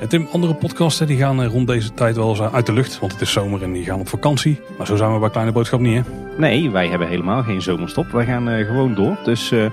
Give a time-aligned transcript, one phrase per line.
[0.00, 2.72] En Tim, andere podcasten die gaan eh, rond deze tijd wel eens eh, uit de
[2.72, 4.60] lucht, want het is zomer en die gaan op vakantie.
[4.78, 6.12] Maar zo zijn we bij Kleine Boodschap niet hè?
[6.38, 8.10] Nee, wij hebben helemaal geen zomerstop.
[8.10, 9.18] Wij gaan uh, gewoon door.
[9.24, 9.70] Dus uh,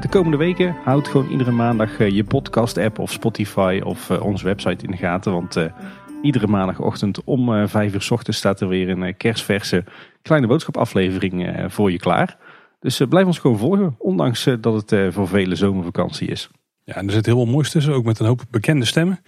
[0.00, 4.44] de komende weken houd gewoon iedere maandag uh, je podcast app of Spotify of onze
[4.44, 5.32] website in de gaten.
[5.32, 5.56] Want
[6.22, 9.84] iedere maandagochtend om vijf uur s ochtends staat er weer een kerstverse
[10.22, 12.36] Kleine Boodschap aflevering voor je klaar.
[12.80, 16.50] Dus blijf ons gewoon volgen, ondanks dat het voor vele zomervakantie is.
[16.84, 19.20] Ja, en er zit heel veel moois tussen, ook met een hoop bekende stemmen.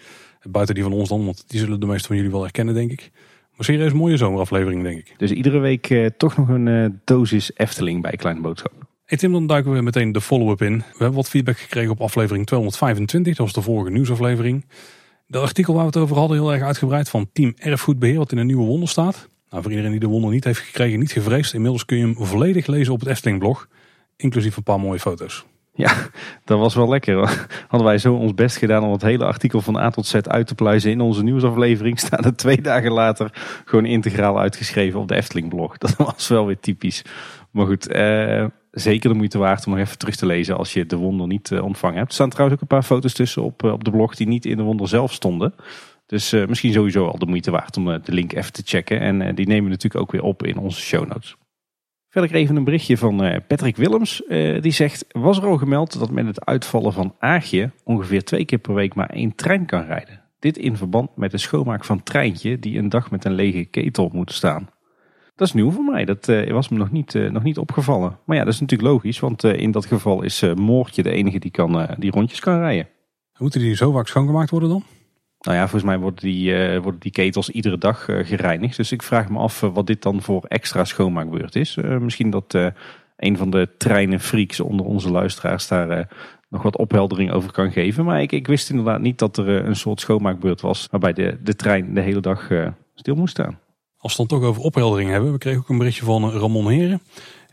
[0.42, 2.90] Buiten die van ons dan, want die zullen de meeste van jullie wel herkennen, denk
[2.90, 3.10] ik.
[3.56, 5.14] Maar serieus mooie zomeraflevering, denk ik.
[5.16, 8.72] Dus iedere week eh, toch nog een uh, dosis Efteling bij Kleine Boodschap.
[9.04, 10.78] Hey Tim, dan duiken we meteen de follow-up in.
[10.78, 13.36] We hebben wat feedback gekregen op aflevering 225.
[13.36, 14.64] Dat was de vorige nieuwsaflevering.
[15.26, 18.38] De artikel waar we het over hadden, heel erg uitgebreid, van Team Erfgoedbeheer, wat in
[18.38, 19.29] een nieuwe wonder staat.
[19.51, 21.54] Nou, voor iedereen die de wonder niet heeft gekregen, niet gevreesd.
[21.54, 23.68] Inmiddels kun je hem volledig lezen op het Efteling blog.
[24.16, 25.45] Inclusief een paar mooie foto's.
[25.77, 25.95] Ja,
[26.45, 27.16] dat was wel lekker.
[27.69, 30.46] Hadden wij zo ons best gedaan om het hele artikel van A tot Z uit
[30.46, 31.99] te pluizen in onze nieuwsaflevering.
[31.99, 33.30] Staan er twee dagen later
[33.65, 35.79] gewoon integraal uitgeschreven op de Efteling blog.
[35.79, 37.04] Dat was wel weer typisch.
[37.51, 40.87] Maar goed, eh, zeker de moeite waard om nog even terug te lezen als je
[40.87, 42.09] de wonder niet eh, ontvangen hebt.
[42.09, 44.45] Er staan trouwens ook een paar foto's tussen op, eh, op de blog die niet
[44.45, 45.54] in de wonder zelf stonden.
[46.07, 49.01] Dus uh, misschien sowieso al de moeite waard om de link even te checken.
[49.01, 51.37] En die nemen we natuurlijk ook weer op in onze show notes.
[52.16, 54.22] Verder even een berichtje van eh, Patrick Willems.
[54.28, 58.45] Uh, die zegt, was er al gemeld dat met het uitvallen van Aagje ongeveer twee
[58.45, 60.23] keer per week maar één trein kan rijden.
[60.38, 64.10] Dit in verband met de schoonmaak van Treintje die een dag met een lege ketel
[64.12, 64.69] moet staan.
[65.34, 68.19] Dat is nieuw voor mij, dat uh, was me nog niet, nog niet opgevallen.
[68.25, 71.50] Maar ja, dat is natuurlijk logisch, want in dat geval is Moortje de enige die,
[71.50, 72.88] kan, die rondjes kan rijden.
[73.38, 74.82] Moeten die zo vaak schoongemaakt worden dan?
[75.47, 78.76] Nou ja, volgens mij worden die, worden die ketels iedere dag uh, gereinigd.
[78.76, 81.76] Dus ik vraag me af uh, wat dit dan voor extra schoonmaakbeurt is.
[82.00, 82.54] misschien dat
[83.16, 86.08] een van de treinenfreaks onder onze luisteraars daar
[86.48, 88.04] nog wat opheldering over kan geven.
[88.04, 91.56] Maar ik, ik wist inderdaad niet dat er een soort schoonmaakbeurt was waarbij de, de
[91.56, 92.50] trein de hele dag
[92.94, 93.58] stil moest staan.
[93.98, 95.32] Als we het dan toch over opheldering hebben.
[95.32, 97.02] We kregen ook een berichtje van Ramon Heren.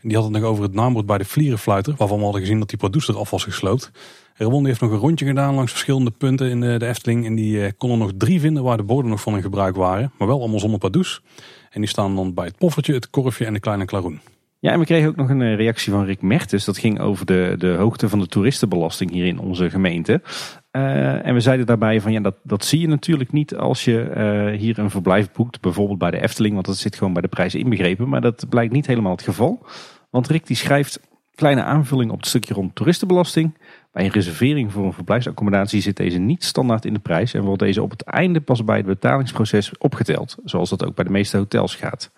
[0.02, 1.94] Die had het nog over het naambord bij de Vlierenfluiter.
[1.96, 3.90] Waarvan we hadden gezien dat die producer af was gesloopt.
[4.36, 7.26] Ramon heeft nog een rondje gedaan langs verschillende punten in de, Efteling.
[7.26, 9.76] En die eh, kon er nog drie vinden waar de borden nog van in gebruik
[9.76, 10.12] waren.
[10.18, 11.22] Maar wel allemaal zonder padoes.
[11.70, 14.20] En die staan dan bij het poffertje, het korfje en de kleine klaroen.
[14.58, 16.64] Ja, en we kregen ook nog een eh, reactie van Rick Mertens.
[16.64, 20.22] Dat ging over de, de hoogte van de toeristenbelasting hier in onze gemeente.
[20.70, 24.78] En we zeiden daarbij van ja, dat, dat zie je natuurlijk niet als je hier
[24.78, 25.60] een verblijf boekt.
[25.60, 28.08] Bijvoorbeeld bij de Efteling, want dat zit gewoon bij de prijs inbegrepen.
[28.08, 29.66] Maar dat blijkt niet helemaal het geval.
[30.10, 31.00] Want Rick die schrijft
[31.34, 33.54] kleine aanvulling op het stukje rond toeristenbelasting.
[33.94, 37.62] Bij een reservering voor een verblijfsaccommodatie zit deze niet standaard in de prijs en wordt
[37.62, 41.36] deze op het einde pas bij het betalingsproces opgeteld, zoals dat ook bij de meeste
[41.36, 42.10] hotels gaat.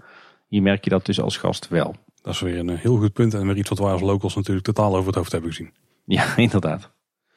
[0.49, 1.95] Hier merk je dat dus als gast wel.
[2.23, 4.67] Dat is weer een heel goed punt en weer iets wat wij als locals natuurlijk
[4.67, 5.71] totaal over het hoofd hebben gezien.
[6.05, 6.91] Ja, inderdaad.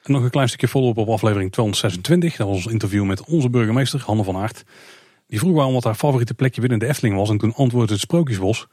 [0.03, 2.35] En nog een klein stukje follow-up op aflevering 226.
[2.35, 4.63] Dat was ons interview met onze burgemeester, Hanne van Aert.
[5.27, 8.01] Die vroeg waarom wat haar favoriete plekje binnen de Efteling was en toen antwoordde het
[8.01, 8.67] Sprookjesbos.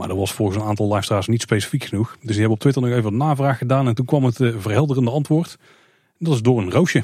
[0.00, 2.10] Maar dat was volgens een aantal luisteraars niet specifiek genoeg.
[2.10, 3.86] Dus die hebben op Twitter nog even een navraag gedaan.
[3.86, 5.58] En toen kwam het uh, verhelderende antwoord.
[6.18, 7.02] Dat is door een roosje.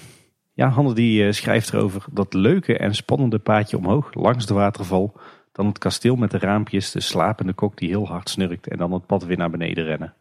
[0.53, 5.15] Ja, Hanne die uh, schrijft erover dat leuke en spannende paadje omhoog langs de waterval.
[5.53, 8.69] Dan het kasteel met de raampjes, de slapende kok die heel hard snurkt.
[8.69, 10.15] En dan het pad weer naar beneden rennen.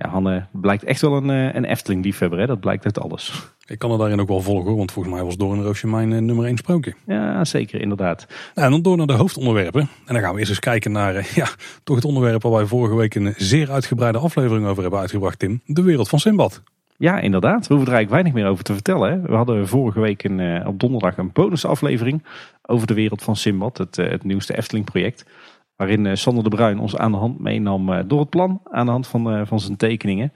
[0.00, 2.46] Ja, Hanne blijkt echt wel een, eh, een Efteling-liefhebber.
[2.46, 3.52] Dat blijkt uit alles.
[3.66, 6.46] Ik kan er daarin ook wel volgen, want volgens mij was Doornroosje mijn uh, nummer
[6.46, 6.94] 1 sprookje.
[7.06, 8.26] Ja, zeker, inderdaad.
[8.54, 9.80] Nou, en dan door naar de hoofdonderwerpen.
[9.80, 11.48] En dan gaan we eerst eens kijken naar uh, ja,
[11.84, 15.60] toch het onderwerp waar wij vorige week een zeer uitgebreide aflevering over hebben uitgebracht, Tim.
[15.64, 16.62] De wereld van Simbad.
[16.96, 17.66] Ja, inderdaad.
[17.66, 19.10] We hoeven er eigenlijk weinig meer over te vertellen.
[19.10, 19.20] Hè?
[19.20, 22.24] We hadden vorige week een, op donderdag een bonusaflevering
[22.62, 25.24] over de wereld van Simbad, het, het nieuwste Efteling-project.
[25.78, 28.60] Waarin eh, Sander de Bruin ons aan de hand meenam eh, door het plan.
[28.64, 30.32] Aan de hand van, eh, van zijn tekeningen.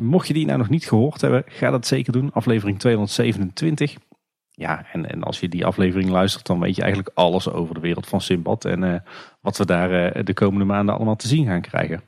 [0.00, 2.32] mocht je die nou nog niet gehoord hebben, ga dat zeker doen.
[2.32, 3.96] Aflevering 227.
[4.50, 7.80] Ja, en, en als je die aflevering luistert, dan weet je eigenlijk alles over de
[7.80, 8.64] wereld van Simbad.
[8.64, 9.04] En
[9.40, 12.02] wat we daar de komende maanden allemaal te zien gaan krijgen.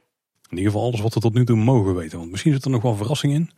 [0.48, 2.18] In ieder geval alles wat we tot nu toe mogen weten.
[2.18, 3.50] Want misschien zit er nog wel verrassing in.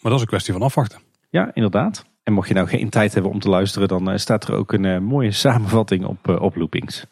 [0.00, 1.00] Maar dat is een kwestie van afwachten.
[1.30, 2.04] Ja, inderdaad.
[2.22, 5.04] En mocht je nou geen tijd hebben om te luisteren, dan staat er ook een
[5.04, 7.06] mooie samenvatting op, op Loopings.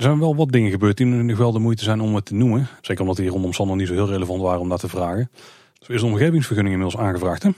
[0.00, 2.34] Er zijn wel wat dingen gebeurd die nog wel de moeite zijn om het te
[2.34, 2.68] noemen.
[2.80, 5.30] Zeker omdat die rondom Sander niet zo heel relevant waren om dat te vragen.
[5.78, 7.50] Dus er is een omgevingsvergunning inmiddels aangevraagd hè?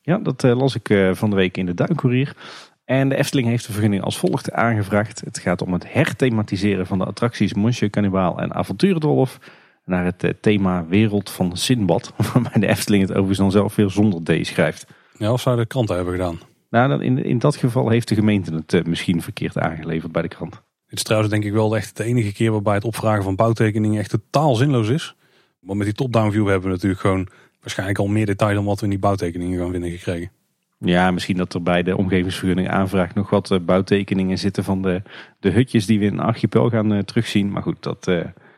[0.00, 2.36] Ja, dat uh, las ik uh, van de week in de Duinkoerier.
[2.84, 5.20] En de Efteling heeft de vergunning als volgt aangevraagd.
[5.24, 9.38] Het gaat om het herthematiseren van de attracties Monsieur Cannibal en Avonturendolf
[9.84, 12.12] naar het uh, thema Wereld van Sinbad.
[12.32, 14.86] Waarbij de Efteling het overigens dan zelf weer zonder D schrijft.
[15.18, 16.38] Ja, of zou de kranten hebben gedaan.
[16.70, 20.62] Nou, in, in dat geval heeft de gemeente het misschien verkeerd aangeleverd bij de krant.
[20.88, 24.00] Dit is trouwens denk ik wel echt de enige keer waarbij het opvragen van bouwtekeningen
[24.00, 25.14] echt totaal zinloos is.
[25.60, 27.28] Want met die top-down view hebben we natuurlijk gewoon
[27.60, 30.30] waarschijnlijk al meer detail dan wat we in die bouwtekeningen gaan vinden gekregen.
[30.78, 35.02] Ja, misschien dat er bij de omgevingsvergunning aanvraag nog wat bouwtekeningen zitten van de,
[35.40, 37.50] de hutjes die we in archipel gaan terugzien.
[37.50, 38.04] Maar goed, dat,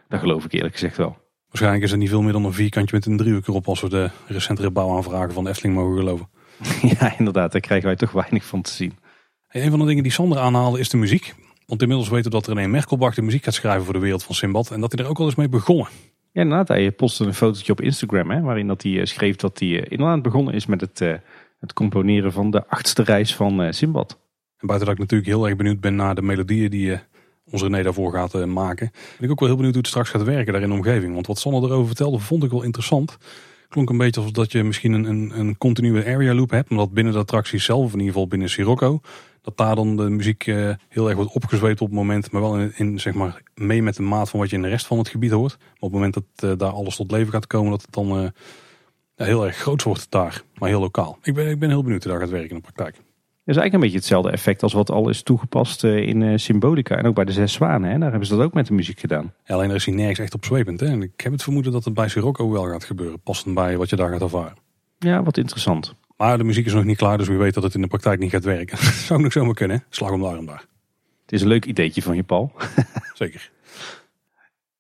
[0.08, 1.17] dat geloof ik eerlijk gezegd wel.
[1.46, 3.88] Waarschijnlijk is er niet veel meer dan een vierkantje met een driehoek erop als we
[3.88, 6.28] de recentere bouwaanvragen van de Efteling mogen geloven.
[6.99, 8.99] Ja, inderdaad, daar krijgen wij toch weinig van te zien.
[9.50, 11.34] een van de dingen die Sander aanhaalde is de muziek.
[11.66, 14.34] Want inmiddels weten we dat René Merkelbach de muziek gaat schrijven voor de wereld van
[14.34, 14.70] Simbad.
[14.70, 15.86] En dat hij er ook al eens mee begonnen.
[16.32, 16.68] Ja, inderdaad.
[16.68, 19.90] Hij postte een fotootje op Instagram hè, waarin dat hij eh, schreef dat hij eh,
[19.90, 21.14] inderdaad begonnen is met het, uh,
[21.60, 24.18] het componeren van de achtste reis van Simbad.
[24.58, 26.98] En buiten dat ik natuurlijk heel erg benieuwd ben naar de melodieën die
[27.50, 28.90] onze René daarvoor gaat maken.
[28.92, 31.14] Ben ik ook wel heel benieuwd hoe het straks gaat werken daar in de omgeving.
[31.14, 33.18] Want wat Sander erover vertelde vond ik wel interessant.
[33.68, 36.68] Klonk een beetje alsof dat je misschien een, een, een continue area loop hebt.
[36.68, 39.00] Maar dat binnen de attractie zelf, in ieder geval binnen Sirocco,
[39.46, 42.31] dat daar dan de muziek uh, heel erg wordt opgezweept op het moment.
[42.31, 44.69] Maar wel in, in, zeg maar, mee met de maat van wat je in de
[44.69, 45.56] rest van het gebied hoort.
[45.58, 48.22] Maar op het moment dat uh, daar alles tot leven gaat komen, dat het dan
[48.22, 48.28] uh,
[49.16, 50.43] heel erg groot wordt daar.
[50.58, 51.19] Maar heel lokaal.
[51.22, 52.94] Ik ben, ik ben heel benieuwd hoe dat gaat werken in de praktijk.
[52.94, 56.96] Dat is eigenlijk een beetje hetzelfde effect als wat al is toegepast in Symbolica.
[56.96, 57.90] En ook bij de Zes Zwanen.
[57.90, 57.99] Hè?
[57.99, 59.32] Daar hebben ze dat ook met de muziek gedaan.
[59.44, 60.81] Ja, alleen er is hij nergens echt op zwepend.
[60.81, 60.87] Hè?
[60.87, 63.20] En ik heb het vermoeden dat het bij Sirocco wel gaat gebeuren.
[63.20, 64.56] Passend bij wat je daar gaat ervaren.
[64.99, 65.94] Ja, wat interessant.
[66.16, 68.18] Maar de muziek is nog niet klaar, dus wie weet dat het in de praktijk
[68.18, 68.76] niet gaat werken.
[68.76, 69.84] Dat zou nog zomaar kunnen.
[69.88, 70.64] Slag om de arm daar.
[71.22, 72.52] Het is een leuk ideetje van je, Paul.
[73.14, 73.50] Zeker.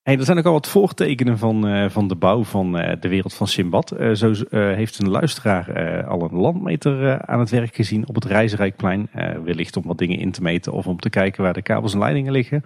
[0.02, 3.08] Hey, er zijn ook al wat voortekenen van, uh, van de bouw van uh, de
[3.08, 3.92] wereld van Simbad.
[4.00, 9.08] Uh, zo heeft een luisteraar al een landmeter aan het werk gezien op het Reizenrijkplein.
[9.44, 11.98] wellicht om wat dingen in te meten of om te kijken waar de kabels en
[11.98, 12.64] leidingen liggen.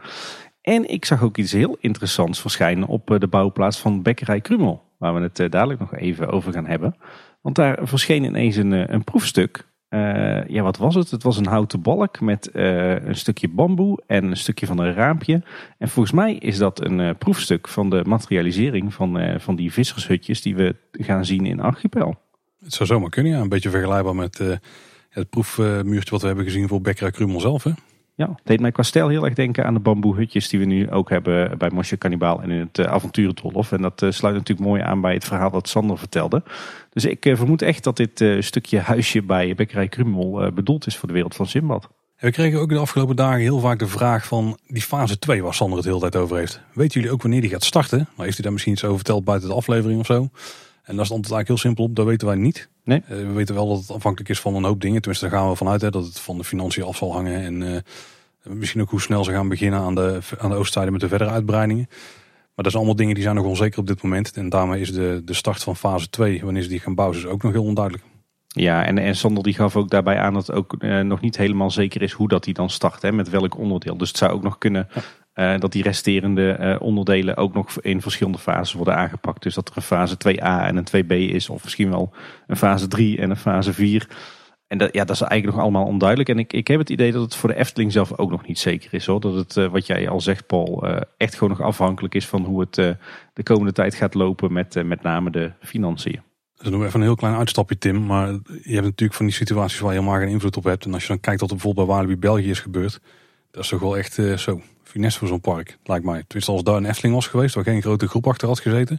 [0.62, 4.82] En ik zag ook iets heel interessants verschijnen op de bouwplaats van Bekkerij Krumel.
[4.98, 6.94] Waar we het dadelijk nog even over gaan hebben.
[7.40, 9.68] Want daar verscheen ineens een, eh, een proefstuk.
[9.90, 11.10] Uh, ja, wat was het?
[11.10, 14.94] Het was een houten balk met uh, een stukje bamboe en een stukje van een
[14.94, 15.42] raampje.
[15.78, 20.56] En volgens mij is dat een proefstuk van de materialisering van, van die vissershutjes die
[20.56, 22.18] we gaan zien in Archipel.
[22.64, 23.40] Het zou zomaar kunnen, ja.
[23.40, 24.38] Een beetje vergelijkbaar met
[25.10, 27.64] het proefmuurtje wat we hebben gezien voor Bekkera Krumel zelf.
[27.64, 27.70] Hè?
[28.20, 31.58] Ja, deed mij qua heel erg denken aan de bamboehutjes die we nu ook hebben
[31.58, 33.72] bij Mosje Cannibal en in het uh.
[33.72, 36.42] En dat uh, sluit natuurlijk mooi aan bij het verhaal dat Sander vertelde.
[36.92, 41.08] Dus ik uh, vermoed echt dat dit stukje huisje bij Bekkerij Krumel bedoeld is voor
[41.08, 41.88] de wereld van Simbad.
[42.16, 45.54] we kregen ook de afgelopen dagen heel vaak de vraag van die fase 2 waar
[45.54, 46.60] Sander het de hele tijd over heeft.
[46.72, 47.98] Weten jullie ook wanneer die gaat starten?
[47.98, 50.28] Maar heeft hij daar misschien iets over verteld buiten de aflevering of zo?
[50.82, 52.68] En dat is antwoord eigenlijk heel simpel op, dat weten wij niet.
[52.84, 53.02] Nee.
[53.06, 55.00] we weten wel dat het afhankelijk is van een hoop dingen.
[55.00, 57.42] Tenminste, daar gaan we vanuit hè, dat het van de financiën af zal hangen.
[57.42, 57.82] En
[58.44, 61.30] Misschien ook hoe snel ze gaan beginnen aan de, aan de oostzijde met de verdere
[61.30, 61.86] uitbreidingen.
[61.88, 64.32] Maar dat zijn allemaal dingen die zijn nog onzeker op dit moment.
[64.32, 67.26] En daarmee is de, de start van fase 2, wanneer ze die gaan bouwen, is
[67.26, 68.04] ook nog heel onduidelijk.
[68.46, 71.36] Ja, en, en Sander die gaf ook daarbij aan dat het ook eh, nog niet
[71.36, 73.02] helemaal zeker is hoe dat die dan start.
[73.02, 73.96] Hè, met welk onderdeel.
[73.96, 74.88] Dus het zou ook nog kunnen
[75.40, 79.42] uh, dat die resterende uh, onderdelen ook nog in verschillende fases worden aangepakt.
[79.42, 81.48] Dus dat er een fase 2a en een 2b is.
[81.48, 82.12] Of misschien wel
[82.46, 84.08] een fase 3 en een fase 4.
[84.66, 86.28] En dat, ja, dat is eigenlijk nog allemaal onduidelijk.
[86.28, 88.58] En ik, ik heb het idee dat het voor de Efteling zelf ook nog niet
[88.58, 89.06] zeker is.
[89.06, 89.20] Hoor.
[89.20, 92.60] Dat het, uh, wat jij al zegt Paul, echt gewoon nog afhankelijk is van hoe
[92.60, 92.74] het
[93.32, 96.20] de komende tijd gaat lopen met met name de financiën.
[96.56, 98.06] Dan doen we even een heel klein uitstapje Tim.
[98.06, 98.28] Maar
[98.62, 100.84] je hebt natuurlijk van die situaties waar je helemaal geen invloed op hebt.
[100.84, 103.00] En als je dan kijkt wat er bijvoorbeeld bij Walibi België is gebeurd.
[103.50, 106.22] Dat is toch wel echt zo finesse voor zo'n park, lijkt mij.
[106.26, 108.98] Tenminste als daar een Efteling was geweest, waar geen grote groep achter had gezeten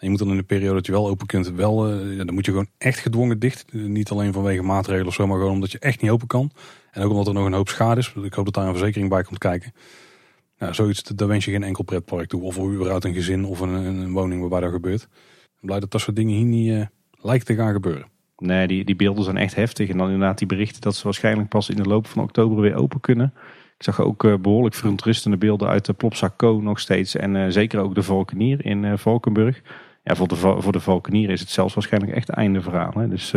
[0.00, 2.34] je moet dan in de periode dat je wel open kunt, wel, uh, ja, dan
[2.34, 3.72] moet je gewoon echt gedwongen dicht.
[3.72, 6.50] Niet alleen vanwege maatregelen of zo, maar gewoon omdat je echt niet open kan.
[6.90, 8.14] En ook omdat er nog een hoop schade is.
[8.22, 9.72] Ik hoop dat daar een verzekering bij komt kijken.
[10.58, 12.42] Nou, zoiets, daar wens je geen enkel pretpark toe.
[12.42, 15.02] Of überhaupt een gezin of een, een woning waarbij dat gebeurt.
[15.60, 16.86] Ik blij dat dat soort dingen hier niet uh,
[17.20, 18.06] lijkt te gaan gebeuren.
[18.36, 19.88] Nee, die, die beelden zijn echt heftig.
[19.88, 22.74] En dan inderdaad die berichten dat ze waarschijnlijk pas in de loop van oktober weer
[22.74, 23.34] open kunnen.
[23.80, 27.16] Ik zag ook uh, behoorlijk verontrustende beelden uit de Plopsa nog steeds.
[27.16, 29.62] En zeker ook de Valkenier in Valkenburg
[30.04, 32.92] ja, voor, de, voor de Valkenier is het zelfs waarschijnlijk echt einde verhaal.
[32.94, 33.08] Hè?
[33.08, 33.34] Dus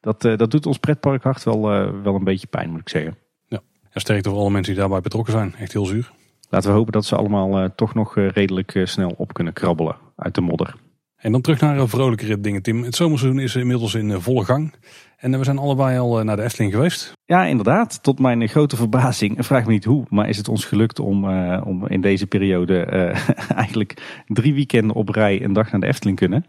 [0.00, 3.16] dat, dat doet ons pretparkhart wel, uh, wel een beetje pijn, moet ik zeggen.
[3.46, 3.60] Ja,
[3.92, 5.54] ja sterkte voor alle mensen die daarbij betrokken zijn.
[5.54, 6.10] Echt heel zuur.
[6.48, 10.40] Laten we hopen dat ze allemaal toch nog redelijk snel op kunnen krabbelen uit de
[10.40, 10.74] modder.
[11.16, 12.82] En dan terug naar vrolijkere dingen, Tim.
[12.82, 14.74] Het zomerseizoen is inmiddels in volle gang.
[15.16, 17.12] En we zijn allebei al naar de Efteling geweest.
[17.24, 18.02] Ja, inderdaad.
[18.02, 21.62] Tot mijn grote verbazing, vraag me niet hoe, maar is het ons gelukt om, uh,
[21.64, 23.28] om in deze periode uh,
[23.58, 26.46] eigenlijk drie weekenden op rij een dag naar de Efteling kunnen.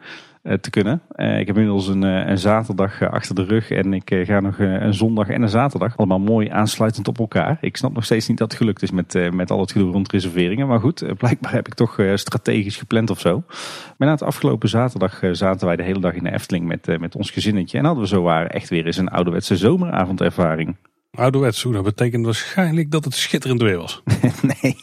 [0.62, 1.02] Te kunnen.
[1.16, 5.30] ik heb inmiddels een, een zaterdag achter de rug en ik ga nog een zondag
[5.30, 5.98] en een zaterdag.
[5.98, 7.58] Allemaal mooi aansluitend op elkaar.
[7.62, 10.12] Ik snap nog steeds niet dat het gelukt is met, met al het gedoe rond
[10.12, 10.68] reserveringen.
[10.68, 13.44] Maar goed, blijkbaar heb ik toch strategisch gepland of zo.
[13.98, 17.16] Maar na het afgelopen zaterdag zaten wij de hele dag in de Efteling met, met
[17.16, 17.78] ons gezinnetje.
[17.78, 20.76] En hadden we zo waar echt weer eens een ouderwetse zomeravondervaring.
[21.16, 24.04] Ouderwets, dat betekent waarschijnlijk dat het schitterend weer was.
[24.62, 24.78] nee,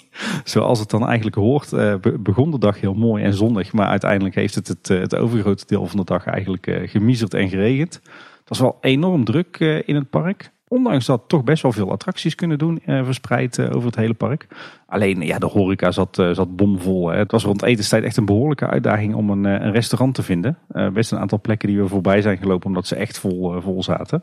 [0.45, 3.73] zoals het dan eigenlijk hoort, eh, begon de dag heel mooi en zonnig.
[3.73, 7.49] Maar uiteindelijk heeft het het, eh, het overgrote deel van de dag eigenlijk gemiezerd en
[7.49, 7.95] geregend.
[8.39, 10.51] Het was wel enorm druk in het park.
[10.73, 14.15] Ondanks dat toch best wel veel attracties kunnen doen, eh, verspreid eh, over het hele
[14.15, 14.47] park.
[14.87, 17.09] Alleen ja, de horeca zat, uh, zat bomvol.
[17.09, 17.19] Hè.
[17.19, 20.59] Het was rond etenstijd echt een behoorlijke uitdaging om een, een restaurant te vinden.
[20.93, 24.23] best een aantal plekken die we voorbij zijn gelopen omdat ze echt vol, vol zaten.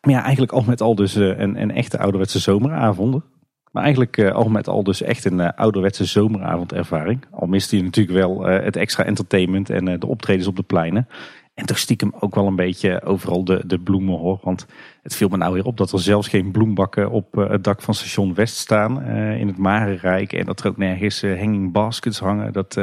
[0.00, 3.24] Maar ja, eigenlijk al met al dus een, een echte ouderwetse zomeravonden.
[3.72, 7.24] Maar eigenlijk al met al dus echt een ouderwetse zomeravondervaring.
[7.30, 11.08] Al miste je natuurlijk wel het extra entertainment en de optredens op de pleinen.
[11.56, 14.38] En toch stiekem ook wel een beetje overal de, de bloemen hoor.
[14.42, 14.66] Want
[15.02, 17.82] het viel me nou weer op dat er zelfs geen bloembakken op eh, het dak
[17.82, 19.02] van station West staan.
[19.02, 20.32] Uh, in het Marenrijk.
[20.32, 22.52] En dat er ook nergens uh, hanging baskets hangen.
[22.52, 22.76] Dat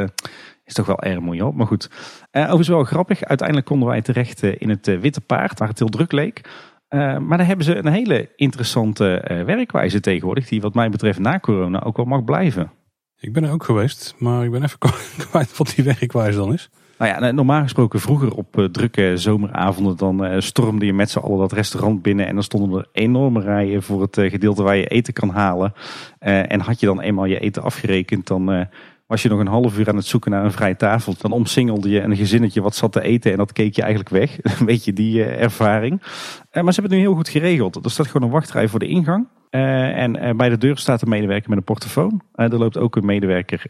[0.65, 1.55] is toch wel erg mooi op.
[1.55, 1.89] Maar goed,
[2.31, 3.23] overigens wel grappig.
[3.23, 5.59] Uiteindelijk konden wij terecht in het Witte Paard.
[5.59, 6.41] Waar het heel druk leek.
[6.89, 10.47] maar daar hebben ze een hele interessante werkwijze tegenwoordig.
[10.47, 12.71] Die wat mij betreft na corona ook wel mag blijven.
[13.19, 14.15] Ik ben er ook geweest.
[14.17, 14.79] Maar ik ben even
[15.29, 16.69] kwijt wat die werkwijze dan is.
[16.97, 21.19] Nou ja, normaal gesproken vroeger op uh, drukke zomeravonden dan uh, stormde je met z'n
[21.19, 24.75] allen dat restaurant binnen en dan stonden er enorme rijen voor het uh, gedeelte waar
[24.75, 25.73] je eten kan halen.
[26.19, 28.67] en had je dan eenmaal je eten afgerekend, dan
[29.07, 31.15] was je nog een half uur aan het zoeken naar een vrije tafel.
[31.17, 34.37] Dan omsingelde je een gezinnetje wat zat te eten en dat keek je eigenlijk weg.
[34.59, 36.01] een beetje die ervaring.
[36.01, 37.85] maar ze hebben het nu heel goed geregeld.
[37.85, 39.27] Er staat gewoon een wachtrij voor de ingang.
[39.53, 42.21] En bij de deur staat een medewerker met een portofoon.
[42.35, 43.63] er loopt ook een medewerker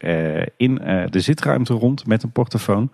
[0.57, 0.75] in
[1.09, 2.91] de zitruimte rond met een portofoon.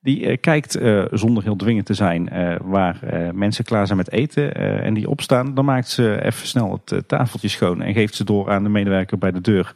[0.00, 0.78] Die kijkt
[1.10, 2.30] zonder heel dwingend te zijn
[2.62, 2.98] waar
[3.34, 5.54] mensen klaar zijn met eten en die opstaan.
[5.54, 9.18] Dan maakt ze even snel het tafeltje schoon en geeft ze door aan de medewerker
[9.18, 9.72] bij de deur.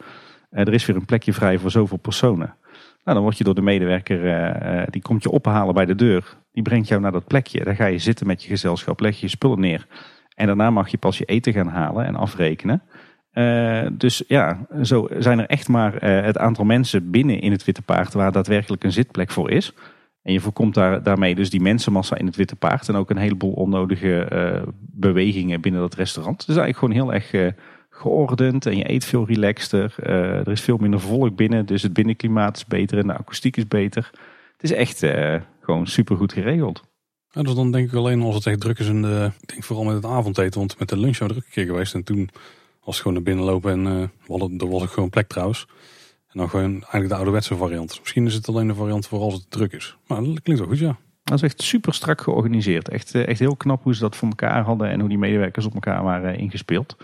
[0.50, 2.54] er is weer een plekje vrij voor zoveel personen.
[3.04, 6.36] Nou, dan word je door de medewerker, die komt je ophalen bij de deur.
[6.52, 7.64] Die brengt jou naar dat plekje.
[7.64, 9.86] Daar ga je zitten met je gezelschap, leg je je spullen neer.
[10.40, 12.82] En daarna mag je pas je eten gaan halen en afrekenen.
[13.92, 18.12] dus ja, zo zijn er echt maar het aantal mensen binnen in het Witte Paard
[18.12, 19.72] waar daadwerkelijk een zitplek voor is.
[20.22, 22.88] En je voorkomt daar, daarmee dus die mensenmassa in het Witte Paard.
[22.88, 26.40] En ook een heleboel onnodige uh, bewegingen binnen dat restaurant.
[26.40, 27.54] Het is eigenlijk gewoon heel erg
[27.90, 28.66] geordend.
[28.66, 29.94] En je eet veel relaxter.
[30.02, 31.66] Er is veel minder volk binnen.
[31.66, 34.10] Dus het binnenklimaat is beter en de akoestiek is beter.
[34.52, 35.06] Het is echt
[35.60, 36.89] gewoon super goed geregeld.
[37.30, 38.88] Ja, dus dan denk ik alleen als het echt druk is.
[38.88, 40.58] En de, ik denk vooral met het avondeten.
[40.58, 41.94] Want met de lunch we druk een keer geweest.
[41.94, 42.30] En toen
[42.84, 43.72] was het gewoon naar binnen lopen.
[43.72, 43.84] En
[44.26, 45.66] we hadden, er was ook gewoon plek trouwens.
[46.32, 47.98] En dan gewoon eigenlijk de ouderwetse variant.
[48.00, 49.96] Misschien is het alleen de variant voor als het druk is.
[50.06, 50.98] Maar dat klinkt wel goed, ja.
[51.24, 52.88] Dat is echt super strak georganiseerd.
[52.88, 55.66] Echt, eh, echt heel knap hoe ze dat voor elkaar hadden en hoe die medewerkers
[55.66, 56.96] op elkaar waren ingespeeld.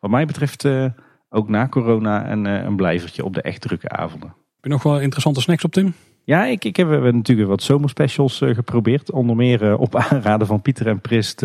[0.00, 0.86] Wat mij betreft uh,
[1.28, 4.28] ook na corona een, uh, een blijvertje op de echt drukke avonden.
[4.28, 5.94] Heb je nog wel interessante snacks op Tim?
[6.24, 9.10] Ja, ik, ik heb we natuurlijk wat zomerspecials uh, geprobeerd.
[9.10, 11.42] Onder meer op aanraden van Pieter en Prist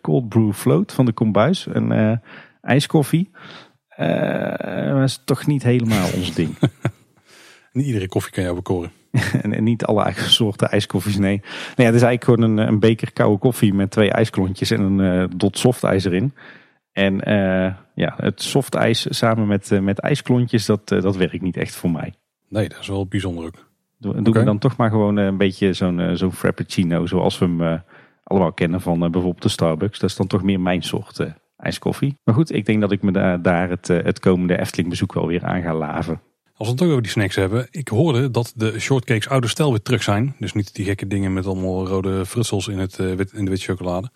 [0.00, 1.66] Cold Brew Float van de Kombuis.
[1.70, 2.20] Een
[2.62, 3.30] ijskoffie.
[3.96, 6.58] Dat is toch niet helemaal ons ding.
[7.72, 8.90] niet iedere koffie kan jou bekoren.
[9.42, 11.36] en, niet alle soorten ijskoffies, nee.
[11.40, 11.42] nee
[11.76, 14.98] ja, het is eigenlijk gewoon een, een beker koude koffie met twee ijsklontjes en een
[14.98, 16.34] uh, dot softijs erin.
[16.92, 21.74] En uh, ja, het softijs samen met, uh, met ijsklontjes, dat, dat werkt niet echt
[21.74, 22.14] voor mij.
[22.48, 23.69] Nee, dat is wel bijzonder ook.
[24.00, 24.32] Doe, okay.
[24.32, 27.82] we dan toch maar gewoon een beetje zo'n zo'n frappuccino zoals we hem
[28.22, 29.98] allemaal kennen van bijvoorbeeld de Starbucks.
[29.98, 31.18] Dat is dan toch meer mijn soort
[31.60, 32.18] ijskoffie.
[32.24, 35.12] Maar goed, ik denk dat ik me daar, daar het, eh, het komende Efteling bezoek
[35.12, 36.20] wel weer aan ga laven.
[36.56, 37.66] Als we het toch over die snacks hebben.
[37.70, 40.34] Ik hoorde dat de shortcakes oude stijl weer terug zijn.
[40.38, 43.64] Dus niet die gekke dingen met allemaal rode frutsels in, het, eh, in de witte
[43.64, 44.10] chocolade.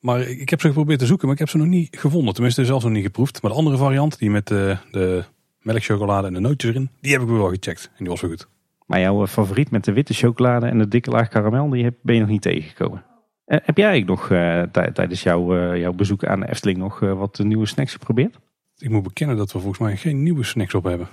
[0.00, 2.34] Maar ik heb ze geprobeerd te zoeken, maar ik heb ze nog niet gevonden.
[2.34, 3.42] Tenminste, zelfs nog niet geproefd.
[3.42, 5.24] Maar de andere variant, die met de, de
[5.60, 7.84] melkchocolade en de nootjes erin, die heb ik wel gecheckt.
[7.84, 8.48] En die was wel goed.
[8.84, 12.20] Maar jouw favoriet met de witte chocolade en de dikke laag karamel, die ben je
[12.20, 13.04] nog niet tegengekomen?
[13.44, 14.62] Eh, heb jij eigenlijk nog uh,
[14.92, 18.38] tijdens jouw, jouw bezoek aan de Efteling nog wat nieuwe snacks geprobeerd?
[18.78, 21.08] Ik moet bekennen dat we volgens mij geen nieuwe snacks op hebben.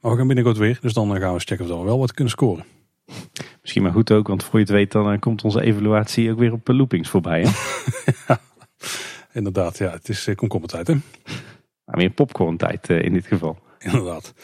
[0.00, 2.12] Maar we gaan binnenkort weer, dus dan gaan we eens checken of we wel wat
[2.12, 2.64] kunnen scoren.
[3.62, 6.52] Misschien maar goed ook, want voor je het weet dan komt onze evaluatie ook weer
[6.52, 7.42] op loopings voorbij.
[7.42, 7.48] Hè?
[8.28, 8.40] ja,
[9.32, 10.92] inderdaad, ja, het is komkommertijd hè.
[11.86, 13.58] Nou, meer popcorn tijd in dit geval.
[13.78, 14.34] Inderdaad.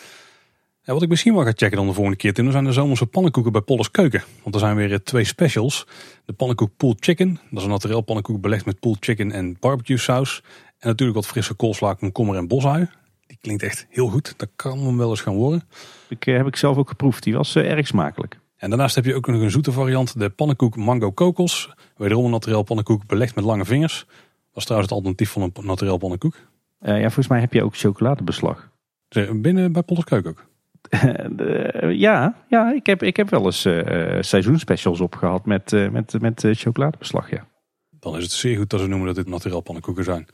[0.95, 3.53] Wat ik misschien wel ga checken dan de volgende keer, Tim, zijn de zomerse pannenkoeken
[3.53, 4.23] bij Polles Keuken.
[4.43, 5.87] Want er zijn weer eh, twee specials.
[6.25, 7.41] De pannenkoek pulled chicken.
[7.51, 10.43] Dat is een naturel pannenkoek belegd met pulled chicken en barbecue saus.
[10.79, 12.89] En natuurlijk wat frisse koolsla, komkommer en bosui.
[13.27, 14.35] Die klinkt echt heel goed.
[14.37, 15.63] Dat kan hem wel eens gaan worden.
[16.09, 17.23] Ik, uh, heb ik zelf ook geproefd.
[17.23, 18.39] Die was uh, erg smakelijk.
[18.57, 21.71] En daarnaast heb je ook nog een zoete variant, de pannenkoek mango kokos.
[21.97, 24.05] Wederom een naturel pannenkoek belegd met lange vingers.
[24.09, 26.35] Dat is trouwens het alternatief van een naturel pannenkoek.
[26.35, 28.71] Uh, ja, volgens mij heb je ook chocoladebeslag.
[29.33, 30.47] Binnen bij Polderkeuk ook?
[32.07, 36.45] ja, ja ik, heb, ik heb wel eens uh, seizoenspecials opgehad met, uh, met, met
[36.51, 37.47] chocoladebeslag, ja.
[38.01, 40.27] Dan is het zeer goed dat ze noemen dat dit naturel pannenkoeken zijn.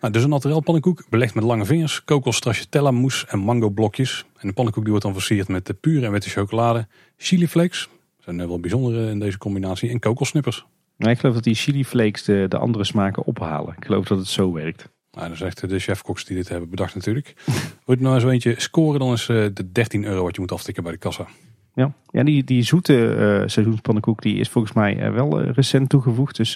[0.00, 4.24] nou, dus een naturel pannenkoek, belegd met lange vingers, kokos, stracciatella mousse en mango blokjes.
[4.38, 7.88] En de pannenkoek die wordt dan versierd met de pure en witte chocolade, chili flakes,
[8.18, 10.66] zijn wel bijzondere in deze combinatie, en kokosnippers.
[10.96, 13.74] Nee, ik geloof dat die chili flakes de, de andere smaken ophalen.
[13.76, 14.88] Ik geloof dat het zo werkt.
[15.14, 17.34] Nou, dat is echt de chefkoks die dit hebben bedacht natuurlijk.
[17.86, 20.82] Je nou zo eentje scoren, dan is eh, de 13 euro wat je moet aftikken
[20.82, 21.26] bij de kassa.
[21.74, 26.36] Ja, ja die, die zoete uh, seizoenspannenkoek die is volgens mij uh, wel recent toegevoegd.
[26.36, 26.52] Dus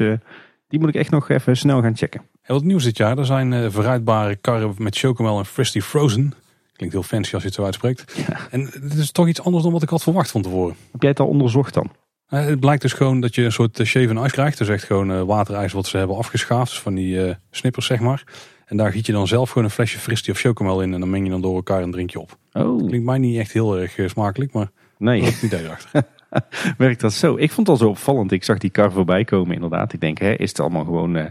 [0.68, 2.22] die moet ik echt nog even snel gaan checken.
[2.42, 3.18] Heel wat nieuws dit jaar.
[3.18, 6.34] Er zijn verruitbare karren met chocomel en Frosty Frozen.
[6.72, 8.24] Klinkt heel fancy als je het zo uitspreekt.
[8.28, 8.38] Ja.
[8.50, 10.76] En het is toch iets anders dan wat ik had verwacht van tevoren.
[10.92, 11.90] Heb jij het al onderzocht dan?
[12.30, 14.58] Uh, het blijkt dus gewoon dat je een soort shave en ice krijgt.
[14.58, 16.70] Dus echt gewoon uh, waterijs wat ze hebben afgeschaafd.
[16.70, 18.24] Dus van die snippers zeg maar.
[18.66, 20.94] En daar giet je dan zelf gewoon een flesje Fristie of chocomel in.
[20.94, 22.38] En dan meng je dan door elkaar en drink je op.
[22.52, 22.86] Oh.
[22.86, 25.20] Klinkt mij niet echt heel erg smakelijk, maar nee.
[25.20, 26.02] dat is het idee erachter.
[26.78, 27.36] werkt dat zo.
[27.36, 28.32] Ik vond het al zo opvallend.
[28.32, 29.92] Ik zag die kar voorbij komen inderdaad.
[29.92, 31.24] Ik denk, hè, is het allemaal gewoon uh,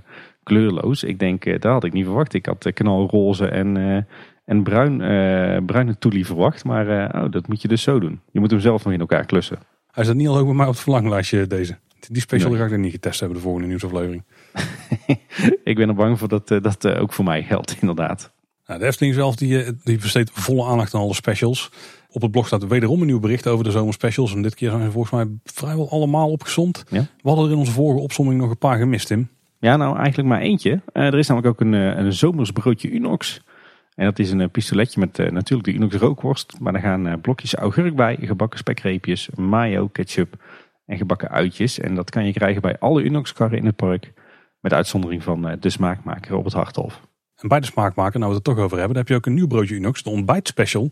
[0.43, 1.03] kleurloos?
[1.03, 2.33] Ik denk, uh, dat had ik niet verwacht.
[2.33, 4.05] Ik had uh, knalroze en,
[4.45, 4.97] en bruin,
[5.65, 6.63] bruine toelie verwacht.
[6.63, 8.19] Maar oh, dat moet je dus zo doen.
[8.31, 9.59] Je moet hem zelf nog in elkaar klussen.
[9.97, 11.77] Hij staat niet al ook bij mij op het verlanglijstje deze.
[12.09, 12.59] Die special nee.
[12.59, 14.23] ga ik er niet getest hebben de volgende nieuwsaflevering.
[15.63, 18.31] ik ben er bang voor dat dat ook voor mij geldt inderdaad.
[18.65, 21.71] Nou, de Efteling zelf die, die besteedt volle aandacht aan alle specials.
[22.11, 24.33] Op het blog staat wederom een nieuw bericht over de zomerspecials.
[24.33, 26.83] En dit keer zijn ze volgens mij vrijwel allemaal opgezond.
[26.89, 27.01] Ja?
[27.21, 29.29] We hadden er in onze vorige opzomming nog een paar gemist, Tim.
[29.59, 30.71] Ja, nou eigenlijk maar eentje.
[30.93, 33.41] Uh, er is namelijk ook een, een zomersbroodje Unox.
[33.97, 36.59] En dat is een uh, pistoletje met natuurlijk de Unox rookworst.
[36.59, 40.43] Maar daar gaan blokjes augurk bij, gebakken spekreepjes, mayo, ketchup
[40.85, 41.79] en gebakken uitjes.
[41.79, 44.13] En dat kan je krijgen bij alle Unox karren in het park.
[44.59, 47.01] Met uitzondering van de smaakmaker op het Harthof.
[47.35, 49.25] En bij de smaakmaker, nou we het er toch over hebben, dan heb je ook
[49.25, 50.91] een nieuw broodje Unox, de ontbijtspecial.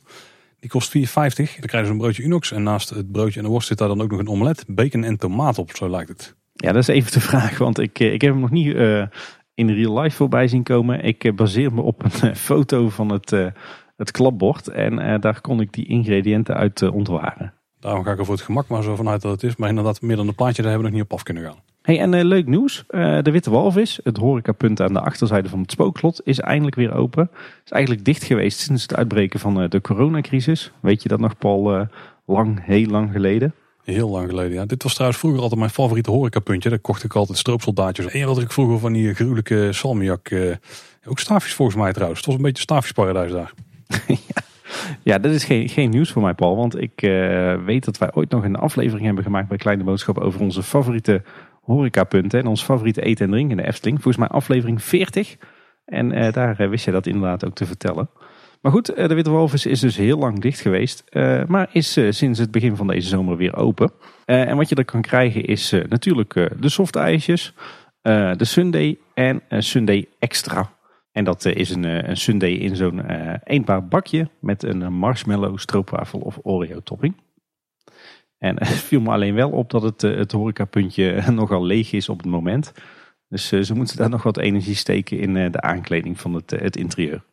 [0.60, 1.02] Die kost 4,50.
[1.04, 2.52] Dan krijgen ze een broodje Unox.
[2.52, 5.04] En naast het broodje en de worst zit daar dan ook nog een omelet, bacon
[5.04, 5.76] en tomaat op.
[5.76, 6.36] Zo lijkt het.
[6.54, 7.58] Ja, dat is even de vraag.
[7.58, 9.06] Want ik, eh, ik heb hem nog niet uh,
[9.56, 11.04] in real life voorbij zien komen.
[11.04, 13.48] Ik uh, baseer me op een foto van het, uh,
[13.98, 14.68] het klapbord.
[14.68, 17.54] En daar kon ik die ingrediënten uit ontwaren.
[17.80, 19.56] Daarom ga ik er voor het gemak maar zo vanuit dat het is.
[19.56, 21.58] Maar inderdaad, meer dan een plaatje, daar hebben we nog niet op af kunnen gaan.
[21.82, 22.84] Hey, en uh, leuk nieuws.
[22.90, 26.94] Uh, de Witte Walvis, het horecapunt aan de achterzijde van het spookslot, is eindelijk weer
[26.94, 27.30] open.
[27.66, 30.72] Is eigenlijk dicht geweest sinds het uitbreken van uh, de coronacrisis.
[30.80, 31.88] Weet je dat nog, Paul?
[32.26, 33.54] lang, heel lang geleden.
[33.86, 34.66] Heel lang geleden, ja.
[34.66, 36.70] Dit was trouwens vroeger altijd mijn favoriete horecapuntje.
[36.70, 38.06] Daar kocht ik altijd stroopsoldaatjes.
[38.06, 40.32] En had ik vroeger van die gruwelijke salmiak.
[41.06, 42.20] ook staafjes volgens mij trouwens.
[42.20, 43.54] Het was een beetje staafjesparadijs daar.
[45.04, 45.18] ja.
[45.18, 46.56] Dat is geen, geen nieuws voor mij, Paul.
[46.56, 47.00] Want ik
[47.66, 51.22] weet dat wij ooit nog een aflevering hebben gemaakt bij Kleine Boodschap over onze favoriete
[51.66, 54.02] horecapunten en ons favoriete eten en drinken in de Efteling.
[54.02, 55.38] Volgens mij aflevering 40.
[55.86, 58.10] En uh, daar uh, wist je dat inderdaad ook te vertellen.
[58.66, 61.04] Maar goed, uh, de Witte Walvis is dus heel lang dicht geweest.
[61.48, 63.92] maar is sinds het begin van deze zomer weer open.
[64.26, 67.54] en wat je er kan krijgen is natuurlijk de soft ijsjes,
[68.02, 70.72] de Sunday en Sunday Extra.
[71.12, 73.02] En dat is een, een Sunday in zo'n
[73.44, 77.16] eentbaar bakje met een marshmallow, stroopwafel of Oreo topping.
[78.38, 82.10] En het viel me alleen wel op dat het, eh, het horecapuntje nogal leeg is
[82.10, 82.74] op het moment.
[83.28, 86.52] Dus eh, ze moeten daar nog wat energie steken in eh, de aankleding van het,
[86.52, 87.24] het interieur.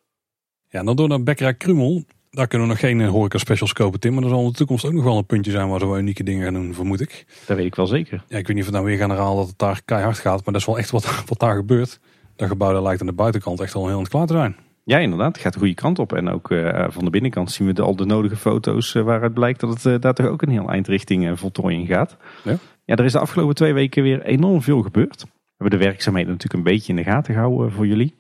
[0.73, 2.05] Ja, dan door naar Bekkerij Krummel.
[2.31, 4.15] Daar kunnen we nog geen horeca specials kopen, Tim.
[4.15, 5.99] Maar er zal in de toekomst ook nog wel een puntje zijn waar ze wel
[5.99, 7.27] unieke dingen gaan doen, vermoed ik.
[7.47, 8.25] Dat weet ik wel zeker.
[8.29, 10.45] Ja, ik weet niet of we nou weer gaan herhalen dat het daar keihard gaat.
[10.45, 12.01] Maar dat is wel echt wat, wat daar gebeurt.
[12.37, 14.57] Dat gebouw daar lijkt aan de buitenkant echt al heel aan het klaar te zijn.
[14.85, 15.33] Ja, inderdaad.
[15.33, 16.13] Het gaat de goede kant op.
[16.13, 19.35] En ook uh, van de binnenkant zien we de, al de nodige foto's uh, waaruit
[19.35, 22.17] blijkt dat het uh, daar toch ook een heel eind richting voltooiing gaat.
[22.45, 22.57] Ja.
[22.85, 25.23] ja, er is de afgelopen twee weken weer enorm veel gebeurd.
[25.23, 28.15] We hebben de werkzaamheden natuurlijk een beetje in de gaten gehouden voor jullie.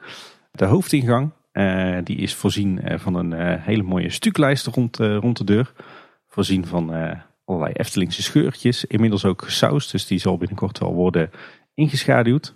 [0.50, 1.30] De hoofdingang,
[2.04, 5.72] die is voorzien van een hele mooie stuklijst rond, rond de deur.
[6.28, 8.84] Voorzien van allerlei Eftelingse scheurtjes.
[8.84, 11.30] Inmiddels ook gesausd, dus die zal binnenkort wel worden
[11.74, 12.54] ingeschaduwd.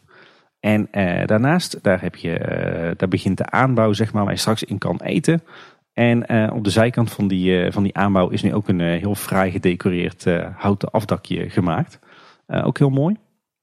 [0.61, 0.89] En
[1.27, 2.39] daarnaast, daar, heb je,
[2.97, 5.43] daar begint de aanbouw, zeg maar, waar je straks in kan eten.
[5.93, 9.51] En op de zijkant van die, van die aanbouw is nu ook een heel fraai
[9.51, 10.25] gedecoreerd
[10.57, 11.99] houten afdakje gemaakt.
[12.47, 13.17] ook heel mooi.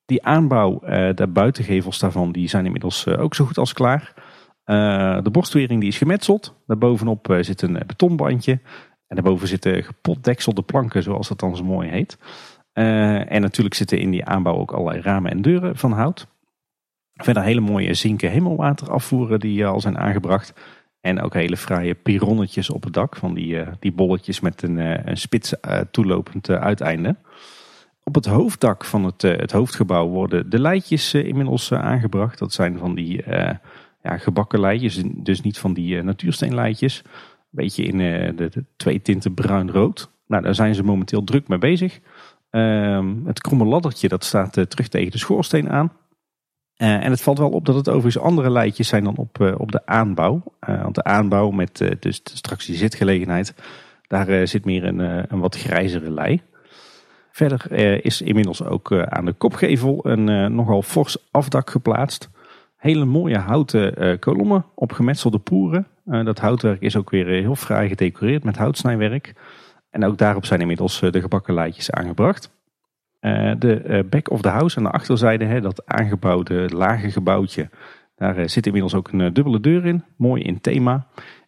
[0.05, 0.79] Die aanbouw,
[1.15, 4.13] de buitengevels daarvan, die zijn inmiddels ook zo goed als klaar.
[4.65, 6.55] De borstwering die is gemetseld.
[6.65, 8.59] Daarbovenop zit een betonbandje.
[9.07, 12.17] En daarboven zitten gepotdekselde planken, zoals dat dan zo mooi heet.
[12.73, 16.27] en natuurlijk zitten in die aanbouw ook allerlei ramen en deuren van hout.
[17.13, 20.53] Verder hele mooie zinken hemelwater afvoeren die al zijn aangebracht.
[21.01, 23.15] En ook hele fraaie pironnetjes op het dak.
[23.15, 24.77] Van die, die bolletjes met een,
[25.09, 25.53] een spits
[25.91, 27.15] toelopend uiteinde.
[28.03, 32.39] Op het hoofddak van het, het hoofdgebouw worden de leidjes inmiddels aangebracht.
[32.39, 33.23] Dat zijn van die
[34.03, 37.01] ja, gebakken leidjes, dus niet van die natuursteenleidjes.
[37.03, 37.11] Een
[37.49, 40.11] beetje in de, de twee tinten bruin-rood.
[40.27, 41.99] Nou, daar zijn ze momenteel druk mee bezig.
[42.49, 45.91] Ehm, het kromme laddertje dat staat uh, terug tegen de schoorsteen aan.
[46.75, 49.85] En het valt wel op dat het overigens andere leidjes zijn dan op, op de
[49.85, 50.43] aanbouw.
[50.59, 53.53] want de aanbouw met dus straks die zitgelegenheid,
[54.07, 54.99] daar zit meer een,
[55.33, 56.41] een wat grijzere lei.
[57.31, 57.71] Verder
[58.05, 62.29] is inmiddels ook aan de kopgevel een nogal fors afdak geplaatst.
[62.83, 65.87] Hele mooie houten kolommen op gemetselde poeren.
[66.03, 69.33] dat houtwerk is ook weer heel fraai gedecoreerd met houtsnijwerk.
[69.93, 72.51] En ook daarop zijn inmiddels eh, de gebakken leidjes aangebracht.
[73.19, 77.69] Eh, de eh, back of the house aan de achterzijde, dat aangebouwde lage gebouwtje,
[78.15, 80.03] daar zit inmiddels ook een dubbele deur in.
[80.17, 81.07] Mooi in thema.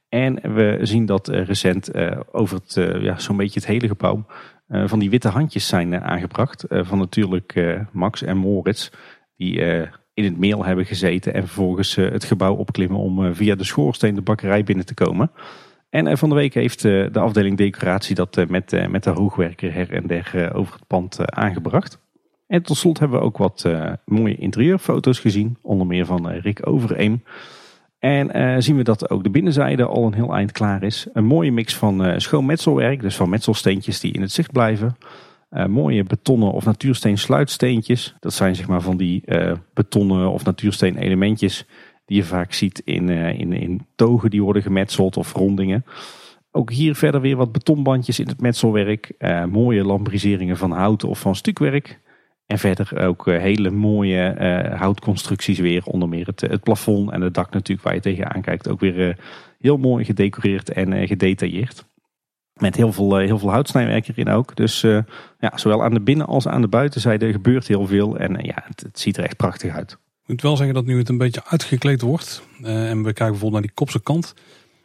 [0.10, 1.92] En we zien dat recent
[2.34, 4.26] over het, ja, zo'n beetje het hele gebouw
[4.68, 6.66] van die witte handjes zijn aangebracht.
[6.68, 8.90] van natuurlijk Max en Moritz.
[9.36, 14.16] Die in het meel hebben gezeten en vervolgens het gebouw opklimmen om via de schoorsteen
[14.16, 15.32] de bakkerij binnen te komen.
[15.96, 19.10] En eh, van de week heeft eh, de afdeling decoratie dat eh, met, met de
[19.10, 22.00] hoogwerker her en der over het pand aangebracht.
[22.48, 23.70] En tot slot hebben we ook wat
[24.06, 25.58] mooie interieurfoto's gezien.
[25.62, 27.24] Onder meer van Rick Overeem.
[28.00, 31.08] En zien we dat ook de binnenzijde al een heel eind klaar is.
[31.14, 34.98] Een mooie mix van schoon metselwerk, dus van metselsteentjes die in het zicht blijven.
[35.68, 38.16] Mooie betonnen of natuursteen sluitsteentjes.
[38.20, 39.24] Dat zijn zeg maar van die
[39.74, 41.66] betonnen of natuursteen elementjes
[42.06, 45.86] die je vaak ziet in, uh, in, in togen die worden gemetseld of rondingen.
[46.52, 49.12] Ook hier verder weer wat betonbandjes in het metselwerk.
[49.50, 52.00] Mooie lambriseringen van hout of van stukwerk.
[52.46, 54.36] En verder ook hele mooie
[54.78, 55.86] houtconstructies weer.
[55.86, 58.70] Onder meer het, het plafond en het dak natuurlijk waar je tegenaan kijkt.
[58.70, 59.18] Ook weer
[59.60, 61.86] heel mooi gedecoreerd en gedetailleerd.
[62.56, 64.56] Met heel veel, heel veel houtsnijwerk erin ook.
[64.56, 64.82] Dus
[65.40, 68.18] ja, zowel aan de binnen- als aan de buitenzijde gebeurt heel veel.
[68.18, 69.92] En ja, het, het ziet er echt prachtig uit.
[69.92, 72.42] Ik moet wel zeggen dat nu het een beetje uitgekleed wordt.
[72.62, 74.34] Uh, en we kijken bijvoorbeeld naar die kopse kant.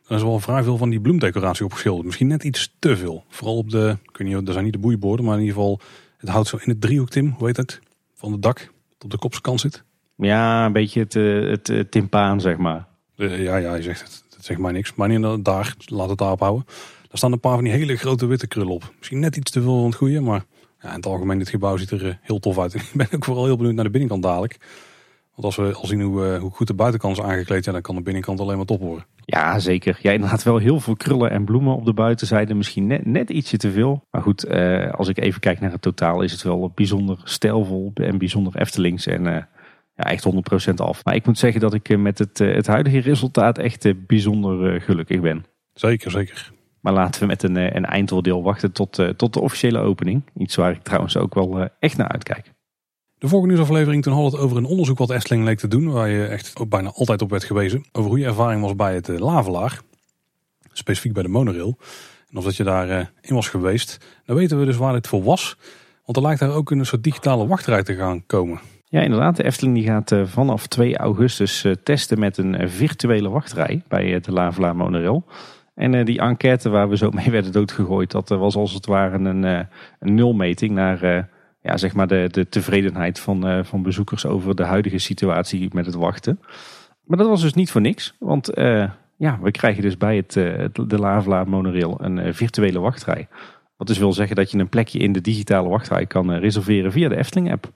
[0.06, 2.06] Er is wel vrij veel van die bloemdecoratie opgeschilderd.
[2.06, 3.24] Misschien net iets te veel.
[3.28, 5.80] Vooral op de, ik weet niet, er zijn niet de boeiborden, maar in ieder geval
[6.16, 7.80] het houdt zo in het driehoek, Tim, hoe heet het?
[8.14, 9.82] Van het dak, dat op de kopse kant zit.
[10.16, 12.86] Ja, een beetje het, het timpaan, zeg maar.
[13.14, 14.24] ja, ja, je zegt het.
[14.30, 14.94] Dat zegt mij niks.
[14.94, 16.64] Maar niet daar, laat het daarop houden.
[17.10, 18.92] Daar staan een paar van die hele grote witte krullen op.
[18.98, 20.44] Misschien net iets te veel van het goede, maar
[20.80, 22.74] ja, in het algemeen, dit gebouw ziet er heel tof uit.
[22.74, 24.58] ik ben ook vooral heel benieuwd naar de binnenkant dadelijk.
[25.34, 27.80] Want als we al zien hoe, eh, hoe goed de buitenkant is aangekleed, ja, dan
[27.80, 29.06] kan de binnenkant alleen maar top worden.
[29.24, 29.98] Ja, zeker.
[30.02, 32.54] Ja, inderdaad wel heel veel krullen en bloemen op de buitenzijde.
[32.54, 34.06] Misschien net, net ietsje te veel.
[34.10, 37.90] Maar goed, eh, als ik even kijk naar het totaal, is het wel bijzonder stijlvol
[37.94, 39.06] en bijzonder Eftelings.
[39.06, 39.36] En uh,
[39.96, 40.26] ja, echt
[40.70, 41.04] 100% af.
[41.04, 45.44] Maar ik moet zeggen dat ik met het, het huidige resultaat echt bijzonder gelukkig ben.
[45.72, 46.52] Zeker, zeker.
[46.80, 50.22] Maar laten we met een, een eindoordeel wachten tot, tot de officiële opening.
[50.36, 52.52] Iets waar ik trouwens ook wel echt naar uitkijk.
[53.20, 55.90] De vorige nieuwsaflevering toen had het over een onderzoek wat Efteling leek te doen.
[55.90, 57.84] Waar je echt ook bijna altijd op werd gewezen.
[57.92, 59.80] Over hoe je ervaring was bij het Lavelaar.
[60.72, 61.78] Specifiek bij de monorail.
[62.30, 63.98] En of dat je daar in was geweest.
[64.24, 65.56] Dan weten we dus waar dit voor was.
[66.04, 68.60] Want er lijkt daar ook een soort digitale wachtrij te gaan komen.
[68.84, 69.36] Ja, inderdaad.
[69.36, 74.76] De Efteling die gaat vanaf 2 augustus testen met een virtuele wachtrij bij de Lavelaar
[74.76, 75.24] monorail.
[75.80, 79.42] En die enquête waar we zo mee werden doodgegooid, dat was als het ware een,
[79.42, 81.28] een nulmeting naar
[81.62, 85.94] ja, zeg maar de, de tevredenheid van, van bezoekers over de huidige situatie met het
[85.94, 86.40] wachten.
[87.04, 88.16] Maar dat was dus niet voor niks.
[88.18, 88.50] Want
[89.16, 90.32] ja, we krijgen dus bij het,
[90.88, 93.28] de Lavelaar monorail een virtuele wachtrij.
[93.76, 97.08] Wat dus wil zeggen dat je een plekje in de digitale wachtrij kan reserveren via
[97.08, 97.72] de Efteling app.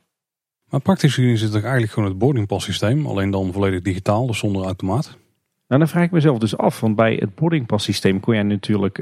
[0.71, 3.07] Maar praktisch gezien is het eigenlijk gewoon het boardingpass systeem.
[3.07, 5.19] Alleen dan volledig digitaal, dus zonder automaat.
[5.69, 6.81] Nou, dan vraag ik mezelf dus af.
[6.81, 8.99] Want bij het boardingpass systeem kon je natuurlijk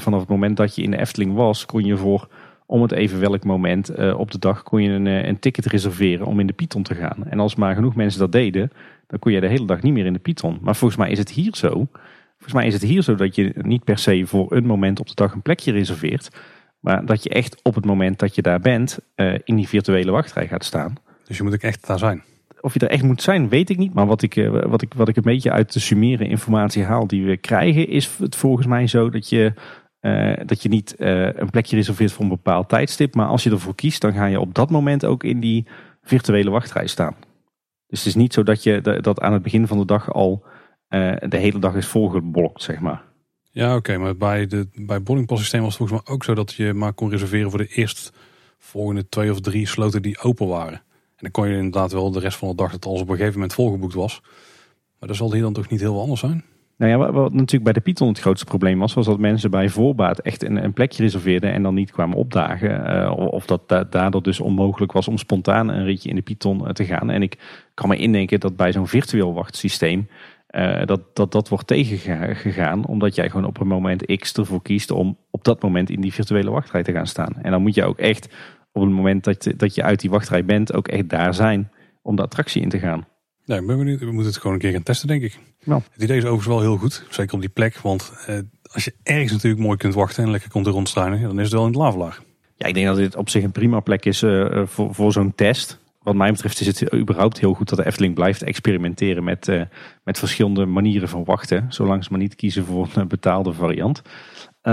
[0.00, 2.28] vanaf het moment dat je in de Efteling was, kon je voor
[2.66, 5.66] om het even welk moment uh, op de dag kon je een, eh, een, ticket
[5.66, 7.26] reserveren om in de Python te gaan.
[7.26, 8.70] En als maar genoeg mensen dat deden,
[9.06, 10.58] dan kon je de hele dag niet meer in de Python.
[10.60, 11.88] Maar volgens mij is het hier zo.
[12.32, 15.06] Volgens mij is het hier zo dat je niet per se voor een moment op
[15.06, 16.30] de dag een plekje reserveert.
[16.80, 18.98] Maar dat je echt op het moment dat je daar bent,
[19.44, 20.94] in die virtuele wachtrij gaat staan.
[21.24, 22.22] Dus je moet ook echt daar zijn.
[22.66, 23.94] Of je er echt moet zijn, weet ik niet.
[23.94, 27.24] Maar wat ik, wat ik, wat ik een beetje uit de summeren informatie haal die
[27.24, 29.52] we krijgen, is het volgens mij zo dat je
[30.00, 33.14] uh, dat je niet uh, een plekje reserveert voor een bepaald tijdstip.
[33.14, 35.66] Maar als je ervoor kiest, dan ga je op dat moment ook in die
[36.02, 37.16] virtuele wachtrij staan.
[37.86, 40.44] Dus het is niet zo dat je dat aan het begin van de dag al
[40.88, 43.02] de hele dag is volgeblokt, zeg maar.
[43.50, 43.98] Ja, oké.
[43.98, 47.10] maar bij, de, bij systeem was het volgens mij ook zo dat je maar kon
[47.10, 48.12] reserveren voor de eerst
[48.58, 50.82] volgende twee of drie sloten die open waren.
[51.16, 53.16] En dan kon je inderdaad wel de rest van de dag dat alles op een
[53.16, 54.20] gegeven moment volgeboekt was.
[54.98, 56.44] Maar dat zal hier dan toch niet heel anders zijn?
[56.78, 59.68] Nou ja, wat, natuurlijk bij de Python het grootste probleem was, was dat mensen bij
[59.68, 63.10] voorbaat echt een, een plekje reserveerden en dan niet kwamen opdagen.
[63.16, 67.10] of dat daardoor dus onmogelijk was om spontaan een ritje in de Python te gaan.
[67.10, 67.38] En ik
[67.74, 70.08] kan me indenken dat bij zo'n virtueel wachtsysteem
[70.50, 74.90] uh, dat, dat dat wordt tegengegaan omdat jij gewoon op een moment X ervoor kiest
[74.90, 77.32] om op dat moment in die virtuele wachtrij te gaan staan.
[77.42, 78.34] En dan moet je ook echt
[78.76, 81.70] op het moment dat, dat je uit die wachtrij bent ook echt daar zijn
[82.02, 83.06] om de attractie in te gaan.
[83.44, 84.00] Ja, ik ben benieuwd.
[84.00, 85.38] We moeten het gewoon een keer gaan testen, denk ik.
[85.64, 85.82] Nou.
[85.92, 87.78] Het idee is overigens wel heel goed, zeker op die plek.
[87.78, 91.38] Want eh, als je ergens natuurlijk mooi kunt wachten en lekker komt er rondstruinen, dan
[91.38, 92.18] is het wel in het lavelaar.
[92.56, 95.34] Ja, ik denk dat dit op zich een prima plek is uh, voor, voor zo'n
[95.34, 99.48] test wat mij betreft is het überhaupt heel goed dat de Efteling blijft experimenteren met,
[99.48, 99.62] uh,
[100.04, 101.66] met verschillende manieren van wachten.
[101.68, 104.02] Zolang ze maar niet kiezen voor een betaalde variant.
[104.68, 104.72] Uh,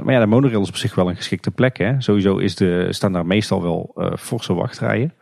[0.00, 1.78] maar ja, de monorail is op zich wel een geschikte plek.
[1.78, 2.00] Hè.
[2.00, 5.14] Sowieso is de, staan daar meestal wel uh, forse wachtrijen.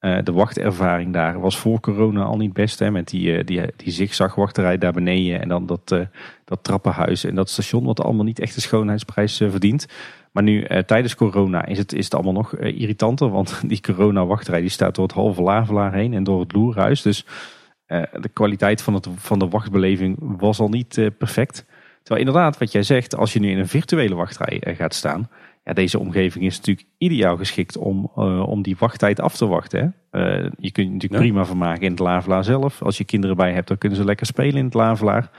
[0.00, 2.78] de wachtervaring daar was voor corona al niet best.
[2.78, 5.40] Hè, met die, die, die daar beneden.
[5.40, 5.96] En dan dat,
[6.44, 9.86] dat trappenhuis en dat station wat allemaal niet echt de schoonheidsprijs verdient.
[10.32, 13.30] Maar nu eh, tijdens corona is het, is het allemaal nog eh, irritanter.
[13.30, 17.02] Want die corona-wachtrij die staat door het halve Lavelaar heen en door het Loerhuis.
[17.02, 17.26] Dus
[17.86, 21.64] eh, de kwaliteit van, het, van de wachtbeleving was al niet perfect.
[22.08, 25.28] Terwijl inderdaad, wat jij zegt, als je nu in een virtuele wachtrij gaat staan.
[25.64, 28.04] Ja, deze omgeving is natuurlijk ideaal geschikt om,
[28.46, 29.94] om die wachttijd af te wachten.
[30.10, 30.20] Hè?
[30.58, 32.82] je kunt je natuurlijk prima vermaken in het Lavelaar zelf.
[32.82, 35.30] Als je kinderen bij hebt, dan kunnen ze lekker spelen in het Lavelaar.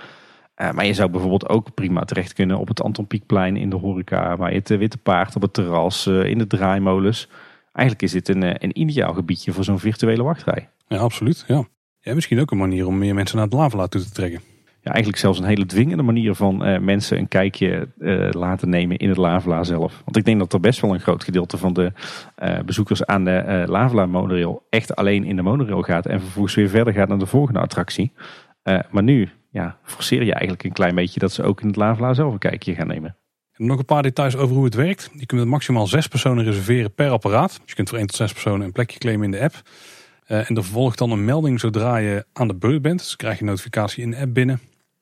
[0.61, 3.75] Uh, maar je zou bijvoorbeeld ook prima terecht kunnen op het Anton Pieckplein in de
[3.75, 7.29] horeca, bij het Witte Paard op het terras, in de draaimolens.
[7.71, 10.69] Eigenlijk is dit een, eh, een ideaal gebiedje voor zo'n virtuele wachtrij.
[10.87, 11.43] Ja, absoluut.
[11.47, 11.67] Ja.
[11.99, 14.41] ja, misschien ook een manier om meer mensen naar het Lavelaar toe te trekken.
[14.89, 19.09] Eigenlijk zelfs een hele dwingende manier van uh, mensen een kijkje uh, laten nemen in
[19.09, 20.01] het Lavelaar zelf.
[20.05, 21.91] Want ik denk dat er best wel een groot gedeelte van de
[22.43, 26.69] uh, bezoekers aan de Lavelaar monorail echt alleen in de monorail gaat en vervolgens weer
[26.69, 28.11] verder gaat naar de volgende attractie.
[28.91, 32.15] maar nu ja, forceer je eigenlijk een klein beetje dat ze ook in het Lavelaar
[32.15, 33.15] zelf een kijkje gaan nemen.
[33.51, 35.09] En nog een paar details over hoe het werkt.
[35.13, 37.49] Je kunt maximaal zes personen reserveren per apparaat.
[37.49, 39.61] Dus je kunt voor één tot zes personen een plekje claimen in de app.
[40.25, 42.99] En er volgt dan een melding zodra je aan de beurt bent.
[42.99, 44.59] Dus krijg je een notificatie in de app binnen.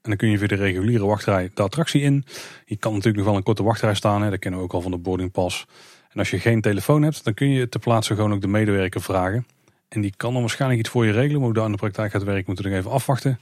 [0.08, 2.26] En dan kun je via de reguliere wachtrij de attractie in.
[2.66, 4.22] Je kan natuurlijk nog wel een korte wachtrij staan.
[4.22, 4.30] Hè.
[4.30, 5.66] Dat kennen we ook al van de boardingpas.
[6.10, 9.02] En als je geen telefoon hebt, dan kun je ter plaatse gewoon ook de medewerker
[9.02, 9.46] vragen.
[9.90, 11.36] En die kan dan waarschijnlijk iets voor je regelen.
[11.36, 13.40] Maar hoe dat in de praktijk gaat werken, moeten we nog even afwachten.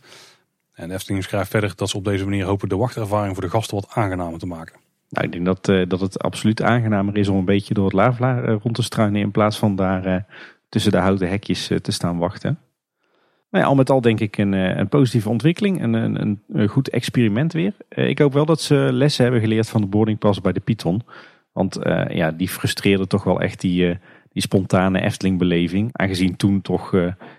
[0.73, 3.49] En de Efteling schrijft verder dat ze op deze manier hopen de wachtervaring voor de
[3.49, 4.75] gasten wat aangenamer te maken.
[5.09, 7.93] Nou, ik denk dat, uh, dat het absoluut aangenamer is om een beetje door het
[7.93, 10.15] Lavelaar uh, rond te struinen in plaats van daar uh,
[10.69, 12.59] tussen de houten hekjes te staan wachten.
[13.55, 17.53] Nou al met al denk ik een, een positieve ontwikkeling en een, een, goed experiment
[17.53, 17.73] weer.
[17.89, 21.01] ik hoop wel dat ze lessen hebben geleerd van de boardingpas bij de Python.
[21.51, 23.97] Want ja, die frustreerde toch wel echt die,
[24.31, 25.89] die spontane Efteling-beleving.
[25.91, 26.93] Aangezien toen toch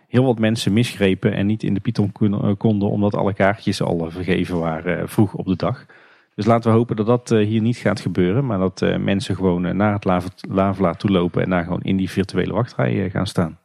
[0.08, 4.10] heel wat mensen misgrepen en niet in de Python eh, konden omdat alle kaartjes al
[4.10, 5.86] vergeven waren eh, vroeg op de dag.
[6.34, 9.92] Dus laten we hopen dat dat hier niet gaat gebeuren, maar dat mensen gewoon naar
[9.92, 10.04] het
[10.48, 13.58] Lavelaar toe lopen en daar gewoon in die virtuele wachtrij gaan staan.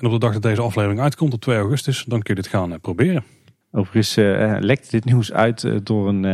[0.00, 2.50] En op de dag dat deze aflevering uitkomt, op 2 augustus, dan kun je dit
[2.50, 3.24] gaan proberen.
[3.72, 6.24] Overigens uh, lekt dit nieuws uit door een,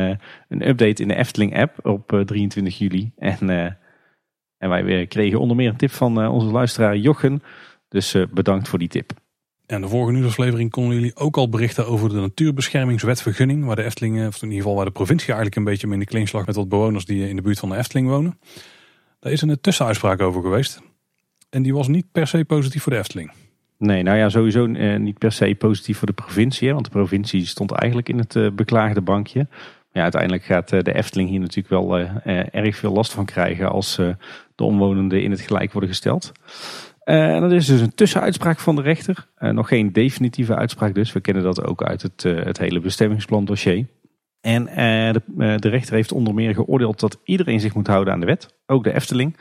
[0.49, 3.13] een update in de Efteling app op 23 juli.
[3.17, 3.77] En
[4.59, 7.43] en wij kregen onder meer een tip van eh, onze luisteraar Jochen.
[7.89, 9.13] Dus eh, bedankt voor die tip.
[9.67, 13.65] En de vorige nieuwsaflevering konden jullie ook al berichten over de natuurbeschermingswetvergunning.
[13.65, 16.05] Waar de Efteling, of in ieder geval waar de provincie eigenlijk een beetje mee in
[16.05, 18.39] de klinslag met wat bewoners die in de buurt van de Efteling wonen.
[19.21, 20.83] Daar is een tussenuitspraak over geweest.
[21.51, 23.33] En die was niet per se positief voor de Efteling.
[23.79, 26.73] Nee, nou ja, sowieso eh, niet per se positief voor de provincie.
[26.73, 29.47] Want de provincie stond eigenlijk in het eh, beklaagde bankje.
[29.93, 31.99] Ja, uiteindelijk gaat eh, de Efteling hier natuurlijk wel
[32.51, 33.97] erg veel last van krijgen als
[34.55, 36.33] de omwonenden in het gelijk worden gesteld.
[37.05, 39.27] dat is dus een tussenuitspraak van de rechter.
[39.39, 41.13] nog geen definitieve uitspraak dus.
[41.13, 43.87] We kennen dat ook uit het, het hele bestemmingsplan dossier.
[44.41, 44.65] En
[45.37, 48.55] de rechter heeft onder meer geoordeeld dat iedereen zich moet houden aan de wet.
[48.67, 49.37] Ook de Efteling.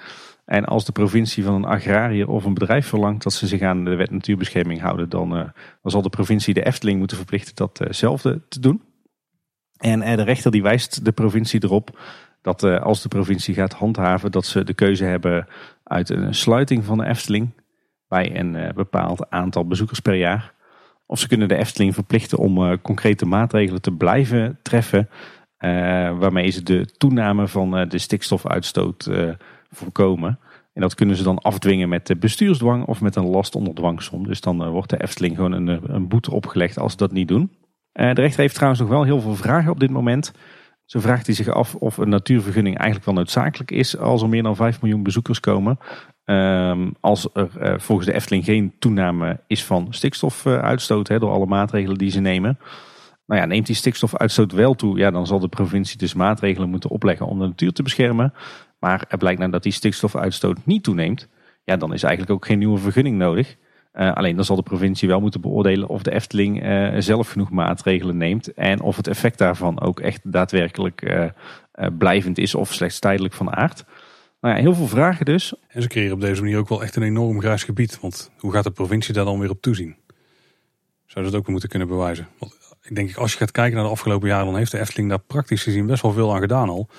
[0.46, 3.86] En als de provincie van een agrariër of een bedrijf verlangt dat ze zich aan
[3.86, 8.60] de wet natuurbescherming houden, dan, dan zal de provincie de Efteling moeten verplichten datzelfde te
[8.60, 8.82] doen.
[9.78, 11.98] En de rechter die wijst de provincie erop
[12.46, 15.48] dat eh, als de provincie gaat handhaven, dat ze de keuze hebben
[15.84, 17.54] uit een sluiting van de Efteling
[18.08, 20.54] bij een eh, bepaald aantal bezoekers per jaar.
[21.06, 25.10] Of ze kunnen de Efteling verplichten om eh, concrete maatregelen te blijven treffen,
[26.20, 29.10] waarmee ze de toename van de stikstofuitstoot
[29.76, 30.40] voorkomen.
[30.74, 34.28] En dat kunnen ze dan afdwingen met de bestuursdwang of met een last onder dwangsom.
[34.28, 37.52] Dus dan wordt de Efteling gewoon een, een boete opgelegd als ze dat niet doen.
[37.92, 40.34] de rechter heeft trouwens nog wel heel veel vragen op dit moment.
[40.86, 44.44] Zo vraagt hij zich af of een natuurvergunning eigenlijk wel noodzakelijk is als er meer
[44.44, 45.78] dan 5 miljoen bezoekers komen.
[46.26, 52.12] Um, als er volgens de Efteling geen toename is van stikstofuitstoot door alle maatregelen die
[52.12, 52.58] ze nemen.
[53.26, 56.90] Nou ja, neemt die stikstofuitstoot wel toe, ja, dan zal de provincie dus maatregelen moeten
[56.90, 58.34] opleggen om de natuur te beschermen.
[58.86, 61.28] Maar er blijkt nou dat die stikstofuitstoot niet toeneemt.
[61.64, 63.56] Ja, dan is eigenlijk ook geen nieuwe vergunning nodig.
[63.94, 67.50] Uh, alleen dan zal de provincie wel moeten beoordelen of de Efteling uh, zelf genoeg
[67.50, 68.54] maatregelen neemt.
[68.54, 71.26] En of het effect daarvan ook echt daadwerkelijk uh,
[71.98, 73.84] blijvend is of slechts tijdelijk van aard.
[74.42, 75.54] Nou ja, heel veel vragen dus.
[75.68, 78.00] En ze creëren op deze manier ook wel echt een enorm grijs gebied.
[78.00, 79.96] Want hoe gaat de provincie daar dan weer op toezien?
[81.06, 82.28] Zou dat ook moeten kunnen bewijzen?
[82.40, 85.10] Want ik denk, als je gaat kijken naar de afgelopen jaren, dan heeft de Efteling
[85.10, 86.90] daar praktisch gezien best wel veel aan gedaan al.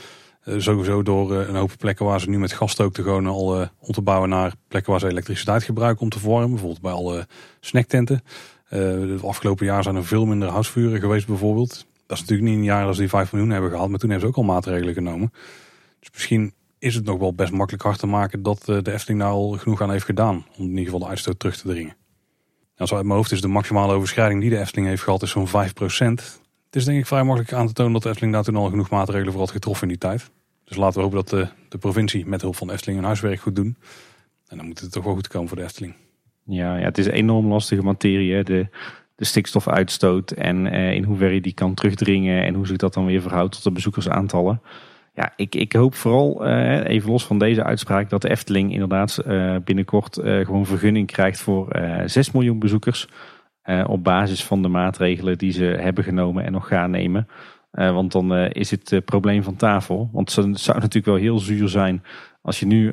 [0.46, 3.66] Uh, sowieso door uh, een hoop plekken waar ze nu met gasstookten gewoon al uh,
[3.78, 6.50] om te bouwen naar plekken waar ze elektriciteit gebruiken om te verwarmen.
[6.50, 7.26] Bijvoorbeeld bij alle
[7.60, 8.22] snacktenten.
[8.68, 11.86] de afgelopen jaar zijn er veel minder houtvuren geweest bijvoorbeeld.
[12.06, 14.28] Dat is natuurlijk niet een jaar als die 5 miljoen hebben gehad, maar toen hebben
[14.28, 15.32] ze ook al maatregelen genomen.
[16.00, 19.30] Dus misschien is het nog wel best makkelijk hard te maken dat de Efteling daar
[19.30, 20.46] al genoeg aan heeft gedaan.
[20.56, 21.96] Om in ieder geval de uitstoot terug te dringen.
[22.76, 25.30] Nou, zo uit mijn hoofd is de maximale overschrijding die de Efteling heeft gehad is
[25.30, 26.44] zo'n 5%.
[26.66, 28.68] Het is denk ik vrij makkelijk aan te tonen dat de Efteling daar toen al
[28.68, 30.30] genoeg maatregelen voor had getroffen in die tijd.
[30.64, 33.56] Dus laten we hopen dat de, de provincie met hulp van Efteling hun huiswerk goed
[33.56, 33.76] doen.
[34.48, 35.94] En dan moet het toch wel goed komen voor de Efteling.
[36.44, 38.44] Ja, ja het is een enorm lastige materie.
[38.44, 38.68] De,
[39.14, 43.22] de stikstofuitstoot en eh, in hoeverre die kan terugdringen en hoe zich dat dan weer
[43.22, 44.60] verhoudt tot de bezoekersaantallen.
[45.16, 49.18] Ja, ik, ik hoop vooral, eh, even los van deze uitspraak, dat de Efteling inderdaad
[49.18, 51.68] eh, binnenkort eh, gewoon vergunning krijgt voor
[52.04, 53.08] 6 miljoen bezoekers.
[53.86, 57.28] Op basis van de maatregelen die ze hebben genomen en nog gaan nemen.
[57.70, 60.10] want dan is het probleem van tafel.
[60.12, 62.02] Want het zou natuurlijk wel heel zuur zijn
[62.42, 62.92] als je nu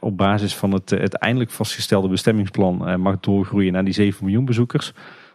[0.00, 4.92] op basis van het, het eindelijk vastgestelde bestemmingsplan mag doorgroeien naar die 7 miljoen bezoekers.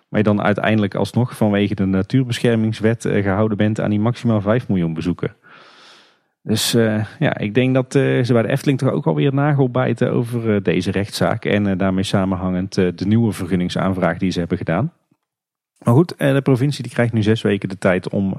[0.09, 4.93] Maar je dan uiteindelijk alsnog vanwege de natuurbeschermingswet gehouden bent aan die maximaal 5 miljoen
[4.93, 5.35] bezoeken.
[6.45, 9.69] Dus uh, ja, ik denk dat uh, ze bij de Efteling toch ook alweer nagel
[9.69, 11.45] bijten over uh, deze rechtszaak.
[11.45, 14.93] En daarmee samenhangend de nieuwe vergunningsaanvraag die ze hebben gedaan.
[15.83, 18.35] Maar goed, de provincie die krijgt nu zes weken de tijd om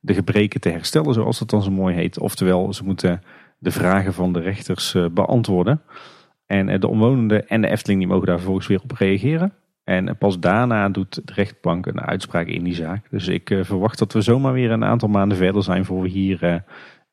[0.00, 2.18] de gebreken te herstellen, zoals dat dan zo mooi heet.
[2.18, 3.22] Oftewel, ze moeten
[3.58, 5.82] de vragen van de rechters beantwoorden.
[6.46, 9.52] En de omwonenden en de Efteling die mogen daar vervolgens weer op reageren.
[9.84, 13.06] En pas daarna doet de rechtbank een uitspraak in die zaak.
[13.10, 16.64] Dus ik verwacht dat we zomaar weer een aantal maanden verder zijn voor we hier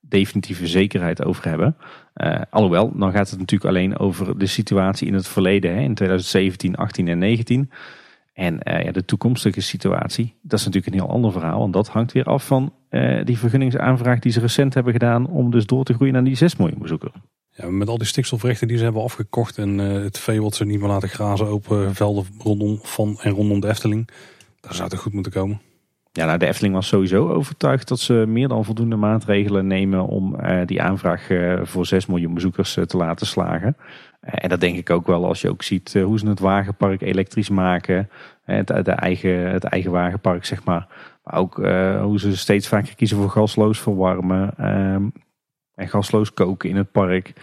[0.10, 1.76] definitieve zekerheid over hebben.
[2.16, 5.94] Uh, alhoewel, dan gaat het natuurlijk alleen over de situatie in het verleden, hè, in
[5.94, 7.72] 2017, 18 en 19.
[8.34, 11.60] En uh, ja, de toekomstige situatie, dat is natuurlijk een heel ander verhaal.
[11.60, 15.52] Want dat hangt weer af van uh, die vergunningsaanvraag die ze recent hebben gedaan om
[15.52, 17.14] dus door te groeien naar die 6 miljoen bezoekers.
[17.50, 20.80] Ja, met al die stikstofrechten die ze hebben afgekocht en het vee wat ze niet
[20.80, 24.10] meer laten grazen op velden rondom van en rondom de Efteling,
[24.60, 25.62] daar zou het goed moeten komen.
[26.18, 30.36] Ja, nou, de Efteling was sowieso overtuigd dat ze meer dan voldoende maatregelen nemen om
[30.36, 33.78] uh, die aanvraag uh, voor 6 miljoen bezoekers uh, te laten slagen.
[34.20, 37.50] en dat denk ik ook wel als je ook ziet hoe ze het wagenpark elektrisch
[37.50, 38.10] maken.
[38.44, 40.88] Het, eigen, het eigen wagenpark, zeg maar.
[41.24, 41.56] Maar ook
[42.02, 45.08] hoe ze steeds vaker kiezen voor gasloos verwarmen ehm,
[45.76, 47.34] en gasloos koken in het park.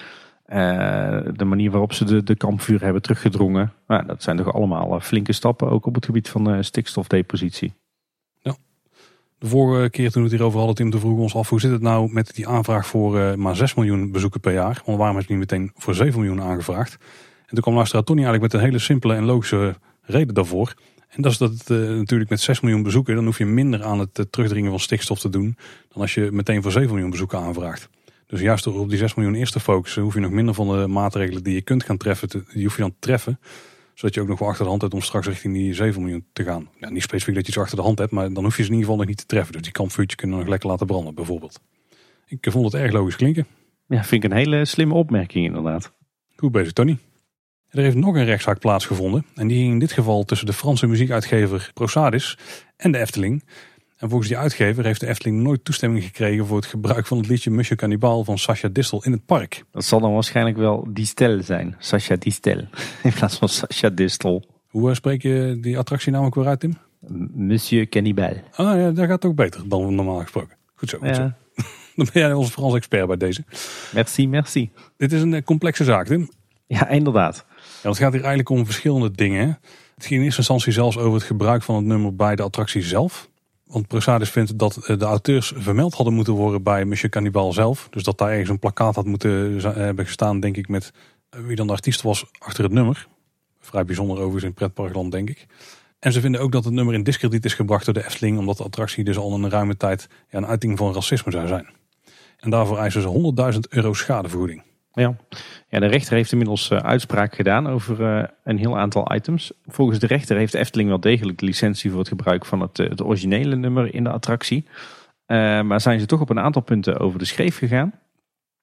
[1.36, 3.72] de manier waarop ze de, de kampvuur hebben teruggedrongen.
[3.86, 7.72] Nou, dat zijn toch allemaal flinke stappen ook op het gebied van stikstofdepositie.
[9.44, 11.70] De vorige keer toen we het hierover hadden, Tim, toen vroegen ons af hoe zit
[11.70, 14.82] het nou met die aanvraag voor uh, maar 6 miljoen bezoeken per jaar.
[14.84, 16.92] Want waarom is het niet meteen voor 7 miljoen aangevraagd?
[17.40, 20.74] En toen kwam luisteraar Tony eigenlijk met een hele simpele en logische reden daarvoor.
[21.08, 23.98] En dat is dat uh, natuurlijk met 6 miljoen bezoeken, dan hoef je minder aan
[23.98, 25.56] het uh, terugdringen van stikstof te doen
[25.92, 27.88] dan als je meteen voor 7 miljoen bezoeken aanvraagt.
[28.26, 30.68] Dus juist door op die 6 miljoen eerst te focussen, hoef je nog minder van
[30.68, 33.38] de maatregelen die je kunt gaan treffen, die hoef je dan te treffen
[33.94, 36.24] zodat je ook nog wel achter de hand hebt om straks richting die 7 miljoen
[36.32, 36.68] te gaan.
[36.78, 38.68] Ja, niet specifiek dat je ze achter de hand hebt, maar dan hoef je ze
[38.68, 39.52] in ieder geval nog niet te treffen.
[39.52, 41.60] Dus die kampvuurtje kunnen nog lekker laten branden bijvoorbeeld.
[42.26, 43.46] Ik vond het erg logisch klinken.
[43.88, 45.92] Ja, vind ik een hele slimme opmerking inderdaad.
[46.36, 46.98] Goed bezig Tony.
[47.68, 49.26] Er heeft nog een rechtszaak plaatsgevonden.
[49.34, 52.38] En die ging in dit geval tussen de Franse muziekuitgever Prosadis
[52.76, 53.44] en de Efteling.
[53.96, 57.26] En volgens die uitgever heeft de Efteling nooit toestemming gekregen voor het gebruik van het
[57.26, 59.64] liedje Monsieur Cannibal van Sacha Distel in het park.
[59.70, 61.76] Dat zal dan waarschijnlijk wel Distel zijn.
[61.78, 62.60] Sacha Distel.
[63.02, 64.44] In plaats van Sacha Distel.
[64.68, 66.76] Hoe uh, spreek je die attractie namelijk weer uit, Tim?
[67.34, 68.34] Monsieur Cannibal.
[68.52, 70.56] Ah ja, dat gaat ook beter dan normaal gesproken.
[70.74, 71.22] Goed zo, goed zo.
[71.96, 73.44] Dan ben jij onze Frans expert bij deze.
[73.92, 74.70] Merci, merci.
[74.96, 76.28] Dit is een eh, complexe zaak, Tim.
[76.66, 77.44] Ja, inderdaad.
[77.82, 79.58] Ja, het gaat hier eigenlijk om verschillende dingen.
[79.94, 82.82] Het ging in eerste instantie zelfs over het gebruik van het nummer bij de attractie
[82.82, 83.28] zelf.
[83.66, 87.88] Want Prosadis vindt dat eh, de auteurs vermeld hadden moeten worden bij Monsieur Cannibal zelf.
[87.90, 90.92] Dus dat daar ergens een plakkaat had moeten hebben gestaan, denk ik, met
[91.30, 93.08] eh, wie dan de artiest was achter het nummer.
[93.60, 95.46] Vrij bijzonder overigens in pretparkland, denk ik.
[95.98, 98.56] En ze vinden ook dat het nummer in discrediet is gebracht door de Efteling, omdat
[98.56, 101.68] de attractie dus al een ruime tijd een uiting van racisme zou zijn.
[102.38, 104.62] En daarvoor eisen ze 100.000 euro schadevergoeding.
[104.94, 105.16] Ja.
[105.68, 109.52] ja, de rechter heeft inmiddels uh, uitspraak gedaan over uh, een heel aantal items.
[109.66, 113.02] Volgens de rechter heeft Efteling wel degelijk de licentie voor het gebruik van het, het
[113.02, 114.66] originele nummer in de attractie.
[115.26, 117.92] Maar zijn ze toch op een aantal punten over de schreef gegaan.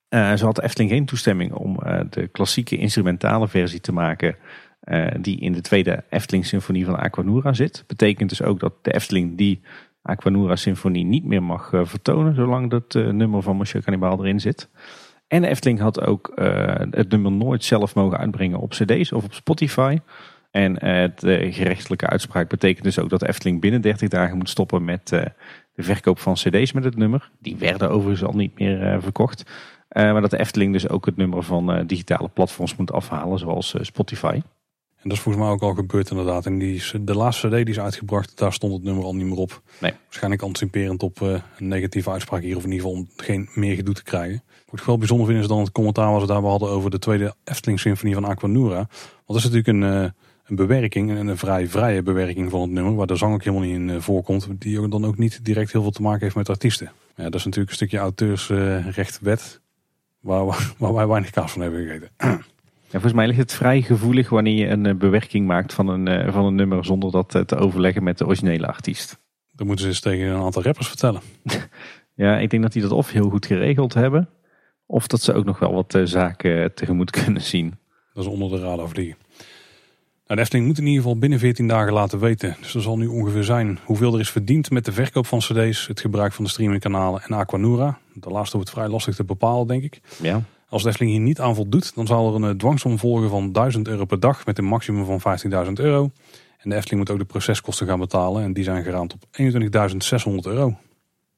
[0.10, 1.80] zo had Efteling geen toestemming om
[2.10, 4.36] de klassieke instrumentale versie te maken
[5.20, 7.84] die in de tweede Efteling Symfonie van Aquanura zit.
[7.88, 9.62] Betekent dus ook dat de Efteling die
[10.02, 14.70] Aquanura Symfonie niet meer mag vertonen zolang dat nummer van Monsieur Cannibal erin zit.
[15.32, 19.24] En de Efteling had ook uh, het nummer nooit zelf mogen uitbrengen op cd's of
[19.24, 19.98] op Spotify.
[20.52, 24.86] En uh, de gerechtelijke uitspraak betekent dus ook dat Efteling binnen 30 dagen moet stoppen
[24.86, 25.32] met de
[25.76, 27.32] verkoop van cd's met het nummer.
[27.40, 29.44] Die werden overigens al niet meer verkocht.
[29.90, 34.42] maar dat de Efteling dus ook het nummer van digitale platforms moet afhalen, zoals Spotify.
[35.02, 36.45] En dat is volgens mij ook al gebeurd inderdaad.
[36.45, 39.38] En die, de laatste CD die is uitgebracht, daar stond het nummer al niet meer
[39.38, 39.62] op.
[39.80, 39.93] Nee.
[40.04, 42.58] Waarschijnlijk anticiperend op een negatieve uitspraak hier.
[42.58, 44.43] Of in ieder geval om geen meer gedoe te krijgen.
[44.70, 46.99] Wat ik wel bijzonder vind is dan het commentaar wat we daar hadden over de
[46.99, 48.76] tweede Efteling Symfonie van Aquanura.
[48.76, 48.88] Want
[49.26, 50.10] dat is natuurlijk een, eh,
[50.45, 53.66] een bewerking, een, een vrij vrije bewerking van het nummer, waar de zang ook helemaal
[53.66, 54.47] niet in eh, voorkomt.
[54.60, 56.91] Die dan ook niet direct heel veel te maken heeft met artiesten.
[57.16, 59.62] Ja, dat is natuurlijk een stukje auteursrechtwet,
[60.20, 62.10] waar, waar wij weinig kaas van hebben gegeten.
[62.92, 66.32] Ja, volgens mij ligt het vrij gevoelig wanneer je een eh, bewerking maakt van een,
[66.32, 69.20] van een nummer zonder dat te overleggen met de originele artiest.
[69.52, 71.22] Dat moeten ze eens tegen een aantal rappers vertellen.
[72.16, 74.30] ja, ik denk dat die dat of heel goed geregeld hebben.
[74.86, 77.78] Of dat ze ook nog wel wat eh, zaken tegemoet kunnen zien.
[78.14, 79.18] Dat is onder de radar vliegen.
[80.26, 82.56] Nou, de Efteling moet in ieder geval binnen 14 dagen laten weten.
[82.62, 85.88] Dus er zal nu ongeveer zijn hoeveel er is verdiend met de verkoop van cd's,
[85.88, 88.00] het gebruik van de streamingkanalen en Aquanura.
[88.14, 90.02] De laatste wordt vrij lastig te bepalen, denk ik.
[90.22, 90.42] Ja.
[90.72, 93.51] Als de Efteling hier niet aan voldoet, dan zal er een eh, dwangsom volgen van
[93.51, 96.11] 1000 euro per dag met een maximum van 15.000 euro.
[96.57, 100.34] En de Efteling moet ook de proceskosten gaan betalen en die zijn geraamd op 21.600
[100.43, 100.65] euro.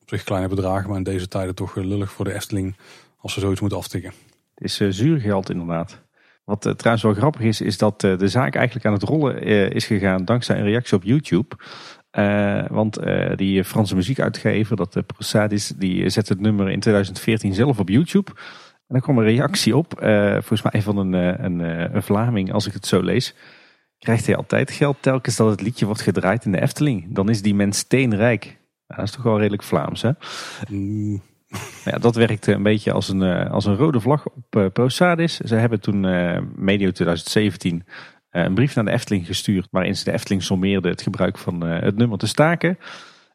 [0.01, 2.75] Op zich kleine bedragen, maar in deze tijden toch lullig voor de Efteling
[3.17, 4.13] als ze zoiets moeten aftikken.
[4.53, 6.01] Het is uh, zuur geld inderdaad.
[6.43, 9.41] Wat uh, trouwens wel grappig is, is dat uh, de zaak eigenlijk aan het rollen
[9.73, 11.55] is gegaan dankzij een reactie op YouTube.
[12.69, 12.99] want
[13.35, 18.31] die Franse muziekuitgever, dat de Prosadis, die zette het nummer in 2014 zelf op YouTube.
[18.87, 19.93] En daar kwam een reactie op,
[20.33, 21.13] volgens mij van een,
[21.43, 21.59] een,
[21.95, 23.35] een Vlaming, als ik het zo lees
[24.03, 27.05] krijgt hij altijd geld telkens dat het liedje wordt gedraaid in de Efteling.
[27.09, 28.45] Dan is die mens steenrijk.
[28.87, 30.11] Nou, dat is toch wel redelijk Vlaams, hè?
[30.69, 31.21] Mm.
[31.85, 35.37] Ja, dat werkte een beetje als een, eh, als een rode vlag op uh, ProSadis.
[35.37, 37.85] Ze hebben toen uh, medio 2017
[38.29, 39.67] een brief naar de Efteling gestuurd.
[39.71, 42.77] Waarin ze de Efteling sommeerde het gebruik van het nummer te staken.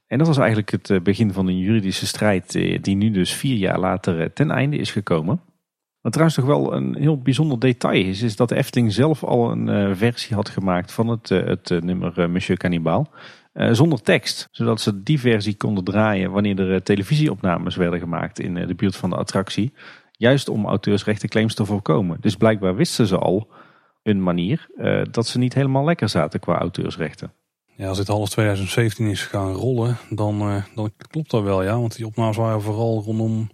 [0.09, 2.53] En dat was eigenlijk het begin van een juridische strijd
[2.83, 5.41] die nu dus vier jaar later ten einde is gekomen.
[6.01, 9.51] Wat trouwens toch wel een heel bijzonder detail is, is dat de Efteling zelf al
[9.51, 13.11] een versie had gemaakt van het, het nummer Monsieur Cannibal.
[13.59, 14.49] Eh, zonder tekst.
[14.51, 18.75] Zodat ze die versie konden draaien wanneer er eh, televisieopnames werden gemaakt in eh, de
[18.75, 19.73] buurt van de attractie.
[20.13, 22.17] Juist om auteursrechtenclaims te voorkomen.
[22.21, 23.49] Dus blijkbaar wisten ze al
[24.03, 24.69] een manier
[25.11, 27.33] dat ze niet helemaal lekker zaten qua auteursrechten.
[27.79, 31.79] Ja, als dit half 2017 is gaan rollen, dan, dan klopt dat wel ja.
[31.79, 33.49] Want die opnames waren vooral rondom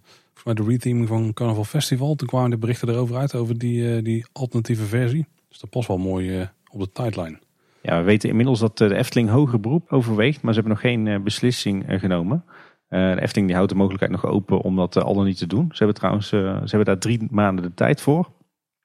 [0.45, 2.14] de reteaming van Carnaval Festival.
[2.14, 5.27] Toen kwamen de berichten erover uit, over die, die alternatieve versie.
[5.49, 7.41] Dus dat past wel mooi op de tijdlijn.
[7.85, 10.91] Ja, we weten inmiddels dat eh, de Efteling hoger beroep overweegt, maar ze hebben nog
[10.91, 12.45] geen eh, beslissing eh, genomen.
[12.89, 15.66] De Efteling die houdt de mogelijkheid nog open om dat al dan niet te doen.
[15.70, 18.31] Ze hebben trouwens ze hebben daar drie maanden de tijd voor.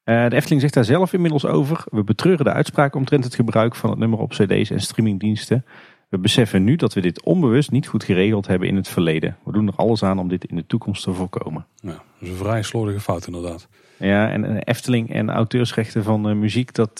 [0.10, 1.84] De Efteling zegt daar zelf inmiddels over.
[1.92, 5.66] We betreuren de uitspraak omtrent het gebruik van het nummer op cd's en streamingdiensten.
[6.10, 9.38] We beseffen nu dat we dit onbewust niet goed geregeld hebben in het verleden.
[9.44, 11.66] We doen er alles aan om dit in de toekomst te voorkomen.
[11.76, 13.68] Ja, dat is een vrij slordige fout inderdaad.
[13.98, 16.98] Ja, en Efteling en auteursrechten van muziek, dat,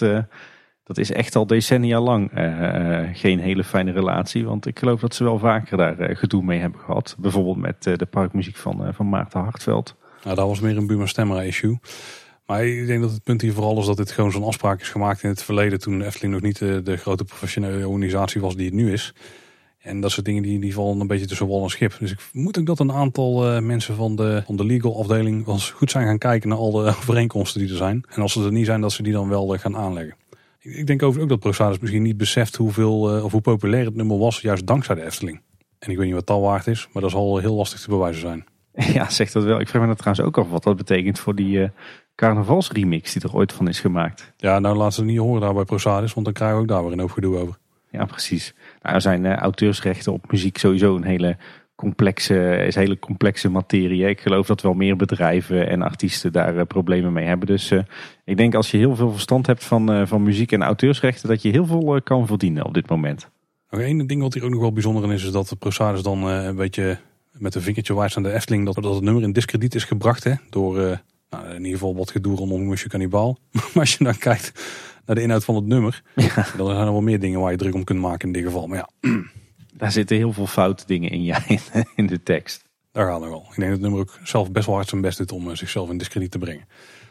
[0.84, 4.46] dat is echt al decennia lang uh, geen hele fijne relatie.
[4.46, 7.16] Want ik geloof dat ze wel vaker daar gedoe mee hebben gehad.
[7.20, 9.96] Bijvoorbeeld met de parkmuziek van, van Maarten Hartveld.
[10.24, 11.80] Nou, dat was meer een Buma Stemra issue.
[12.50, 14.90] Maar ik denk dat het punt hier vooral is dat dit gewoon zo'n afspraak is
[14.90, 15.80] gemaakt in het verleden.
[15.80, 19.14] Toen Efteling nog niet de, de grote professionele organisatie was die het nu is.
[19.80, 21.96] En dat soort dingen die, die vallen een beetje tussen wal en schip.
[22.00, 25.54] Dus ik moet ook dat een aantal mensen van de, van de legal afdeling wel
[25.54, 28.04] eens goed zijn gaan kijken naar al de overeenkomsten die er zijn.
[28.10, 30.16] En als ze er niet zijn, dat ze die dan wel gaan aanleggen.
[30.60, 33.96] Ik denk over ook dat ProSadis misschien niet beseft hoeveel, uh, of hoe populair het
[33.96, 35.42] nummer was, juist dankzij de Efteling.
[35.80, 38.22] En ik weet niet wat dat waard is, maar dat zal heel lastig te bewijzen
[38.22, 38.46] zijn.
[38.94, 39.60] Ja, zegt dat wel.
[39.60, 41.72] Ik vraag me dat trouwens ook af wat dat betekent voor die
[42.20, 44.34] carnavalsremix die er ooit van is gemaakt.
[44.38, 46.70] Ja, nou laten ze het niet horen daar bij ProSadis, want dan krijgen we ook
[46.70, 47.58] daar weer een hoop gedoe over.
[47.92, 48.54] Ja, precies.
[48.82, 51.38] Nou, er zijn uh, auteursrechten op muziek sowieso een hele
[51.76, 54.08] complexe, is hele complexe materie.
[54.08, 57.48] Ik geloof dat wel meer bedrijven en artiesten daar uh, problemen mee hebben.
[57.48, 57.80] Dus uh,
[58.26, 61.50] ik denk als je heel veel verstand hebt van, van muziek en auteursrechten, dat je
[61.50, 63.30] heel veel kan verdienen op dit moment.
[63.70, 66.02] Nog één ding wat hier ook nog wel bijzonder in is, is dat de Prosaris
[66.02, 66.98] dan een beetje
[67.32, 70.24] met een vingertje wijst aan de Efteling dat, dat het nummer in discrediet is gebracht
[70.24, 71.00] hè, door
[71.30, 73.40] Nou, in ieder geval wat gedoe rondom Moesje Cannibal.
[73.52, 74.52] Maar als je dan kijkt
[75.06, 76.34] naar de inhoud van het nummer, Ja.
[76.58, 78.68] dan zijn er wel meer dingen waar je druk om kunt maken in dit geval.
[78.68, 78.90] Maar ja,
[79.78, 81.42] Daar zitten heel veel foute dingen in, ja,
[81.96, 82.64] in, de tekst.
[82.92, 83.46] daar gaan we wel.
[83.50, 85.56] Ik denk dat het nummer ook zelf best wel hard zijn best doet om eh,
[85.56, 86.66] zichzelf in discrediet te brengen.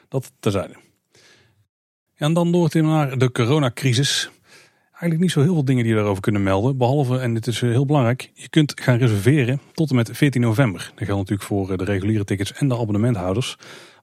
[0.08, 0.74] Dat terzijde.
[2.14, 4.30] Ja, en dan door naar de coronacrisis.
[4.90, 6.76] Eigenlijk niet zo heel veel dingen die je daarover kunnen melden.
[6.76, 10.40] Behalve, en dit is eh, heel belangrijk, je kunt gaan reserveren tot en met 14
[10.40, 10.92] november.
[10.94, 13.56] Dat geldt natuurlijk voor eh, de reguliere tickets en de abonnementhouders.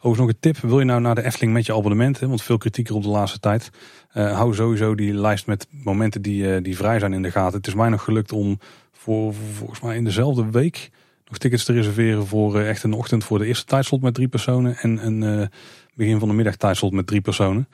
[0.06, 2.42] Overigens nog een tip, wil je nou naar de Efteling met je abonnement, hè, want
[2.42, 3.70] veel kritiek op de laatste tijd.
[4.12, 7.58] eh, hou sowieso die lijst met momenten die, eh, die vrij zijn in de gaten.
[7.58, 8.60] Het is mij nog gelukt om
[8.92, 10.90] voor, volgens mij in dezelfde week
[11.28, 14.28] nog tickets te reserveren voor eh, echt een ochtend voor de eerste tijdslot met drie
[14.28, 14.78] personen.
[14.78, 15.50] En een
[15.94, 17.68] begin van de middag tijdslot met drie personen.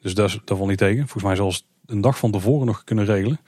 [0.00, 0.98] Dus dat, dat valt niet tegen.
[0.98, 3.40] Volgens mij zelfs een dag van tevoren nog kunnen regelen.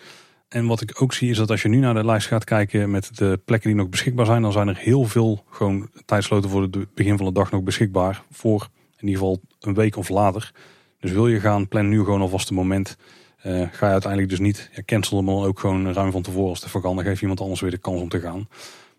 [0.52, 2.90] En wat ik ook zie is dat als je nu naar de lijst gaat kijken
[2.90, 6.62] met de plekken die nog beschikbaar zijn, dan zijn er heel veel gewoon tijdsloten voor
[6.62, 8.22] het begin van de dag nog beschikbaar.
[8.30, 10.52] Voor in ieder geval een week of later.
[11.00, 12.96] Dus wil je gaan, plan nu gewoon alvast een moment.
[13.36, 16.48] Eh, ga je uiteindelijk dus niet, ja, cancel hem dan ook gewoon ruim van tevoren
[16.48, 16.96] als het even kan.
[16.96, 18.48] Dan geeft iemand anders weer de kans om te gaan.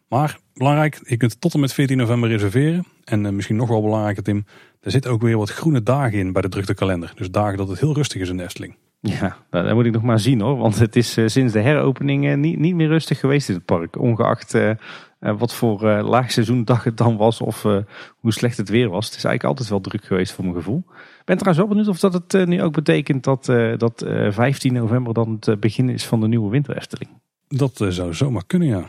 [0.08, 2.86] Maar belangrijk, je kunt tot en met 14 november reserveren.
[3.04, 4.45] En eh, misschien nog wel belangrijker Tim,
[4.82, 7.12] er zitten ook weer wat groene dagen in bij de druktekalender.
[7.16, 8.76] Dus dagen dat het heel rustig is in de.
[9.06, 10.58] Ja, nou, dat moet ik nog maar zien hoor.
[10.58, 13.66] Want het is eh, sinds de heropening eh, niet, niet meer rustig geweest in het
[13.66, 13.99] park.
[13.99, 14.72] Ongeacht eh,
[15.20, 17.62] wat voor laagseizoendag het dan was of
[18.18, 19.06] hoe slecht het weer was.
[19.06, 20.84] Het is eigenlijk altijd wel druk geweest voor mijn gevoel.
[21.20, 23.45] Ik ben trouwens wel benieuwd of dat het nu ook betekent dat,
[23.78, 27.10] dat eh, 15 november dan het begin is van de nieuwe winter Efteling.
[27.47, 28.86] Dat zou zomaar kunnen, ja.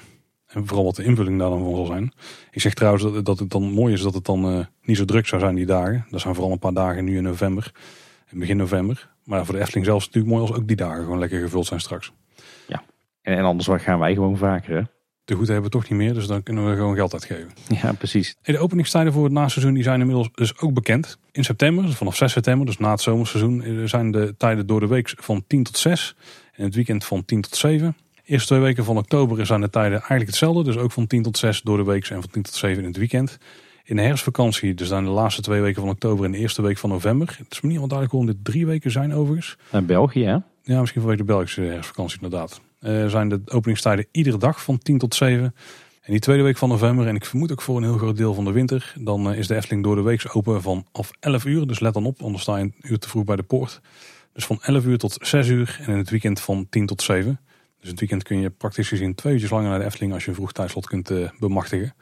[0.46, 2.12] En vooral wat de invulling daar dan van zal zijn.
[2.50, 5.26] Ik zeg trouwens dat, dat het dan mooi is dat het dan niet zo druk
[5.26, 6.06] zou zijn die dagen.
[6.10, 7.72] Dat zijn vooral een paar dagen nu in november.
[8.34, 9.10] Begin november.
[9.24, 11.40] Maar voor de Efteling zelf is het natuurlijk mooi als ook die dagen gewoon lekker
[11.40, 12.12] gevuld zijn straks.
[13.24, 14.82] En, en anders gaan wij gewoon vaker hè.
[15.24, 17.50] De goed hebben we toch niet meer, dus dan kunnen we gewoon geld uitgeven.
[17.68, 18.36] Ja, precies.
[18.42, 21.18] De openingstijden voor het naseizoen die zijn inmiddels dus ook bekend.
[21.32, 24.80] In september, dus vanaf 6 september, dus na het zomerseizoen, eh, zijn de tijden door
[24.80, 26.16] de week van 10 tot 6.
[26.52, 27.96] En het weekend van 10 tot 7.
[28.14, 30.64] De eerste twee weken van oktober zijn de tijden eigenlijk hetzelfde.
[30.64, 32.88] Dus ook van 10 tot 6 door de week en van 10 tot 7 in
[32.88, 33.38] het weekend.
[33.86, 36.78] In de herfstvakantie, dus dan de laatste twee weken van oktober en de eerste week
[36.78, 37.26] van november.
[37.26, 39.56] Het is me niet helemaal duidelijk waarom dit drie weken zijn overigens.
[39.70, 40.36] En België hè.
[40.62, 42.60] Ja, misschien vanwege de Belgische herfstvakantie inderdaad.
[42.78, 45.54] Eh, zijn de openingstijden iedere dag van 10 tot 7.
[46.00, 48.34] En die tweede week van november, en ik vermoed ook voor een heel groot deel
[48.34, 51.66] van de winter, dan eh, is de Efteling door de week open vanaf 11 uur.
[51.66, 53.80] Dus let dan op, anders sta je een uur te vroeg bij de poort.
[54.32, 57.40] Dus van 11 uur tot 6 uur en in het weekend van 10 tot 7.
[57.80, 60.28] Dus het weekend kun je praktisch gezien twee uurtjes langer naar de Efteling als je
[60.28, 61.94] een vroeg tijdslot kunt eh, bemachtigen.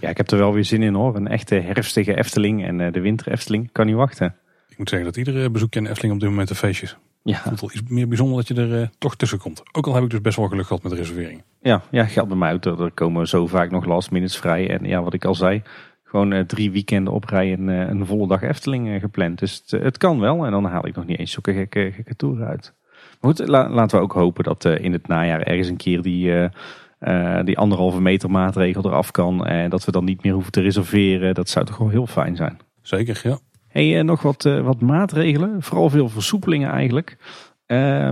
[0.00, 1.16] Ja, ik heb er wel weer zin in hoor.
[1.16, 3.72] Een echte herfstige Efteling en eh, de winter Efteling.
[3.72, 4.34] Kan niet wachten.
[4.68, 6.96] Ik moet zeggen dat iedere bezoekje aan de Efteling op dit moment een feestje is.
[7.22, 9.62] Ja, Het iets meer bijzonder dat je er eh, toch tussen komt.
[9.72, 11.44] Ook al heb ik dus best wel geluk gehad met de reserveringen.
[11.60, 12.64] ja, ja geldt bij mij ook.
[12.64, 14.70] Er komen zo vaak nog last minutes vrij.
[14.70, 15.62] En ja, wat ik al zei,
[16.04, 19.38] gewoon eh, drie weekenden op rij en een volle dag Efteling gepland.
[19.38, 20.44] Dus het, het kan wel.
[20.44, 22.72] En dan haal ik nog niet eens zulke gekke, gekke toeren uit.
[23.20, 26.32] Maar goed, la- laten we ook hopen dat in het najaar ergens een keer die,
[26.98, 29.46] eh, die anderhalve meter maatregel eraf kan.
[29.46, 31.34] En dat we dan niet meer hoeven te reserveren.
[31.34, 32.58] Dat zou toch wel heel fijn zijn.
[32.82, 33.38] Zeker, ja.
[33.68, 35.62] Hey, eh, nog wat, eh, wat maatregelen.
[35.62, 37.16] Vooral veel versoepelingen eigenlijk.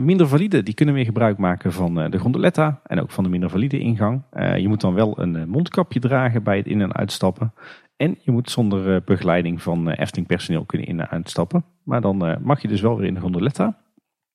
[0.01, 3.51] Minder valide, die kunnen weer gebruik maken van de gondoletta en ook van de minder
[3.51, 4.23] valide ingang.
[4.57, 7.53] Je moet dan wel een mondkapje dragen bij het in- en uitstappen.
[7.97, 11.65] En je moet zonder begeleiding van Efteling personeel kunnen in- en uitstappen.
[11.83, 13.77] Maar dan mag je dus wel weer in de gondoletta.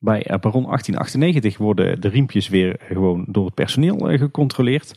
[0.04, 4.96] Bij eh, perron 1898 worden de riempjes weer gewoon door het personeel eh, gecontroleerd.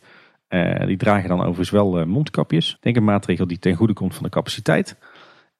[0.49, 2.77] Eh, die dragen dan overigens wel mondkapjes.
[2.81, 4.97] Denk een maatregel die ten goede komt van de capaciteit.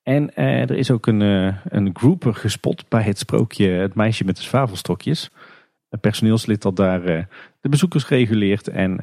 [0.03, 1.21] En er is ook een,
[1.65, 5.31] een grouper gespot bij het sprookje Het meisje met de zwavelstokjes.
[5.89, 7.03] Een personeelslid dat daar
[7.61, 8.99] de bezoekers reguleert en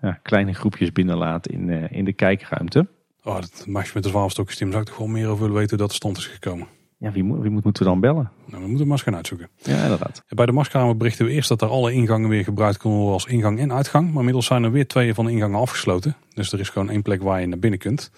[0.00, 2.86] ja, kleine groepjes binnenlaat in, in de kijkruimte.
[3.22, 5.78] Oh, dat meisje met de zwaalstokjes, Tim, zou ik toch wel meer over willen weten
[5.78, 6.66] dat de stand is gekomen.
[6.98, 8.30] Ja, wie, moet, wie moet, moeten we dan bellen?
[8.44, 9.48] Nou, we moeten gaan uitzoeken.
[9.62, 10.22] Ja, inderdaad.
[10.28, 13.26] Bij de Marskamer berichten we eerst dat er alle ingangen weer gebruikt kunnen worden als
[13.26, 14.06] ingang en uitgang.
[14.06, 16.16] Maar inmiddels zijn er weer twee van de ingangen afgesloten.
[16.34, 18.10] Dus er is gewoon één plek waar je naar binnen kunt.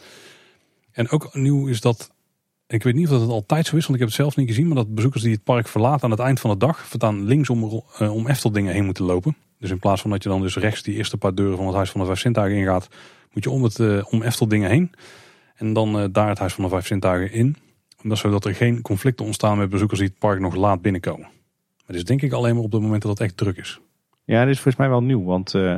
[0.93, 2.15] En ook nieuw is dat,
[2.67, 4.49] ik weet niet of dat het altijd zo is, want ik heb het zelf niet
[4.49, 4.67] gezien.
[4.67, 7.83] Maar dat bezoekers die het park verlaten aan het eind van de dag, voortaan linksom
[8.01, 9.37] uh, om Efteldingen heen moeten lopen.
[9.59, 11.75] Dus in plaats van dat je dan dus rechts die eerste paar deuren van het
[11.75, 12.89] Huis van de Vijf Zintuigen ingaat,
[13.33, 14.93] moet je om, het, uh, om Efteldingen heen.
[15.55, 17.57] En dan uh, daar het Huis van de Vijf Zintuigen in.
[18.09, 20.83] En dat is zodat er geen conflicten ontstaan met bezoekers die het park nog laat
[20.83, 21.27] binnenkomen.
[21.27, 23.81] Maar dit is denk ik alleen maar op het moment dat het echt druk is.
[24.25, 25.25] Ja, dit is volgens mij wel nieuw.
[25.25, 25.75] Want uh,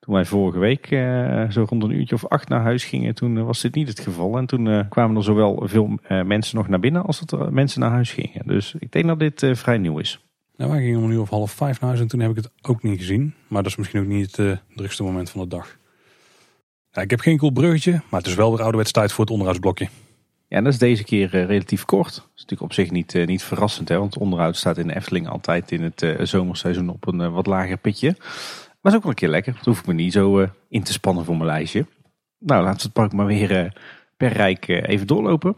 [0.00, 3.44] toen wij vorige week uh, zo rond een uurtje of acht naar huis gingen, toen
[3.44, 4.38] was dit niet het geval.
[4.38, 7.90] En toen kwamen er zowel veel mensen nog naar binnen als dat er mensen naar
[7.90, 8.46] huis gingen.
[8.46, 10.24] Dus ik denk dat dit vrij nieuw is.
[10.56, 12.36] Nou, wij gingen om een uur of half vijf naar huis en toen heb ik
[12.36, 13.34] het ook niet gezien.
[13.48, 15.76] Maar dat is misschien ook niet het drukste moment van de dag.
[16.90, 19.32] Ja, ik heb geen cool bruggetje, maar het is wel weer ouderwets tijd voor het
[19.32, 19.88] onderhoudsblokje.
[20.52, 22.14] Ja, dat is deze keer relatief kort.
[22.14, 25.28] Dat is natuurlijk op zich niet, niet verrassend, hè, want onderhoud staat in de Efteling
[25.28, 28.16] altijd in het zomerseizoen op een wat lager pitje.
[28.80, 29.54] Maar is ook wel een keer lekker.
[29.54, 31.86] Dat hoef ik me niet zo in te spannen voor mijn lijstje.
[32.38, 33.72] Nou, laten we het park maar weer
[34.16, 35.56] per rijk even doorlopen.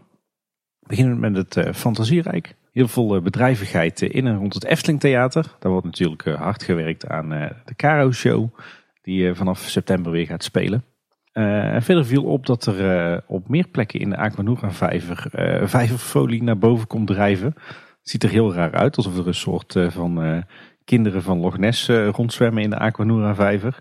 [0.81, 2.55] Beginnen met het Fantasierijk.
[2.73, 5.57] Heel veel bedrijvigheid in en rond het Efteling Theater.
[5.59, 7.29] Daar wordt natuurlijk hard gewerkt aan
[7.65, 8.49] de Caro Show.
[9.03, 10.85] Die vanaf september weer gaat spelen.
[11.35, 15.67] Uh, verder viel op dat er uh, op meer plekken in de Aquanura vijver uh,
[15.67, 17.55] vijverfolie naar boven komt drijven.
[17.57, 20.45] Het ziet er heel raar uit, alsof er een soort van
[20.85, 23.79] kinderen van Loch Ness rondzwemmen in de Aquanura vijver.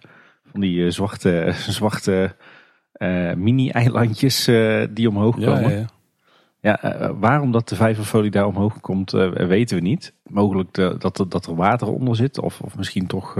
[0.51, 2.35] Van die zwarte, zwarte
[3.35, 4.45] mini-eilandjes
[4.89, 5.87] die omhoog komen.
[6.59, 7.13] Ja, ja.
[7.15, 10.13] waarom dat de vijverfolie daar omhoog komt, weten we niet.
[10.23, 13.37] Mogelijk dat, er, dat er water onder zit, of, of misschien toch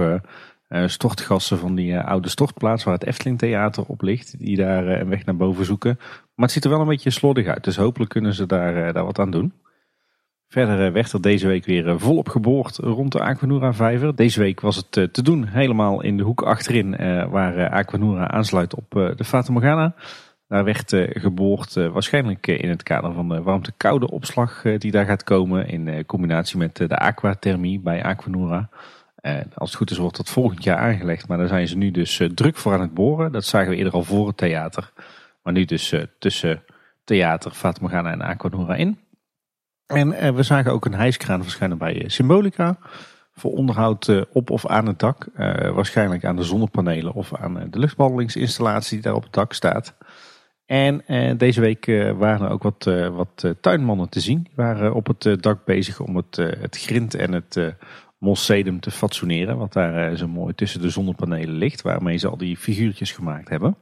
[0.68, 4.38] uh, stortgassen van die uh, oude stortplaats waar het Efteling Theater op ligt.
[4.38, 5.96] Die daar uh, een weg naar boven zoeken.
[6.34, 7.64] Maar het ziet er wel een beetje slordig uit.
[7.64, 9.52] Dus hopelijk kunnen ze daar, daar wat aan doen.
[10.48, 14.16] Verder werd er deze week weer volop geboord rond de Aquanura vijver.
[14.16, 16.96] Deze week was het te doen helemaal in de hoek achterin
[17.30, 19.94] waar Aquanura aansluit op de Fata Morgana.
[20.48, 25.68] Daar werd geboord waarschijnlijk in het kader van de warmte-koude opslag die daar gaat komen.
[25.68, 28.68] In combinatie met de aquathermie bij Aquanura.
[29.54, 31.28] Als het goed is wordt dat volgend jaar aangelegd.
[31.28, 33.32] Maar daar zijn ze nu dus uh, druk voor aan het boren.
[33.32, 34.92] Dat zagen we eerder al voor het theater.
[35.42, 36.64] Maar nu dus uh, tussen
[37.04, 38.98] theater, Fatima en Aquanura in.
[39.86, 42.78] En we zagen ook een hijskraan verschijnen bij Symbolica.
[43.32, 45.26] Voor onderhoud op of aan het dak.
[45.74, 49.94] waarschijnlijk aan de zonnepanelen of aan de luchtbehandelingsinstallatie die daar op het dak staat.
[50.66, 51.04] En
[51.36, 54.42] deze week waren er ook wat, wat tuinmannen te zien.
[54.42, 57.76] Die waren op het dak bezig om het, het grind en het
[58.18, 59.58] Mossedum te fatsoeneren.
[59.58, 61.82] Wat daar eh, zo mooi tussen de zonnepanelen ligt.
[61.82, 63.76] Waarmee ze al die figuurtjes gemaakt hebben.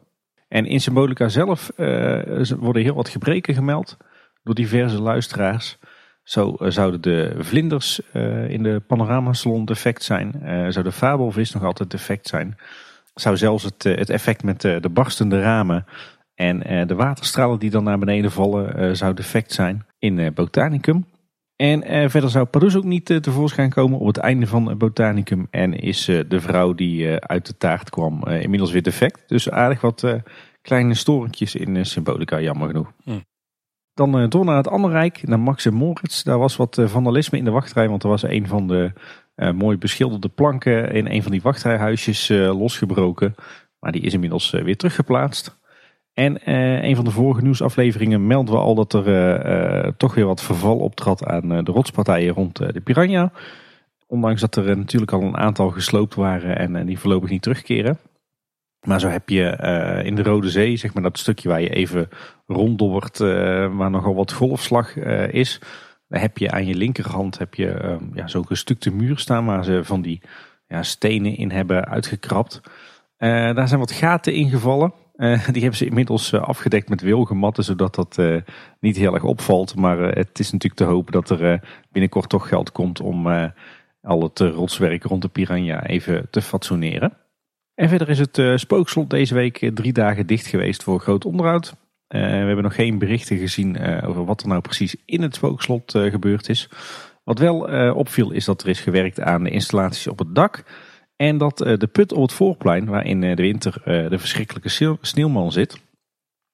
[0.48, 3.96] En in Symbolica zelf uh, worden heel wat gebreken gemeld
[4.42, 5.78] door diverse luisteraars.
[6.22, 8.00] Zo uh, zouden de vlinders
[8.48, 10.32] in de panoramasalon defect zijn.
[10.72, 12.56] zou de fabelvis nog altijd defect zijn.
[13.14, 15.84] Zou zelfs het, het effect met de barstende ramen
[16.34, 21.06] en de waterstralen die dan naar beneden vallen, zou defect zijn in Botanicum.
[21.62, 25.46] En eh, verder zou Pardoes ook niet uh, tevoorschijn komen op het einde van Botanicum.
[25.50, 29.22] En is uh, de vrouw die uit de taart kwam inmiddels weer defect.
[29.26, 30.06] Dus aardig wat
[30.62, 32.92] kleine storentjes in Symbolica, jammer genoeg.
[33.04, 33.20] Hm.
[33.94, 36.22] Dan door naar het andere rijk, naar Max en Moritz.
[36.22, 38.92] Daar was wat vandalisme in de wachtrij, want er was een van de
[39.54, 43.34] mooi beschilderde planken in een van die wachtrijhuisjes losgebroken.
[43.78, 45.60] Maar die is inmiddels weer teruggeplaatst.
[46.14, 49.08] En uh, een van de vorige nieuwsafleveringen melden we al dat er
[49.86, 53.32] uh, toch weer wat verval optrad aan de rotspartijen rond de Piranha.
[54.06, 57.98] Ondanks dat er natuurlijk al een aantal gesloopt waren en die voorlopig niet terugkeren.
[58.86, 59.42] Maar zo heb je
[60.04, 62.08] in de Rode Zee, zeg maar dat stukje waar je even
[62.46, 63.18] ronddobbert,
[63.72, 64.96] waar nogal wat golfslag
[65.30, 65.60] is.
[66.08, 69.84] Daar heb je aan je linkerhand heb je, ja, zo'n gestukte muur staan waar ze
[69.84, 70.20] van die
[70.66, 72.60] ja, stenen in hebben uitgekrapt.
[73.16, 74.92] daar zijn wat gaten ingevallen.
[75.22, 78.36] Uh, die hebben ze inmiddels uh, afgedekt met wilgematten, zodat dat uh,
[78.80, 79.76] niet heel erg opvalt.
[79.76, 81.60] Maar het is natuurlijk te hopen dat er
[81.92, 83.26] binnenkort toch geld komt om
[84.02, 87.12] al het rotswerk rond de Piranha even te fatsoeneren.
[87.74, 91.74] En verder is het spookslot deze week drie dagen dicht geweest voor groot onderhoud.
[92.06, 96.48] we hebben nog geen berichten gezien over wat er nou precies in het spookslot gebeurd
[96.48, 96.68] is.
[97.24, 97.58] Wat wel
[97.94, 100.64] opviel is dat er is gewerkt aan de installaties op het dak.
[101.22, 104.18] En dat eh, de put op het voorplein, waar in eh, de winter eh, de
[104.18, 105.80] verschrikkelijke sneeuwman zit,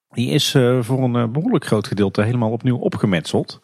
[0.09, 3.59] die is voor een behoorlijk groot gedeelte helemaal opnieuw opgemetseld.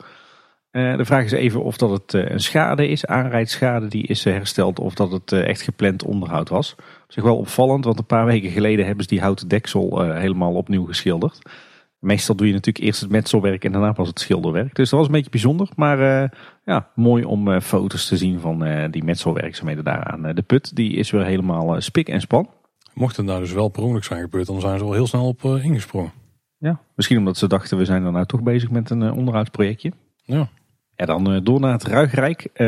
[0.71, 4.93] de vraag is even of dat het een schade is, aanrijdschade die is hersteld, of
[4.93, 6.75] dat het echt gepland onderhoud was.
[7.07, 10.85] Zich wel opvallend, want een paar weken geleden hebben ze die houten deksel helemaal opnieuw
[10.85, 11.41] geschilderd.
[12.05, 14.75] Meestal doe je natuurlijk eerst het metselwerk en daarna pas het schilderwerk.
[14.75, 15.69] Dus dat was een beetje bijzonder.
[15.75, 16.29] Maar uh,
[16.65, 20.75] ja, mooi om uh, foto's te zien van uh, die metselwerkzaamheden daar aan de put.
[20.75, 22.49] Die is weer helemaal spik en span.
[22.93, 25.27] Mocht het nou dus wel per ongeluk zijn gebeurd, dan zijn ze wel heel snel
[25.27, 26.11] op ingesprongen.
[26.57, 29.91] Ja, misschien omdat ze dachten we zijn er nou toch bezig met een onderhoudsprojectje.
[30.23, 30.49] Ja.
[30.95, 32.49] En dan door naar het Ruigrijk.
[32.53, 32.63] we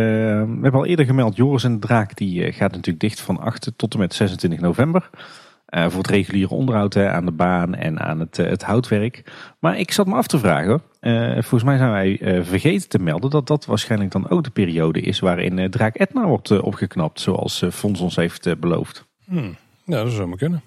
[0.62, 3.94] hebben al eerder gemeld, Joris en de Draak die gaat natuurlijk dicht van 8 tot
[3.94, 5.10] en met 26 november.
[5.76, 9.24] Uh, voor het reguliere onderhoud hè, aan de baan en aan het, uh, het houtwerk.
[9.60, 10.82] Maar ik zat me af te vragen.
[11.02, 15.02] Uh, volgens mij zijn wij vergeten te melden dat dat waarschijnlijk dan ook de periode
[15.02, 17.20] is waarin Draak Etna wordt opgeknapt.
[17.20, 19.06] Zoals Fons ons heeft beloofd.
[19.26, 19.56] Hmm.
[19.86, 20.62] Ja, dat zou maar kunnen.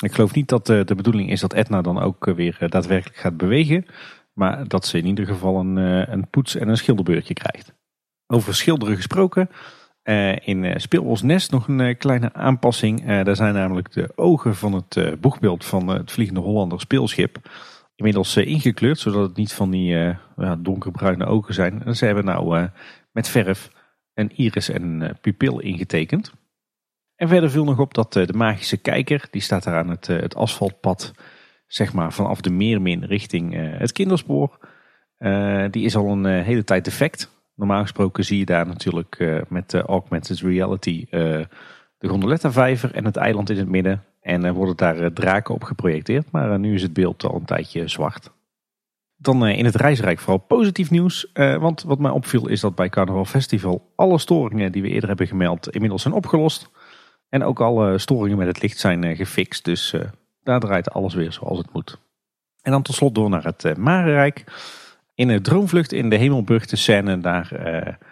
[0.00, 3.86] Ik geloof niet dat de bedoeling is dat Etna dan ook weer daadwerkelijk gaat bewegen.
[4.32, 5.76] Maar dat ze in ieder geval een,
[6.12, 7.74] een poets- en een schilderbeurtje krijgt.
[8.26, 9.48] Over schilderen gesproken.
[10.04, 13.06] Uh, in uh, Speelbos Nest nog een uh, kleine aanpassing.
[13.06, 17.50] daar zijn namelijk de ogen van het boegbeeld van het Vliegende Hollander speelschip
[17.96, 20.16] inmiddels ingekleurd, zodat het niet van die
[20.58, 21.82] donkerbruine ogen zijn.
[21.84, 22.68] En ze hebben nou
[23.12, 23.70] met verf
[24.14, 26.32] een iris en een pupil ingetekend.
[27.16, 30.34] En verder viel nog op dat de magische kijker, die staat daar aan het, het
[30.34, 31.12] asfaltpad,
[31.66, 34.58] zeg maar vanaf de Meermin richting het kinderspoor.
[35.70, 37.31] die is al een hele tijd defect.
[37.54, 41.06] Normaal gesproken zie je daar natuurlijk met augmented reality
[42.02, 44.04] de gondoletta-vijver en het eiland in het midden.
[44.20, 47.34] En er worden daar eh, draken op geprojecteerd, maar eh, nu is het beeld al
[47.34, 48.30] een tijdje zwart.
[49.16, 51.30] Dan eh, in het reisrijk vooral positief nieuws.
[51.34, 55.26] Want wat mij opviel is dat bij Carnaval Festival alle storingen die we eerder hebben
[55.26, 56.70] gemeld inmiddels zijn opgelost.
[57.28, 59.64] En ook alle storingen met het licht zijn gefixt.
[59.64, 59.94] Dus
[60.42, 61.98] daar draait alles weer zoals het moet.
[62.62, 64.44] En dan tot slot door naar het Marenrijk.
[65.14, 67.48] In de droomvlucht in de Hemelburg de scène, daar,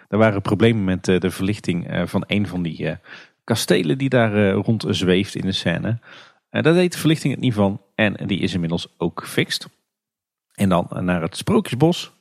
[0.07, 2.97] daar waren problemen met de verlichting van een van die
[3.43, 5.99] kastelen die daar rond zweeft in de scène.
[6.49, 9.69] Daar deed de verlichting het niet van en die is inmiddels ook gefixt.
[10.53, 12.13] En dan naar het Sprookjesbos.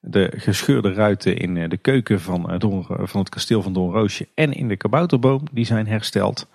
[0.00, 4.52] De gescheurde ruiten in eh, de keuken van, Don, van het kasteel van Doornroosje en
[4.52, 6.48] in de kabouterboom die zijn hersteld.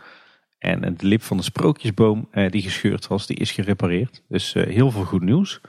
[0.59, 4.21] En de lip van de sprookjesboom die gescheurd was, die is gerepareerd.
[4.28, 5.61] Dus heel veel goed nieuws.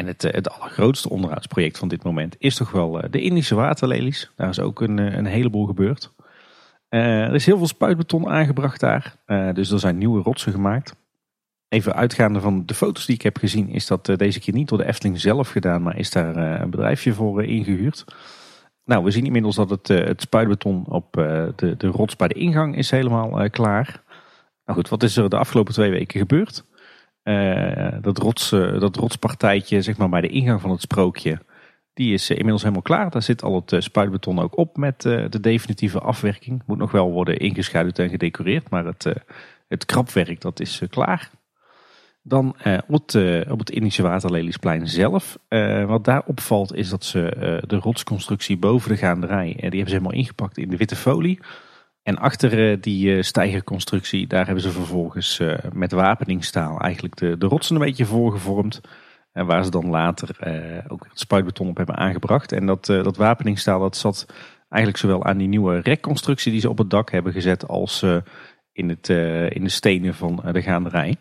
[0.00, 4.30] En het, het allergrootste onderhoudsproject van dit moment is toch wel de Indische waterlelies.
[4.36, 6.12] Daar is ook een, een heleboel gebeurd.
[6.88, 9.14] Er is heel veel spuitbeton aangebracht daar.
[9.52, 10.96] Dus er zijn nieuwe rotsen gemaakt.
[11.68, 14.78] Even uitgaande van de foto's die ik heb gezien, is dat deze keer niet door
[14.78, 18.04] de Efteling zelf gedaan, maar is daar een bedrijfje voor ingehuurd.
[18.84, 21.12] Nou, we zien inmiddels dat het, het spuitbeton op
[21.56, 24.02] de, de rots bij de ingang is helemaal klaar.
[24.64, 26.64] Nou goed, wat is er de afgelopen twee weken gebeurd?
[28.00, 31.38] Dat, rots, dat rotspartijtje zeg maar, bij de ingang van het sprookje,
[32.00, 33.10] die is eh, inmiddels helemaal klaar.
[33.10, 36.62] Daar zit al het eh, spuitbeton ook op met eh, de definitieve afwerking.
[36.66, 39.06] Moet nog wel worden ingeschuild en gedecoreerd, maar het,
[39.68, 41.30] het krapwerk dat is klaar.
[42.22, 42.56] Dan
[42.86, 45.38] op, het, op het Indische Waterleliesplein zelf.
[45.86, 50.12] wat daar opvalt is dat ze de rotsconstructie boven de gaanderij, die hebben ze helemaal
[50.12, 51.40] ingepakt in de witte folie.
[52.02, 55.40] En achter die stijgerconstructie, daar hebben ze vervolgens
[55.72, 58.80] met wapeningstaal eigenlijk de, de rotsen een beetje voorgevormd.
[59.32, 62.52] En waar ze dan later eh, ook het spuitbeton op hebben aangebracht.
[62.52, 64.26] En dat, dat wapeningstaal dat zat
[64.68, 67.68] eigenlijk zowel aan die nieuwe rekconstructie die ze op het dak hebben gezet.
[67.68, 68.02] Als
[68.72, 69.08] in, het,
[69.48, 71.16] in de stenen van de gaanderij.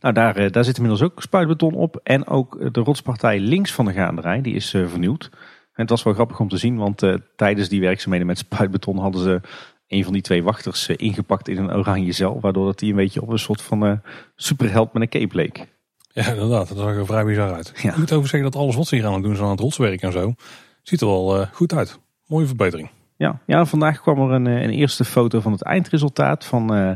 [0.00, 2.00] Nou, daar, daar zit inmiddels ook spuitbeton op.
[2.02, 5.28] En ook de rotspartij links van de gaanderij, die is vernieuwd.
[5.72, 7.02] En het was wel grappig om te zien, want
[7.36, 9.40] tijdens die werkzaamheden met spuitbeton hadden ze
[9.88, 12.40] een van die twee wachters ingepakt in een oranje cel.
[12.40, 14.00] Waardoor dat die een beetje op een soort van
[14.36, 15.66] superheld met een cape leek.
[16.12, 16.68] Ja, inderdaad.
[16.68, 17.72] Dat zag er vrij bizar uit.
[17.82, 19.60] Ik moet over zeggen dat alles wat ze hier aan het doen zijn aan het
[19.60, 20.34] rotswerk en zo,
[20.82, 21.98] ziet er wel uh, goed uit.
[22.26, 22.90] Mooie verbetering.
[23.16, 26.90] Ja, ja vandaag kwam er een, eh, een eerste foto van het eindresultaat van uh,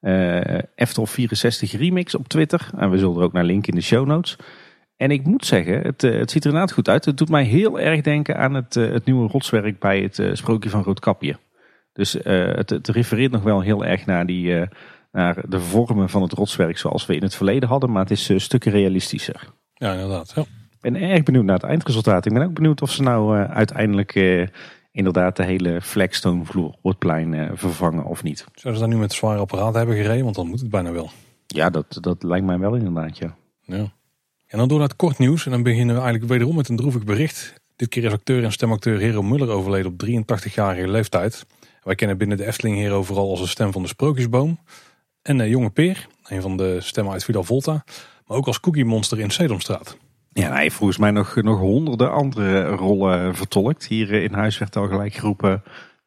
[0.00, 2.70] uh, 64 Remix op Twitter.
[2.76, 4.36] En we zullen er ook naar linken in de show notes.
[4.96, 7.04] En ik moet zeggen, het, het ziet er inderdaad goed uit.
[7.04, 10.82] Het doet mij heel erg denken aan het, het nieuwe rotswerk bij het sprookje van
[10.82, 11.36] Roodkapje.
[11.92, 14.68] Dus het, het refereert nog wel heel erg naar die
[15.12, 18.30] naar de vormen van het rotswerk zoals we in het verleden hadden, maar het is
[18.30, 19.48] uh, stukken realistischer.
[19.74, 20.32] Ja, inderdaad.
[20.34, 20.42] Ja.
[20.42, 22.26] Ik ben erg benieuwd naar het eindresultaat.
[22.26, 24.14] Ik ben ook benieuwd of ze nou uiteindelijk
[24.92, 28.38] inderdaad de hele flagstone vloer op het plein vervangen of niet.
[28.54, 30.24] Zouden ze daar nu met zware apparaten hebben gereden?
[30.24, 31.10] Want dan moet het bijna wel.
[31.46, 33.36] Ja, dat, dat lijkt mij wel inderdaad, ja.
[33.60, 33.92] ja.
[34.46, 35.44] En dan door naar het kort nieuws.
[35.44, 37.54] En dan beginnen we eigenlijk wederom met een droevig bericht.
[37.76, 41.46] Dit keer is acteur en stemacteur Hero Muller overleden op 83-jarige leeftijd.
[41.82, 44.58] Wij kennen binnen de Efteling Hero vooral als de stem van de Sprookjesboom.
[45.22, 47.84] En uh, Jonge Peer, een van de stemmen uit Vidal Volta.
[48.26, 49.96] Maar ook als Cookie Monster in Sedomstraat.
[50.32, 53.86] Ja, hij heeft volgens mij nog, nog honderden andere rollen vertolkt.
[53.86, 55.62] Hier in huis werd al gelijk geroepen,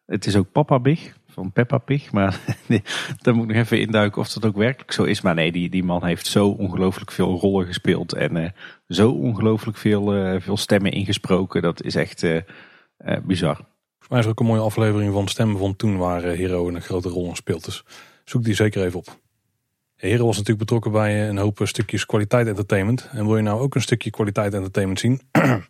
[0.06, 2.12] het is ook Papa Big van Peppa Pig.
[2.12, 2.40] Maar
[3.22, 5.22] daar moet ik nog even induiken of dat ook werkelijk zo is.
[5.22, 8.14] Maar nee, die, die man heeft zo ongelooflijk veel rollen gespeeld.
[8.14, 8.50] En uh,
[8.88, 11.62] zo ongelooflijk veel, veel stemmen ingesproken.
[11.62, 12.42] Dat is echt uh,
[13.24, 13.66] bizar.
[14.08, 16.82] Volgens mij is er ook een mooie aflevering van Stemmen van Toen waar Hero een
[16.82, 17.66] grote rol speelt.
[17.66, 17.84] Dus
[18.26, 19.18] zoek die zeker even op.
[19.96, 23.10] Heren was natuurlijk betrokken bij een hoop stukjes kwaliteit entertainment.
[23.12, 25.22] En wil je nou ook een stukje kwaliteit entertainment zien,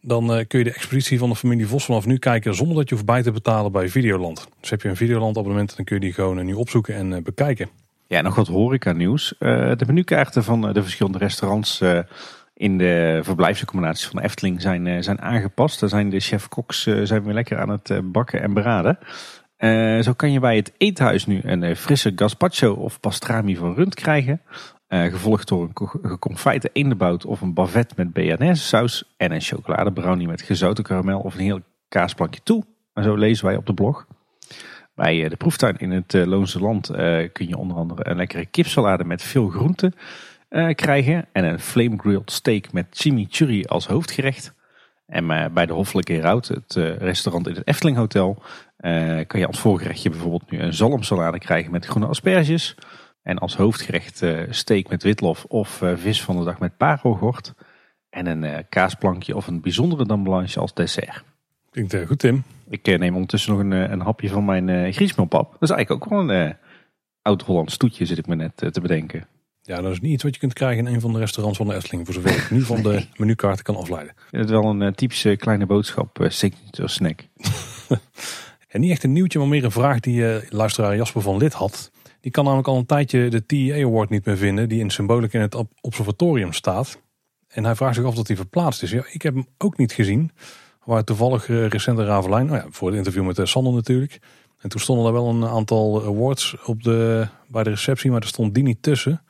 [0.00, 2.88] dan eh, kun je de expositie van de familie Vos vanaf nu kijken zonder dat
[2.88, 4.48] je hoeft bij te betalen bij Videoland.
[4.60, 7.22] Dus heb je een Videoland abonnement, dan kun je die gewoon nu opzoeken en eh,
[7.22, 7.68] bekijken.
[8.06, 9.34] Ja, nog wat horeca nieuws.
[9.38, 11.80] De menukaarten van de verschillende restaurants
[12.54, 15.80] in de verblijfsaccommodaties van de Efteling zijn, zijn aangepast.
[15.80, 18.98] Daar zijn de chef-koks zijn weer lekker aan het bakken en beraden.
[19.58, 23.94] Uh, zo kan je bij het eethuis nu een frisse gazpacho of pastrami van rund
[23.94, 24.40] krijgen.
[24.88, 29.14] Gevolgd door een geconfijte eendebout of een bavet met bearnaise saus.
[29.16, 32.64] En een chocoladebrownie met gezouten karamel of een heel kaasplankje toe.
[32.92, 34.06] En zo lezen wij op de blog.
[34.94, 36.86] Bij de proeftuin in het Loonse Land
[37.32, 39.94] kun je onder andere een lekkere kipsalade met veel groenten
[40.74, 41.26] krijgen.
[41.32, 44.54] En een flame grilled steak met chimichurri als hoofdgerecht.
[45.06, 48.42] En bij de Hoffelijke Rout, het restaurant in het Efteling Hotel,
[49.26, 52.74] kan je als voorgerechtje bijvoorbeeld nu een zalmsalade krijgen met groene asperges.
[53.22, 57.54] En als hoofdgerecht steak met witlof of vis van de dag met parelgort.
[58.10, 61.22] En een kaasplankje of een bijzondere damblanche als dessert.
[61.70, 62.42] Klinkt goed Tim.
[62.68, 65.52] Ik neem ondertussen nog een, een hapje van mijn uh, griesmeelpap.
[65.52, 66.56] Dat is eigenlijk ook wel een
[67.22, 69.26] oud-Hollands toetje zit ik me net te bedenken.
[69.66, 71.66] Ja, dat is niet iets wat je kunt krijgen in een van de restaurants van
[71.66, 72.04] de Efteling.
[72.04, 74.14] Voor zover ik nu van de menukaarten kan afleiden.
[74.30, 77.20] Het is wel een typische kleine boodschap uh, signature snack.
[78.68, 81.52] en niet echt een nieuwtje, maar meer een vraag die uh, luisteraar Jasper van Lid
[81.52, 81.90] had.
[82.20, 84.68] Die kan namelijk al een tijdje de TEA Award niet meer vinden.
[84.68, 87.00] Die in symboliek in het observatorium staat.
[87.48, 88.90] En hij vraagt zich af dat hij verplaatst is.
[88.90, 90.30] Ja, ik heb hem ook niet gezien.
[90.84, 94.20] Waar toevallig uh, recente Ravelijn, nou ja, voor het interview met Sander natuurlijk.
[94.60, 98.26] En toen stonden er wel een aantal awards op de, bij de receptie, maar er
[98.26, 99.23] stond die niet tussen.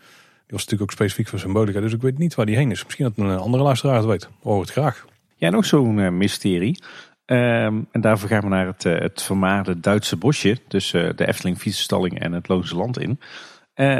[0.54, 2.84] Was natuurlijk ook specifiek voor Symbolica, dus ik weet niet waar die heen is.
[2.84, 4.28] Misschien dat een andere luisteraar het weet.
[4.42, 5.04] Hoor het graag.
[5.36, 6.82] Ja, nog zo'n uh, mysterie.
[7.24, 11.58] Ehm, en daarvoor gaan we naar het, uh, het vermaarde Duitse bosje tussen de Efteling
[11.58, 13.20] Fietsenstalling en het Loonse Land in.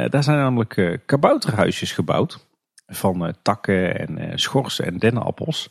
[0.09, 2.47] daar zijn namelijk kabouterhuisjes gebouwd
[2.87, 5.69] van takken en schorsen en dennenappels.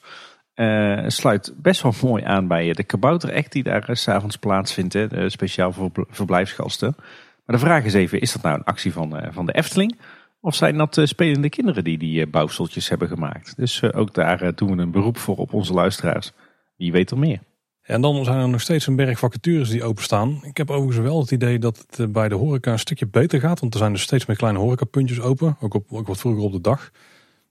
[0.54, 4.96] Uh, sluit best wel mooi aan bij de Kabouter die daar uh, s'avonds plaatsvindt.
[5.26, 6.94] Speciaal voor verblijfsgasten.
[7.46, 9.96] Maar de vraag is even, is dat nou een actie van, van de Efteling?
[10.44, 13.56] Of zijn dat spelende kinderen die die bouwseltjes hebben gemaakt?
[13.56, 16.32] Dus ook daar doen we een beroep voor op onze luisteraars.
[16.76, 17.38] Wie weet er meer.
[17.82, 20.40] En dan zijn er nog steeds een berg vacatures die openstaan.
[20.42, 23.60] Ik heb overigens wel het idee dat het bij de horeca een stukje beter gaat.
[23.60, 25.56] Want er zijn dus steeds meer kleine horecapuntjes open.
[25.60, 26.90] Ook, op, ook wat vroeger op de dag.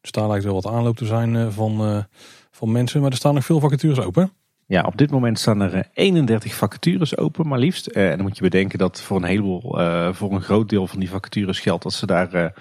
[0.01, 2.05] Dus daar lijkt wel wat aanloop te zijn van
[2.51, 3.01] van mensen.
[3.01, 4.31] Maar er staan nog veel vacatures open.
[4.73, 7.87] Ja, op dit moment staan er 31 eh, vacatures open, maar liefst.
[7.87, 10.87] Eh, en dan moet je bedenken dat voor een heleboel, uh, voor een groot deel
[10.87, 12.53] van die vacatures geldt dat ze daar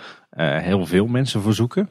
[0.63, 1.91] heel veel mensen voor zoeken.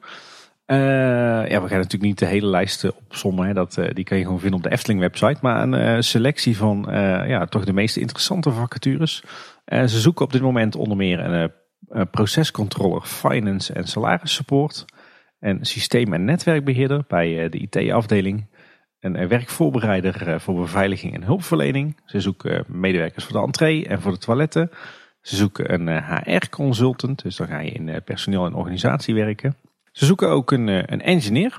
[0.65, 3.47] ja, we gaan natuurlijk niet de hele lijst opzommen.
[3.47, 3.53] Hè.
[3.53, 5.37] Dat, die kan je gewoon vinden op de Efteling website.
[5.41, 6.85] Maar een selectie van
[7.27, 9.23] ja, toch de meest interessante vacatures.
[9.65, 11.19] ze zoeken op dit moment onder meer
[11.89, 14.85] een procescontroller, finance en salaris support
[15.39, 18.47] een systeem- en netwerkbeheerder bij de IT-afdeling.
[19.01, 21.97] Een werkvoorbereider eh, voor beveiliging en hulpverlening.
[22.05, 24.71] Ze zoeken eh, medewerkers voor de entree en voor de toiletten.
[25.21, 29.55] Ze zoeken een HR-consultant, dus dan ga je in personeel en organisatie werken.
[29.91, 31.57] Ze zoeken ook een, een engineer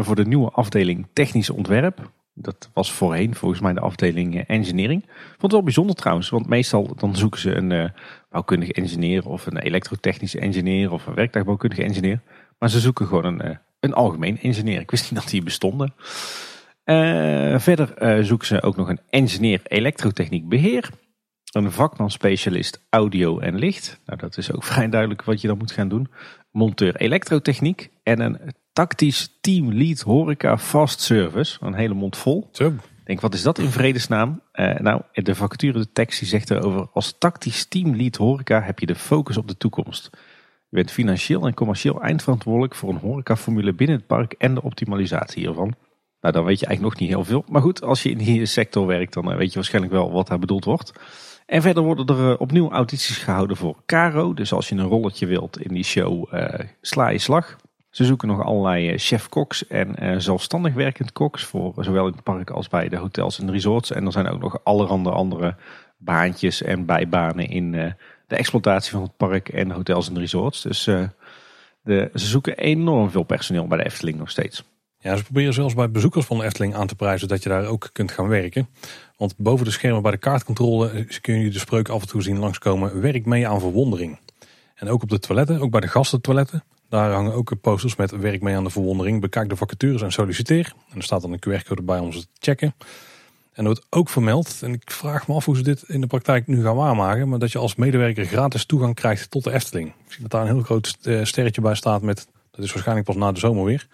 [0.00, 2.10] voor de nieuwe afdeling technisch ontwerp.
[2.34, 5.04] Dat was voorheen volgens mij de afdeling engineering.
[5.06, 7.92] Vond het wel bijzonder trouwens, want meestal dan zoeken ze een
[8.30, 12.20] bouwkundige engineer of een elektrotechnische engineer of een werktuigbouwkundige engineer.
[12.58, 14.80] Maar ze zoeken gewoon een, eh, een algemeen engineer.
[14.80, 15.94] Ik wist niet dat die bestonden.
[16.84, 20.90] Uh, verder uh, zoeken ze ook nog een engineer elektrotechniek beheer.
[21.52, 24.00] Een vakman specialist audio en licht.
[24.06, 26.08] Nou, dat is ook vrij duidelijk wat je dan moet gaan doen.
[26.50, 27.90] Monteur elektrotechniek.
[28.02, 31.58] En een tactisch team lead horeca fast service.
[31.60, 32.48] Een hele mond vol.
[32.52, 32.66] Zo.
[32.68, 34.40] Ik denk, wat is dat in vredesnaam?
[34.52, 36.88] Uh, nou, de vacature, de tekst, die zegt erover...
[36.92, 40.10] als tactisch team lead horeca heb je de focus op de toekomst.
[40.68, 45.42] Je bent financieel en commercieel eindverantwoordelijk voor een horecaformule binnen het park en de optimalisatie
[45.42, 45.74] hiervan.
[46.24, 47.44] Nou, dan weet je eigenlijk nog niet heel veel.
[47.48, 50.26] Maar goed, als je in die sector werkt, dan eh, weet je waarschijnlijk wel wat
[50.26, 50.92] daar bedoeld wordt.
[51.46, 54.34] En verder worden er eh, opnieuw audities gehouden voor Caro.
[54.34, 56.48] Dus als je een rolletje wilt in die show, uh,
[56.80, 57.56] sla je slag.
[57.90, 61.44] Ze zoeken nog allerlei chef-koks en zelfstandig werkend koks.
[61.44, 63.90] Voor zowel in het park als bij de hotels en resorts.
[63.90, 65.56] En er zijn ook nog allerhande andere
[65.98, 67.72] baantjes en bijbanen in
[68.26, 70.62] de exploitatie van het park en hotels en resorts.
[70.62, 74.64] Dus de, ze zoeken enorm veel personeel bij de Efteling nog steeds.
[75.04, 77.66] Ja, ze proberen zelfs bij bezoekers van de Efteling aan te prijzen dat je daar
[77.66, 78.68] ook kunt gaan werken.
[79.16, 82.22] Want boven de schermen bij de kaartcontrole eh, kun je de spreuk af en toe
[82.22, 83.00] zien langskomen.
[83.00, 84.18] Werk mee aan verwondering.
[84.74, 86.64] En ook op de toiletten, ook bij de gastentoiletten.
[86.88, 89.20] Daar hangen ook posters met werk mee aan de verwondering.
[89.20, 90.72] Bekijk de vacatures en solliciteer.
[90.90, 92.74] En er staat dan een QR-code bij om ze te checken.
[93.52, 96.06] En er wordt ook vermeld, en ik vraag me af hoe ze dit in de
[96.06, 99.88] praktijk nu gaan waarmaken, maar dat je als medewerker gratis toegang krijgt tot de Efteling.
[99.88, 103.06] Ik zie dat daar een heel groot eh, sterretje bij staat met, dat is waarschijnlijk
[103.06, 103.86] pas na de zomer weer.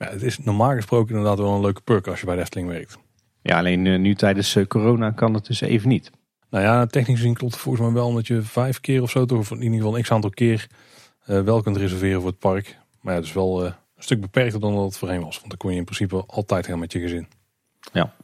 [0.00, 2.68] Maar het is normaal gesproken inderdaad wel een leuke perk als je bij de Efteling
[2.68, 2.98] werkt.
[3.42, 6.10] Ja, alleen eh, nu tijdens eh, corona kan het dus even niet.
[6.50, 9.24] Nou ja, technisch gezien klopt het volgens mij wel omdat je vijf keer of zo,
[9.28, 10.66] of in ieder geval een x aantal keer,
[11.24, 12.78] wel kunt reserveren voor het park.
[13.00, 15.36] Maar ja, het is wel een stuk beperkter dan dat het voorheen was.
[15.36, 17.28] Want dan kon je in principe altijd gaan met je gezin.
[17.92, 18.14] Ja.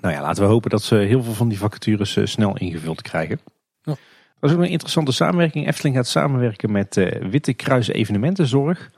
[0.00, 3.02] Nou ja, laten we hopen dat ze heel veel van die vacatures eh, snel ingevuld
[3.02, 3.40] krijgen.
[3.82, 3.96] Ja.
[4.40, 5.66] Dat is ook een interessante samenwerking.
[5.66, 6.94] Efteling gaat samenwerken met
[7.30, 8.90] Witte Kruis Evenementenzorg.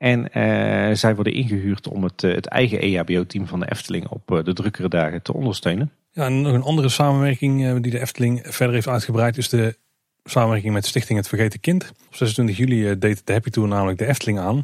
[0.00, 4.52] En uh, zij worden ingehuurd om het, het eigen EHBO-team van de Efteling op de
[4.52, 5.90] drukkere dagen te ondersteunen.
[6.12, 9.76] Ja, en nog een andere samenwerking die de Efteling verder heeft uitgebreid is de
[10.24, 11.92] samenwerking met Stichting Het Vergeten Kind.
[12.06, 14.58] Op 26 juli deed de Happy Tour namelijk de Efteling aan.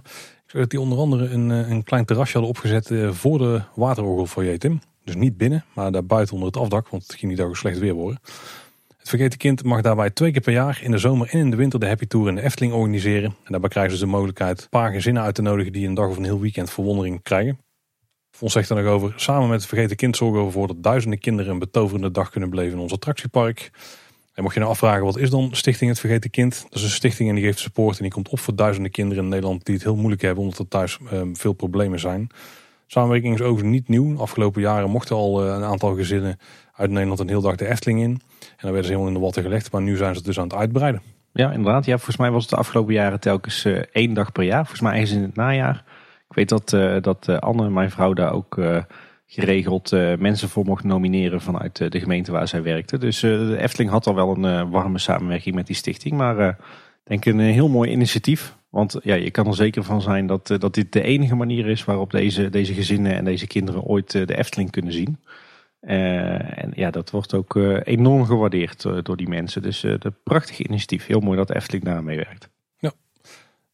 [0.47, 4.81] Ik dat die onder andere een, een klein terrasje hadden opgezet voor de waterorgel Tim.
[5.05, 7.79] Dus niet binnen, maar daar buiten onder het afdak, want het ging niet ook slecht
[7.79, 8.21] weer worden.
[9.07, 11.57] Het Vergeten Kind mag daarbij twee keer per jaar in de zomer en in de
[11.57, 13.25] winter de Happy Tour in de Efteling organiseren.
[13.25, 16.09] En daarbij krijgen ze de mogelijkheid een paar gezinnen uit te nodigen die een dag
[16.09, 17.59] of een heel weekend verwondering krijgen.
[18.31, 21.19] Fons zegt er nog over, samen met het Vergeten Kind zorgen we ervoor dat duizenden
[21.19, 23.71] kinderen een betoverende dag kunnen beleven in ons attractiepark.
[24.35, 26.63] En mocht je nou afvragen, wat is dan Stichting Het Vergeten Kind?
[26.63, 29.23] Dat is een stichting en die geeft support en die komt op voor duizenden kinderen
[29.23, 32.29] in Nederland die het heel moeilijk hebben omdat er thuis ehm, veel problemen zijn.
[32.87, 34.19] Samenwerking is overigens niet nieuw.
[34.19, 36.39] afgelopen jaren mochten al eh, een aantal gezinnen
[36.73, 38.11] uit Nederland een heel dag de Efteling in.
[38.11, 39.73] En dan werden ze helemaal in de watten gelegd.
[39.73, 41.03] Maar nu zijn ze dus aan het uitbreiden.
[41.33, 41.85] Ja, inderdaad.
[41.85, 44.61] Ja, volgens mij was het de afgelopen jaren telkens uh, één dag per jaar.
[44.61, 45.85] Volgens mij ergens in het najaar.
[46.29, 48.61] Ik weet dat, uh, dat Anne, mijn vrouw, daar ook
[49.27, 52.99] geregeld mensen voor mocht nomineren vanuit de gemeente waar zij werkte.
[52.99, 56.17] Dus de Efteling had al wel een warme samenwerking met die stichting.
[56.17, 56.57] Maar
[57.09, 58.57] denk een heel mooi initiatief.
[58.71, 61.85] Want ja, je kan er zeker van zijn dat, dat dit de enige manier is
[61.85, 65.19] waarop deze, deze gezinnen en deze kinderen ooit de Efteling kunnen zien.
[65.81, 67.55] En ja, dat wordt ook
[67.85, 69.63] enorm gewaardeerd door die mensen.
[69.63, 71.07] Dus de prachtige initiatief.
[71.07, 72.51] Heel mooi dat Efteling daar meewerkt.
[72.79, 72.93] Ja,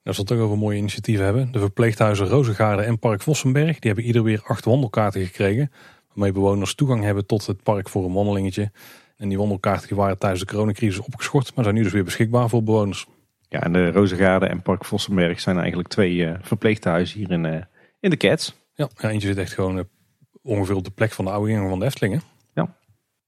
[0.04, 1.52] als we het toch over mooie initiatieven hebben.
[1.52, 3.78] De verpleeghuizen Rozengaarden en Park Vossenberg.
[3.78, 5.70] Die hebben ieder weer acht wandelkaarten gekregen.
[6.08, 8.70] Waarmee bewoners toegang hebben tot het park voor een wandelingetje.
[9.16, 11.54] En die wandelkaarten waren tijdens de coronacrisis opgeschort.
[11.54, 13.06] Maar zijn nu dus weer beschikbaar voor bewoners.
[13.52, 17.66] Ja, en de Rozengaarden en Park Vossenberg zijn eigenlijk twee verpleeghuizen hier in,
[18.00, 18.54] in de Cats.
[18.74, 19.86] Ja, eentje zit echt gewoon
[20.42, 22.22] ongeveer op de plek van de oude ingang van de Eftelingen.
[22.54, 22.76] Ja.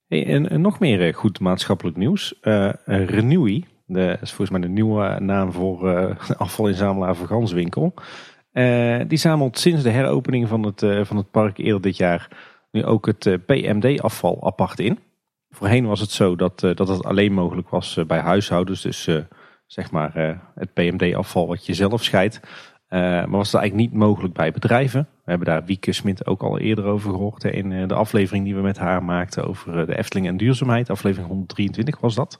[0.08, 2.34] en, en, nog meer eh, goed maatschappelijk nieuws.
[2.42, 7.94] Uh, Renewy, de, is volgens mij de nieuwe naam voor uh, afvalinzamelaar voor Ganswinkel.
[8.52, 12.28] Uh, die zamelt sinds de heropening van het, van het park eerder dit jaar
[12.70, 14.98] nu ook het PMD-afval apart in.
[15.50, 18.82] Voorheen was het zo dat, dat het alleen mogelijk was bij huishoudens.
[18.82, 19.08] Dus
[19.74, 22.40] zeg maar het PMD-afval wat je zelf scheidt.
[22.94, 25.08] Uh, maar was dat eigenlijk niet mogelijk bij bedrijven.
[25.24, 27.44] We hebben daar Wieke Smit ook al eerder over gehoord.
[27.44, 30.90] In eh, de aflevering die we met haar maakten over eh, de Efteling en duurzaamheid.
[30.90, 32.38] Aflevering 123 was dat.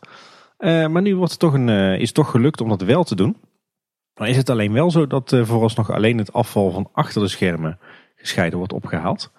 [0.59, 3.37] Maar nu wordt het toch een, is het toch gelukt om dat wel te doen.
[4.14, 7.78] Maar is het alleen wel zo dat vooralsnog alleen het afval van achter de schermen
[8.16, 9.32] gescheiden wordt opgehaald.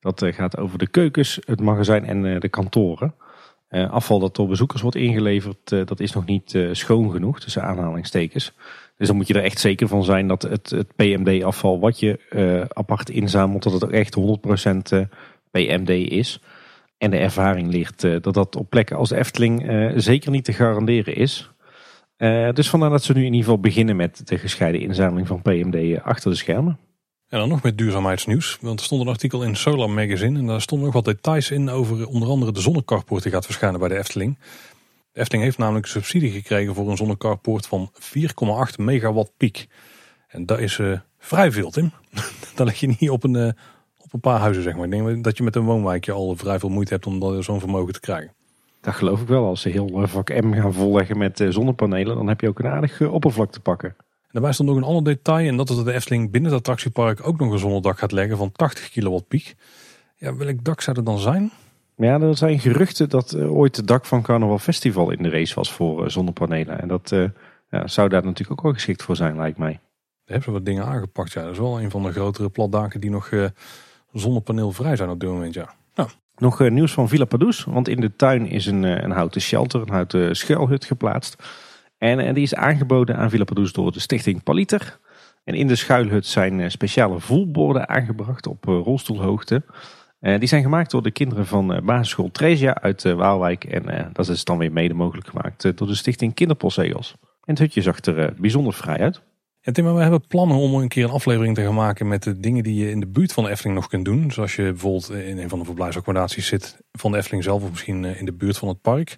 [0.00, 3.14] Dat gaat over de keukens, het magazijn en de kantoren.
[3.72, 8.52] Afval dat door bezoekers wordt ingeleverd, dat is nog niet schoon genoeg, tussen aanhalingstekens.
[8.96, 12.68] Dus dan moet je er echt zeker van zijn dat het, het PMD-afval wat je
[12.72, 14.20] apart inzamelt, dat het ook echt 100%
[14.90, 15.00] eh,
[15.50, 16.40] PMD is.
[16.98, 19.64] En de ervaring ligt dat dat op plekken als Efteling
[19.96, 21.50] zeker niet te garanderen is.
[22.52, 26.02] dus vandaar dat ze nu in ieder geval beginnen met de gescheiden inzameling van PMD
[26.02, 26.78] achter de schermen.
[27.32, 28.58] En dan nog met duurzaamheidsnieuws.
[28.60, 30.38] Want er stond een artikel in Solar Magazine.
[30.38, 33.80] En daar stonden nog wat details in over onder andere de zonnecarport die gaat verschijnen
[33.80, 34.38] bij de Efteling.
[35.12, 39.66] De Efteling heeft namelijk subsidie gekregen voor een zonnecarport van 4,8 megawatt piek.
[40.28, 41.92] En dat is uh, vrij veel, Tim.
[42.56, 43.50] dat leg je niet op een, uh,
[43.98, 44.84] op een paar huizen, zeg maar.
[44.84, 47.92] Ik denk dat je met een woonwijkje al vrij veel moeite hebt om zo'n vermogen
[47.92, 48.34] te krijgen.
[48.80, 49.46] Dat geloof ik wel.
[49.46, 53.00] Als ze heel vak M gaan volleggen met zonnepanelen, dan heb je ook een aardig
[53.00, 53.96] oppervlak te pakken.
[54.32, 55.48] Daarbij stond nog een ander detail.
[55.48, 58.36] En dat is dat de Efteling binnen het attractiepark ook nog een zonnedak gaat leggen
[58.36, 59.54] van 80 kilowatt piek.
[60.16, 61.52] Ja, welk dak zou er dan zijn?
[61.96, 65.54] ja, er zijn geruchten dat uh, ooit het dak van Carnaval Festival in de race
[65.54, 66.80] was voor uh, zonnepanelen.
[66.80, 67.24] En dat uh,
[67.70, 69.72] ja, zou daar natuurlijk ook wel geschikt voor zijn, lijkt mij.
[69.72, 69.80] Daar
[70.24, 71.32] hebben ze wat dingen aangepakt.
[71.32, 73.30] Ja, dat is wel een van de grotere platdaken die nog
[74.12, 75.54] zonnepaneelvrij zijn op dit moment.
[75.54, 75.74] Ja.
[75.94, 76.08] Nou.
[76.36, 77.64] Nog nieuws van Villa Padus.
[77.64, 81.36] Want in de tuin is een, een houten shelter, een houten schuilhut geplaatst.
[82.02, 84.98] En, en die is aangeboden aan Villa door de stichting Paliter.
[85.44, 89.62] En in de schuilhut zijn speciale voelborden aangebracht op rolstoelhoogte.
[90.20, 93.64] Uh, die zijn gemaakt door de kinderen van basisschool Tresia uit Waalwijk.
[93.64, 97.14] En dat is dan weer mede mogelijk gemaakt door de stichting Kinderpostzegels.
[97.20, 99.22] En het hutje zag er bijzonder vrij uit.
[99.60, 102.40] Ja, Tim, we hebben plannen om een keer een aflevering te gaan maken met de
[102.40, 104.30] dingen die je in de buurt van de Efteling nog kunt doen.
[104.30, 108.04] Zoals je bijvoorbeeld in een van de verblijfsaccommodaties zit van de Efteling zelf of misschien
[108.04, 109.16] in de buurt van het park.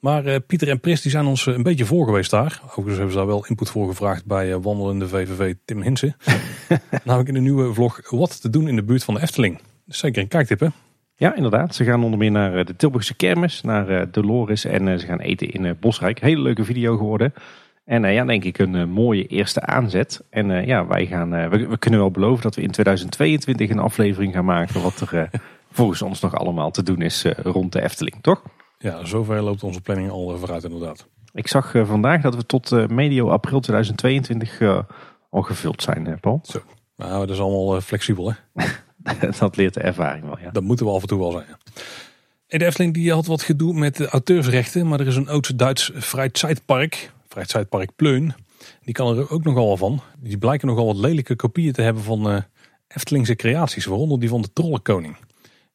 [0.00, 2.60] Maar Pieter en Pris die zijn ons een beetje voor geweest daar.
[2.62, 6.16] Overigens hebben ze daar wel input voor gevraagd bij wandelende VVV Tim Hinsen.
[7.04, 9.60] Namelijk in de nieuwe vlog Wat te doen in de buurt van de Efteling.
[9.86, 10.68] Zeker een kijktip hè?
[11.18, 11.74] Ja, inderdaad.
[11.74, 15.06] Ze gaan onder meer naar eh, de Tilburgse kermis, naar eh, Dolores en eh, ze
[15.06, 16.20] gaan eten in Bosrijk.
[16.20, 17.34] Hele leuke video geworden.
[17.84, 20.24] En ja, denk ik een mooie eerste aanzet.
[20.30, 24.32] En ja, wij gaan, we, we, kunnen wel beloven dat we in 2022 een aflevering
[24.32, 25.30] gaan maken wat er
[25.70, 28.42] volgens ons nog allemaal te doen is rond de Efteling, toch?
[28.78, 31.06] Ja, zover loopt onze planning al vooruit inderdaad.
[31.32, 34.60] Ik zag vandaag dat we tot medio april 2022
[35.30, 36.40] al gevuld zijn, Paul.
[36.42, 36.62] Zo.
[36.96, 38.64] Nou, dat is allemaal flexibel hè?
[39.38, 40.50] dat leert de ervaring wel, ja.
[40.50, 41.46] Dat moeten we af en toe wel zijn.
[42.46, 45.90] En de Efteling die had wat gedoe met de auteursrechten, maar er is een Oost-Duits
[45.94, 48.34] Vrijtzeitpark, Vrijtzeitpark Pleun.
[48.82, 50.00] Die kan er ook nogal van.
[50.18, 52.40] Die blijken nogal wat lelijke kopieën te hebben van uh,
[52.88, 55.16] Eftelingse creaties, waaronder die van de Trollenkoning.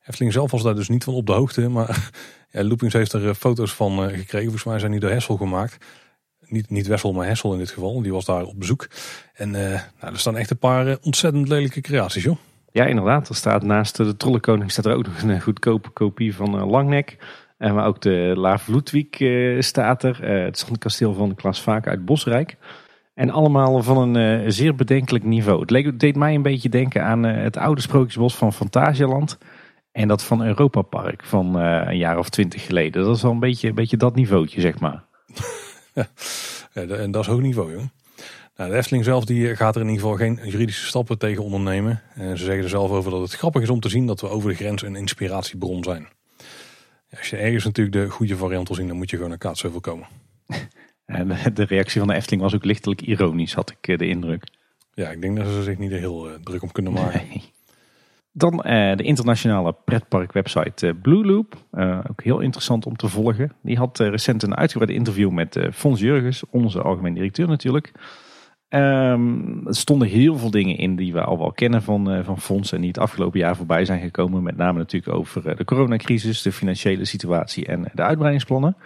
[0.06, 2.10] Efteling zelf was daar dus niet van op de hoogte, maar
[2.52, 4.42] ja, Loopings heeft er foto's van gekregen.
[4.42, 5.78] Volgens mij zijn die door Hessel gemaakt
[6.52, 8.02] niet, niet Wessel, maar Hessel in dit geval.
[8.02, 8.88] Die was daar op bezoek.
[9.34, 12.38] En uh, nou, er staan echt een paar ontzettend lelijke creaties, joh.
[12.72, 13.30] Ja, inderdaad.
[13.30, 17.18] Er staat naast de Trollenkoning staat er ook nog een goedkope kopie van Langnek.
[17.58, 19.08] En maar ook de Laaf Ludwig
[19.64, 20.26] staat er.
[20.26, 22.56] het zandkasteel van Klaas Vaak uit Bosrijk.
[23.14, 25.62] En allemaal van een zeer bedenkelijk niveau.
[25.62, 29.38] Het, leek, deed mij een beetje denken aan het oude sprookjesbos van Fantasialand.
[29.92, 33.04] En dat van Europa Park van een jaar of twintig geleden.
[33.04, 35.04] Dat is wel een beetje, een beetje dat niveautje, zeg maar.
[36.74, 37.84] ja, en dat is hoog niveau, joh.
[38.56, 42.02] Nou, de Efteling zelf die gaat er in ieder geval geen juridische stappen tegen ondernemen.
[42.14, 44.30] En ze zeggen er zelf over dat het grappig is om te zien dat we
[44.30, 46.08] over de grens een inspiratiebron zijn.
[47.18, 49.80] Als je ergens natuurlijk de goede variant wil zien, dan moet je gewoon naar Kaatsheuvel
[49.80, 50.08] komen.
[51.06, 54.44] En de reactie van de Efteling was ook lichtelijk ironisch, had ik eh, de indruk.
[54.94, 57.28] Ja, ik denk dat ze zich niet heel uh, druk om kunnen maken.
[57.28, 57.52] Nee.
[58.34, 61.66] Dan uh, de internationale pretparkwebsite uh, Blue Loop.
[61.74, 63.52] Uh, ook heel interessant om te volgen.
[63.62, 67.92] Die had recent een uitgebreid interview met Fons Jurgens, onze algemeen directeur natuurlijk.
[68.70, 72.72] Um, er stonden heel veel dingen in die we al wel kennen van, van Fons
[72.72, 74.44] en die het afgelopen jaar voorbij zijn gekomen.
[74.44, 78.78] Met name natuurlijk over de coronacrisis, de financiële situatie en de uitbreidingsplannen.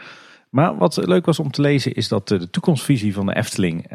[0.49, 3.87] Maar wat leuk was om te lezen is dat de toekomstvisie van de Efteling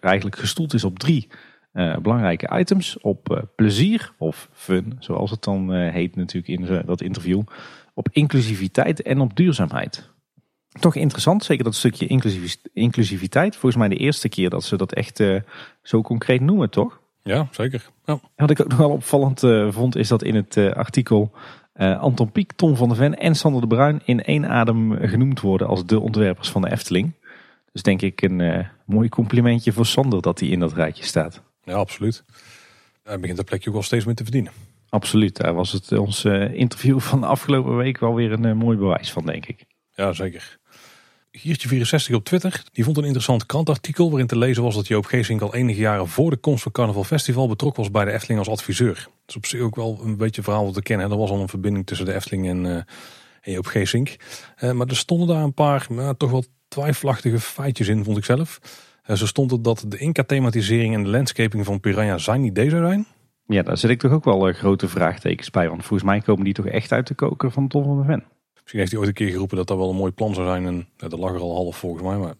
[0.00, 1.28] eigenlijk gestoeld is op drie
[1.72, 6.82] uh, belangrijke items op uh, plezier of fun, zoals het dan uh, heet natuurlijk in
[6.86, 7.42] dat interview,
[7.94, 10.10] op inclusiviteit en op duurzaamheid.
[10.80, 12.06] Toch interessant, zeker dat stukje
[12.72, 13.56] inclusiviteit.
[13.56, 15.22] Volgens mij de eerste keer dat ze dat echt
[15.82, 17.00] zo concreet noemen, toch?
[17.22, 17.90] Ja, zeker.
[18.04, 18.20] Ja.
[18.36, 21.32] Wat ik ook nog wel opvallend vond, is dat in het artikel
[21.74, 25.66] Anton Pieck, Tom van der Ven en Sander de Bruin in één adem genoemd worden
[25.66, 27.12] als de ontwerpers van de Efteling.
[27.72, 31.42] Dus denk ik een mooi complimentje voor Sander dat hij in dat rijtje staat.
[31.68, 32.24] Ja, absoluut.
[33.02, 34.52] Hij begint de plekje ook al steeds meer te verdienen.
[34.88, 35.36] Absoluut.
[35.36, 38.76] Daar was het ons eh, interview van de afgelopen week wel weer een eh, mooi
[38.76, 39.64] bewijs van, denk ik.
[39.94, 40.58] Ja, zeker.
[41.38, 45.40] Giertje64 op Twitter, die vond een interessant krantartikel waarin te lezen was dat Joop Geesink
[45.40, 48.48] al enige jaren voor de komst van Carnaval Festival betrokken was bij de Efteling als
[48.48, 48.94] adviseur.
[48.94, 51.10] Dat is op zich ook wel een beetje verhaal te kennen.
[51.10, 52.74] Er was al een verbinding tussen de Efteling en, uh,
[53.40, 54.16] en Joop Geesink.
[54.60, 58.60] maar er stonden daar een paar maar toch wel twijfelachtige feitjes in, vond ik zelf.
[59.08, 62.86] En zo stond het dat de Inca-thematisering en de landscaping van Piranha zijn idee zou
[62.86, 63.06] zijn.
[63.46, 65.68] Ja, daar zit ik toch ook wel uh, grote vraagtekens bij.
[65.68, 68.24] Want volgens mij komen die toch echt uit de koker van Tom van der Ven.
[68.54, 70.66] Misschien heeft hij ooit een keer geroepen dat dat wel een mooi plan zou zijn.
[70.66, 72.16] En ja, dat lag er al half volgens mij.
[72.16, 72.34] Maar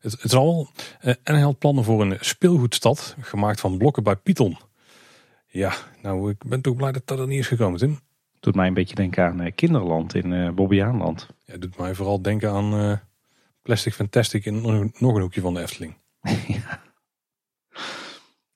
[0.00, 0.68] het, het is al.
[1.02, 3.16] Uh, en hij had plannen voor een speelgoedstad.
[3.20, 4.56] Gemaakt van blokken bij Python.
[5.46, 5.72] Ja,
[6.02, 7.98] nou ik ben toch blij dat dat er niet is gekomen Tim.
[8.40, 11.26] Doet mij een beetje denken aan Kinderland in uh, Bobbejaanland.
[11.44, 13.00] Ja, doet mij vooral denken aan
[13.68, 14.60] Plastic Fantastic in
[14.98, 15.94] nog een hoekje van de Efteling.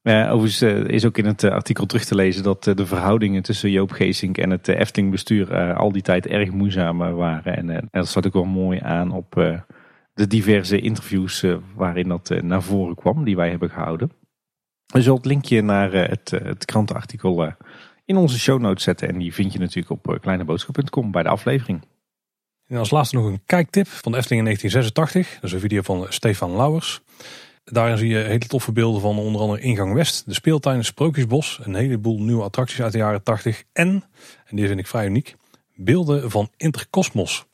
[0.02, 0.28] ja.
[0.28, 3.42] Overigens uh, is ook in het uh, artikel terug te lezen dat uh, de verhoudingen
[3.42, 7.56] tussen Joop Geesink en het Efteling bestuur al die tijd erg moeizaam waren.
[7.56, 9.60] En, en, dat staat ook wel mooi aan op
[10.14, 11.44] de diverse interviews
[11.74, 14.12] waarin dat naar voren kwam, die wij hebben gehouden.
[14.86, 17.54] We zullen het linkje naar het, het krantenartikel
[18.04, 19.08] in onze show notes zetten.
[19.08, 21.82] En die vind je natuurlijk op kleineboodschap.com bij de aflevering.
[22.66, 25.34] En als laatste nog een kijktip van de Efteling in 1986.
[25.34, 27.00] Dat is een video van Stefan Lauwers.
[27.64, 31.60] Daarin zie je hele toffe beelden van onder andere Ingang West, de speeltuin in Sprookjesbos,
[31.62, 34.04] een heleboel nieuwe attracties uit de jaren 80 en,
[34.44, 35.36] en die vind ik vrij uniek,
[35.74, 37.46] beelden van Intercosmos.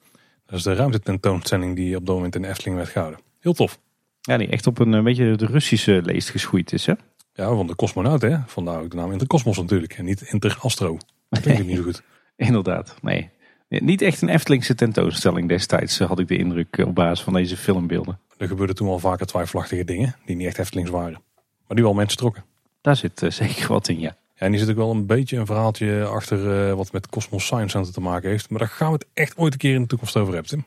[0.46, 3.20] Dat is de ruimtetentoonstelling die op dat moment in Efteling werd gehouden.
[3.40, 3.78] Heel tof.
[4.20, 6.92] Ja, die echt op een, een beetje de Russische leest geschoeid is hè?
[7.32, 8.36] Ja, van de cosmonaut hè.
[8.46, 10.98] Vandaar ook de naam Intercosmos natuurlijk en niet Interastro.
[11.28, 12.02] Dat klinkt niet zo goed.
[12.36, 13.30] Inderdaad, nee.
[13.68, 18.18] Niet echt een Eftelingse tentoonstelling destijds, had ik de indruk op basis van deze filmbeelden.
[18.36, 21.22] Er gebeurden toen al vaker twijfelachtige dingen die niet echt Eftelings waren.
[21.66, 22.44] Maar die wel mensen trokken.
[22.80, 24.16] Daar zit uh, zeker wat in, ja.
[24.34, 27.44] Ja, en die zit ook wel een beetje een verhaaltje achter uh, wat met Cosmos
[27.44, 28.50] Science Center te maken heeft.
[28.50, 30.64] Maar daar gaan we het echt ooit een keer in de toekomst over hebben, Tim.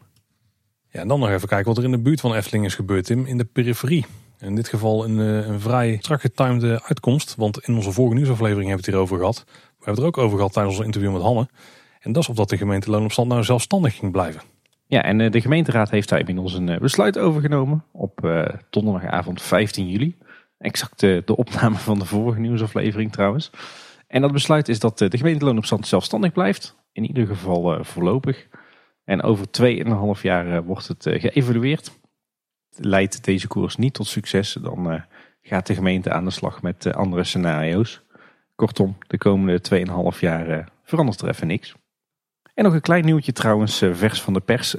[0.89, 3.05] Ja, en dan nog even kijken wat er in de buurt van Efteling is gebeurd,
[3.05, 3.25] Tim.
[3.25, 4.05] In de periferie.
[4.39, 7.35] In dit geval een, een vrij strak getimede uitkomst.
[7.35, 9.43] Want in onze vorige nieuwsaflevering hebben we het hierover gehad.
[9.45, 11.47] We hebben het er ook over gehad tijdens ons interview met Hanne.
[12.01, 14.41] En dat is of dat de gemeente Loonopstand nou zelfstandig ging blijven.
[14.85, 19.41] Ja, en eh, de gemeenteraad heeft daar inmiddels een eh, besluit overgenomen op uh, donderdagavond
[19.41, 20.17] 15 juli.
[20.57, 23.51] Exact de opname van de vorige nieuwsaflevering trouwens.
[24.07, 26.75] En dat besluit is dat de gemeente Loonopstand zelfstandig blijft.
[26.91, 28.47] In ieder geval voorlopig.
[29.03, 29.45] En over
[30.15, 31.91] 2,5 jaar wordt het geëvalueerd.
[32.75, 35.03] Leidt deze koers niet tot succes, dan
[35.41, 38.01] gaat de gemeente aan de slag met andere scenario's.
[38.55, 41.75] Kortom, de komende 2,5 jaar verandert er even niks.
[42.53, 44.75] En nog een klein nieuwtje trouwens, vers van de pers.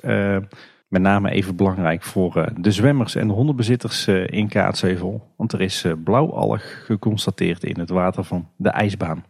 [0.89, 5.33] met name even belangrijk voor de zwemmers en de hondenbezitters in Kaatsheuvel.
[5.37, 9.25] Want er is blauwalg geconstateerd in het water van de ijsbaan.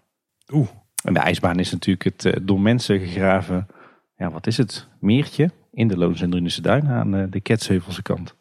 [0.53, 0.69] Oeh.
[1.05, 3.67] En de ijsbaan is natuurlijk het door mensen gegraven,
[4.17, 8.35] ja wat is het, meertje in de Loons en Drunense Duin aan de Ketsheuvelse kant.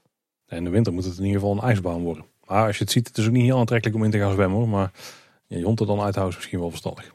[0.47, 2.25] In de winter moet het in ieder geval een ijsbaan worden.
[2.45, 4.31] Maar als je het ziet, het is ook niet heel aantrekkelijk om in te gaan
[4.31, 4.69] zwemmen hoor.
[4.69, 4.91] Maar
[5.47, 7.13] je hond er dan uithouden is misschien wel verstandig.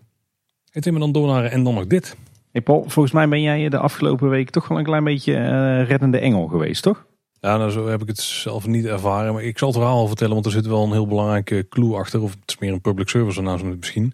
[0.73, 2.17] En we dan door naar en dan nog dit.
[2.57, 5.89] Hey Paul, volgens mij ben jij de afgelopen week toch wel een klein beetje uh,
[5.89, 7.07] reddende engel geweest, toch?
[7.41, 9.33] Ja, nou zo heb ik het zelf niet ervaren.
[9.33, 12.23] Maar ik zal het verhaal vertellen, want er zit wel een heel belangrijke clue achter.
[12.23, 14.12] Of het is meer een public service announcement misschien.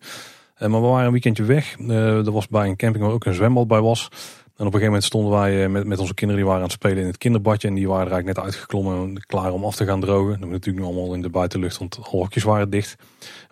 [0.59, 1.79] Uh, maar we waren een weekendje weg.
[1.79, 4.09] Uh, er was bij een camping waar ook een zwembad bij was.
[4.57, 6.69] En op een gegeven moment stonden wij eh, met, met onze kinderen, die waren aan
[6.69, 7.69] het spelen in het kinderbadje.
[7.69, 10.31] En die waren er eigenlijk net uitgeklommen en klaar om af te gaan drogen.
[10.31, 12.97] Dat moet natuurlijk nu allemaal in de buitenlucht, want alle hokjes waren dicht.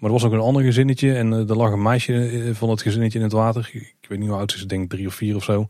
[0.00, 2.70] Maar er was ook een ander gezinnetje en eh, er lag een meisje eh, van
[2.70, 3.70] het gezinnetje in het water.
[3.72, 5.66] Ik weet niet hoe oud ze is, ik denk drie of vier of zo.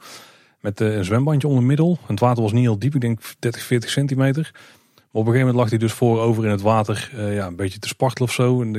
[0.60, 1.98] Met een zwembandje onder middel.
[2.06, 4.50] Het water was niet heel diep, ik denk 30, 40 centimeter.
[4.52, 7.78] Maar op een gegeven moment lag hij dus voorover in het water, ja, een beetje
[7.78, 8.62] te spartelen of zo.
[8.62, 8.74] En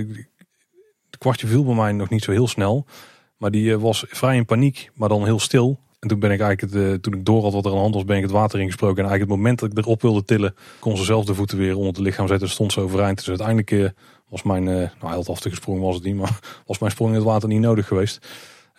[1.09, 2.85] het kwartje viel bij mij nog niet zo heel snel.
[3.37, 5.79] Maar die was vrij in paniek, maar dan heel stil.
[5.99, 7.93] En toen ben ik eigenlijk, het, toen ik door had wat er aan de hand
[7.93, 9.03] was, ben ik het water ingesproken.
[9.03, 11.75] En eigenlijk het moment dat ik erop wilde tillen, kon ze zelf de voeten weer
[11.75, 12.49] onder het lichaam zetten.
[12.49, 13.17] Stond ze overeind.
[13.17, 13.93] Dus uiteindelijk
[14.31, 17.17] was mijn, uh, nou heel af gesprongen was het niet, maar was mijn sprong in
[17.17, 18.27] het water niet nodig geweest.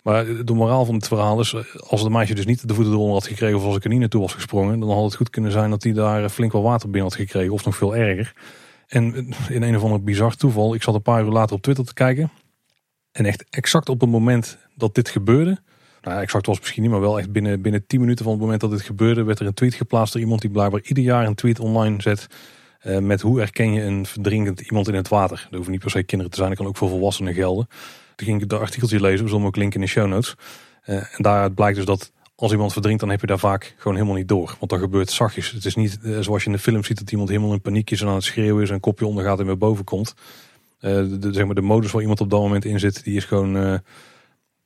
[0.03, 1.55] Maar de moraal van het verhaal is,
[1.87, 3.99] als de meisje dus niet de voeten eronder had gekregen of als ik er niet
[3.99, 6.89] naartoe was gesprongen, dan had het goed kunnen zijn dat hij daar flink wel water
[6.89, 8.33] binnen had gekregen of nog veel erger.
[8.87, 11.85] En in een of ander bizar toeval, ik zat een paar uur later op Twitter
[11.85, 12.31] te kijken.
[13.11, 15.57] En echt exact op het moment dat dit gebeurde,
[16.01, 18.61] nou, exact was misschien niet, maar wel echt binnen, binnen 10 minuten van het moment
[18.61, 21.35] dat dit gebeurde, werd er een tweet geplaatst door iemand die blijkbaar ieder jaar een
[21.35, 22.27] tweet online zet.
[22.83, 25.37] Uh, met hoe herken je een verdrinkend iemand in het water.
[25.37, 27.67] Dat hoeven niet per se kinderen te zijn, dat kan ook voor volwassenen gelden.
[28.15, 30.35] Toen ging ik dat artikeltje lezen, we zullen ook linken in de show notes.
[30.85, 33.97] Uh, en daaruit blijkt dus dat als iemand verdrinkt, dan heb je daar vaak gewoon
[33.97, 34.55] helemaal niet door.
[34.59, 35.51] Want dan gebeurt zachtjes.
[35.51, 37.91] Het is niet uh, zoals je in de film ziet dat iemand helemaal in paniek
[37.91, 40.13] is en aan het schreeuwen is en kopje ondergaat en weer boven komt.
[40.79, 43.81] de, zeg maar de modus waar iemand op dat moment in zit, die is gewoon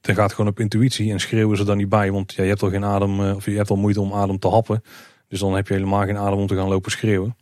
[0.07, 2.11] dan gaat gewoon op intuïtie en schreeuwen ze dan niet bij.
[2.11, 4.39] Want ja, je hebt al geen adem, eh, of je hebt al moeite om adem
[4.39, 4.84] te happen.
[5.27, 7.35] Dus dan heb je helemaal geen adem om te gaan lopen schreeuwen.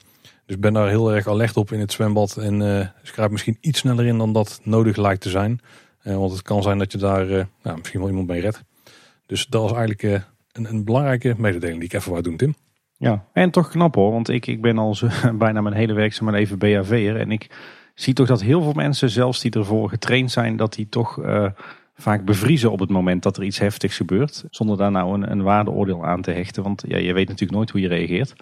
[0.46, 2.38] Dus ben daar heel erg alert op in het zwembad.
[2.38, 5.60] En uh, schrijf misschien iets sneller in dan dat nodig lijkt te zijn.
[6.04, 8.64] Uh, want het kan zijn dat je daar uh, nou, misschien wel iemand mee redt.
[9.26, 12.56] Dus dat was eigenlijk een, een, belangrijke mededeling die ik even wou doen, Tim.
[12.98, 14.12] Ja, en toch knap hoor.
[14.12, 15.08] Want ik, ik ben al zo,
[15.38, 17.20] bijna mijn hele werk maar even BHV'er.
[17.20, 17.50] En ik
[17.96, 21.20] zie toch dat heel veel mensen, zelfs die ervoor getraind zijn, dat die toch
[21.96, 24.46] vaak bevriezen op het moment dat er iets heftigs gebeurt.
[24.50, 26.64] Zonder daar nou een, een waardeoordeel aan te hechten.
[26.64, 28.36] Want ja, je weet natuurlijk nooit hoe je reageert.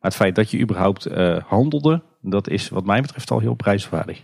[0.00, 3.54] Maar het feit dat je überhaupt uh, handelde, dat is wat mij betreft al heel
[3.54, 4.22] prijswaardig.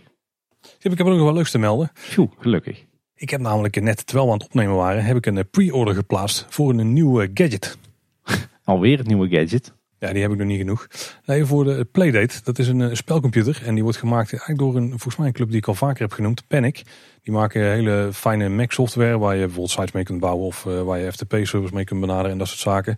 [0.79, 1.91] Ik heb ook nog wel leuks te melden.
[1.93, 2.85] Phew, gelukkig.
[3.15, 5.93] Ik heb namelijk net, terwijl we aan het opnemen waren, heb ik een eh, pre-order
[5.93, 7.77] geplaatst voor een nieuwe gadget.
[8.63, 9.73] Alweer een nieuwe gadget?
[9.99, 10.87] Ja, die heb ik nog niet genoeg.
[11.25, 12.39] Nee, voor de Playdate.
[12.43, 13.61] Dat is een, een spelcomputer.
[13.65, 16.01] En die wordt gemaakt eigenlijk door een, volgens mij een club die ik al vaker
[16.01, 16.83] heb genoemd, Panic.
[17.21, 20.99] Die maken hele fijne Mac software waar je bijvoorbeeld sites mee kunt bouwen of waar
[20.99, 22.97] je FTP-servers mee kunt benaderen en dat soort zaken.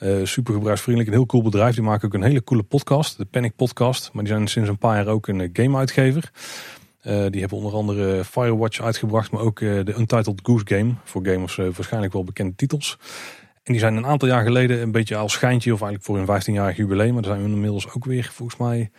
[0.00, 1.74] Uh, super gebruiksvriendelijk, een heel cool bedrijf.
[1.74, 4.10] Die maken ook een hele coole podcast, de Panic Podcast.
[4.12, 6.30] Maar die zijn sinds een paar jaar ook een game-uitgever.
[7.02, 10.94] Uh, die hebben onder andere Firewatch uitgebracht, maar ook de Untitled Goose Game.
[11.04, 12.98] Voor gamers waarschijnlijk wel bekende titels.
[13.62, 16.42] En die zijn een aantal jaar geleden een beetje als schijntje, of eigenlijk voor hun
[16.42, 18.90] 15-jarig jubileum, maar daar zijn we inmiddels ook weer volgens mij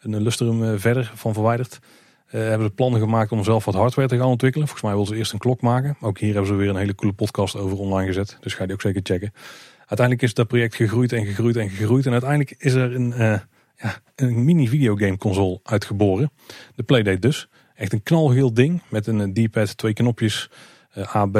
[0.00, 1.78] een lustrum verder van verwijderd.
[2.26, 4.66] Hebben ze plannen gemaakt om zelf wat hardware te gaan ontwikkelen.
[4.66, 5.96] Volgens mij wilden ze eerst een klok maken.
[6.00, 8.36] Ook hier hebben ze weer een hele coole podcast over online gezet.
[8.40, 9.32] Dus ga die ook zeker checken.
[9.86, 12.06] Uiteindelijk is dat project gegroeid en gegroeid en gegroeid.
[12.06, 13.38] En uiteindelijk is er een, uh,
[13.76, 16.30] ja, een mini videogame console uitgeboren.
[16.74, 17.48] De Playdate dus.
[17.74, 20.50] Echt een knalgeel ding met een D-pad, twee knopjes,
[20.98, 21.36] uh, A, B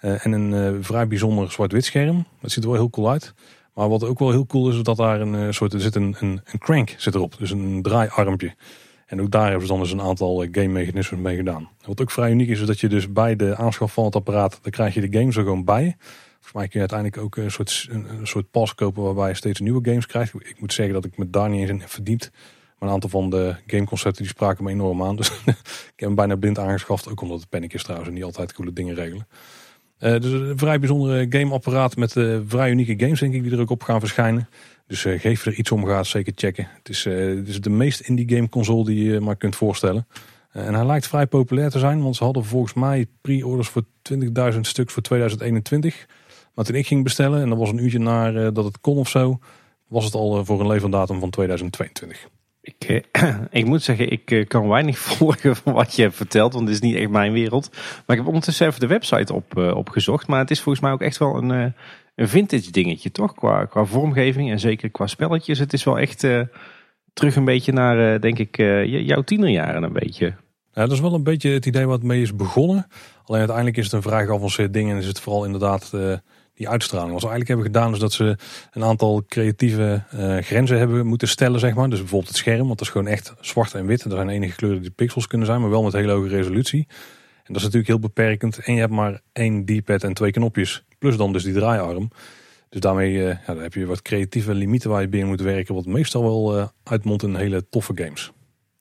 [0.00, 2.26] en een vrij bijzonder zwart-wit scherm.
[2.40, 3.34] Dat ziet er wel heel cool uit.
[3.74, 6.16] Maar wat ook wel heel cool is, is dat daar een soort, er zit een,
[6.18, 7.34] een, een crank zit erop.
[7.38, 8.54] Dus een draaiarmpje.
[9.06, 11.68] En ook daar hebben ze dan dus een aantal eh, game mechanismen mee gedaan.
[11.84, 14.58] Wat ook vrij uniek is, is dat je dus bij de aanschaf van het apparaat,
[14.62, 15.96] dan krijg je de games er gewoon bij.
[16.46, 19.60] Volgens mij kun je uiteindelijk ook een soort, een, soort pas kopen waarbij je steeds
[19.60, 20.34] nieuwe games krijgt.
[20.34, 22.30] Ik moet zeggen dat ik met daar niet eens in verdiend.
[22.78, 25.16] Maar een aantal van de gameconcepten die spraken me enorm aan.
[25.20, 25.44] Dus ik
[25.96, 27.08] heb hem bijna blind aangeschaft.
[27.08, 29.26] Ook omdat het panic is trouwens en niet altijd coole dingen regelen.
[30.00, 33.60] Uh, dus een vrij bijzondere gameapparaat met uh, vrij unieke games denk ik die er
[33.60, 34.48] ook op gaan verschijnen.
[34.86, 36.68] Dus uh, geef er iets om, gaat zeker checken.
[36.78, 40.06] Het is, het de meest indie game console die je maar kunt voorstellen.
[40.52, 43.82] En hij lijkt vrij populair te zijn, want ze hadden volgens mij pre-orders voor
[44.52, 46.06] 20.000 stuks voor 2021.
[46.56, 49.08] Maar toen ik ging bestellen, en dat was een uurtje naar dat het kon of
[49.08, 49.38] zo,
[49.88, 52.28] was het al voor een leverdatum van 2022.
[52.66, 56.52] Ik, eh, ik moet zeggen, ik eh, kan weinig volgen van wat je hebt verteld,
[56.52, 57.70] want het is niet echt mijn wereld.
[57.72, 60.26] Maar ik heb ondertussen even de website op, opgezocht.
[60.26, 61.74] Maar het is volgens mij ook echt wel een,
[62.14, 63.34] een vintage dingetje, toch?
[63.34, 65.58] Qua, qua vormgeving en zeker qua spelletjes.
[65.58, 66.40] Het is wel echt uh,
[67.12, 68.56] terug een beetje naar, denk ik,
[69.06, 70.26] jouw tienerjaren een beetje.
[70.72, 72.86] Ja, dat is wel een beetje het idee wat mee is begonnen.
[73.24, 75.92] Alleen uiteindelijk is het een vrij geavanceerd ding en is het vooral inderdaad
[76.56, 77.12] die uitstraling.
[77.12, 78.36] Wat eigenlijk hebben gedaan is dat ze
[78.72, 81.88] een aantal creatieve uh, grenzen hebben moeten stellen, zeg maar.
[81.88, 84.02] Dus bijvoorbeeld het scherm, want dat is gewoon echt zwart en wit.
[84.02, 86.86] En er zijn enige kleuren die pixels kunnen zijn, maar wel met hele hoge resolutie.
[87.36, 88.58] En dat is natuurlijk heel beperkend.
[88.58, 92.10] En je hebt maar één D-pad en twee knopjes, plus dan dus die draaiarm.
[92.68, 95.86] Dus daarmee uh, ja, heb je wat creatieve limieten waar je binnen moet werken, wat
[95.86, 98.32] meestal wel uh, uitmondt in hele toffe games.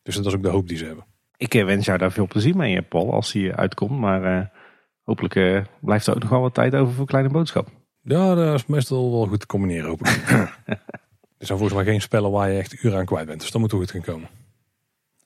[0.03, 1.05] Dus dat is ook de hoop die ze hebben.
[1.37, 3.99] Ik wens jou daar veel plezier mee, Paul, als hij uitkomt.
[3.99, 4.51] Maar
[5.05, 7.67] hopelijk uh, blijft er ook nog wel wat tijd over voor kleine boodschap.
[8.01, 10.21] Ja, dat is meestal wel goed te combineren hopelijk.
[11.37, 13.39] er zijn volgens mij geen spellen waar je echt uren aan kwijt bent.
[13.39, 14.29] Dus dat moet goed gaan komen.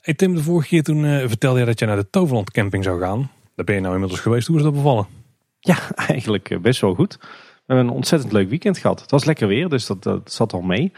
[0.02, 2.84] Hey Tim, de vorige keer toen uh, vertelde je dat je naar de Toverland camping
[2.84, 3.32] zou gaan.
[3.56, 4.48] Daar ben je nou inmiddels geweest.
[4.48, 5.08] Hoe is dat bevallen?
[5.60, 5.78] Ja,
[6.08, 7.18] eigenlijk eh, best wel goed.
[7.20, 9.02] We hebben een ontzettend leuk weekend gehad.
[9.02, 10.92] Het was lekker weer, dus dat, dat zat al mee.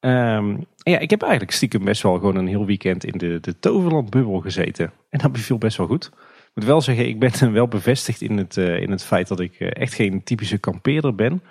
[0.00, 3.58] Um, ja, ik heb eigenlijk stiekem best wel gewoon een heel weekend in de, de
[3.58, 4.92] Toverland bubbel gezeten.
[5.10, 6.10] En dat beviel best wel goed
[6.58, 9.60] moet wel zeggen, ik ben wel bevestigd in het, uh, in het feit dat ik
[9.60, 11.42] uh, echt geen typische kampeerder ben.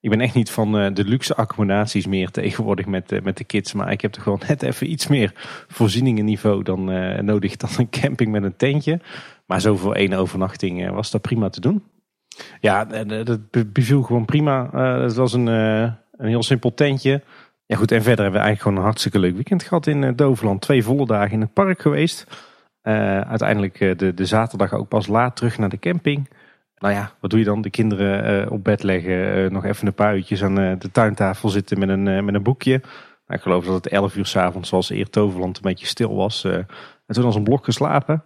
[0.00, 3.72] Ik ben echt niet van uh, de luxe accommodaties meer tegenwoordig met, met de kids.
[3.72, 5.32] Maar ik heb toch gewoon net even iets meer
[5.68, 6.84] voorzieningenniveau dan
[7.24, 9.00] nodig dan een camping met een tentje.
[9.46, 11.82] Maar zo voor één overnachting was dat prima te doen.
[12.60, 12.84] Ja,
[13.24, 14.70] dat beviel gewoon prima.
[15.00, 17.22] het was een, een heel simpel tentje.
[17.66, 20.60] Ja goed, en verder hebben we eigenlijk gewoon een hartstikke leuk weekend gehad in Doveland.
[20.60, 22.26] Twee volle dagen in het park geweest.
[22.82, 26.30] Uh, uiteindelijk uh, de, de zaterdag ook pas laat terug naar de camping.
[26.76, 27.60] Nou ja, wat doe je dan?
[27.60, 31.78] De kinderen uh, op bed leggen, nog even een paar uurtjes aan de tuintafel zitten
[31.78, 32.78] met een, met een boekje.
[33.26, 36.44] Nou, ik geloof dat het 11 uur s'avonds, zoals eer Toverland, een beetje stil was.
[36.44, 36.66] en
[37.06, 38.22] toen als een blok geslapen.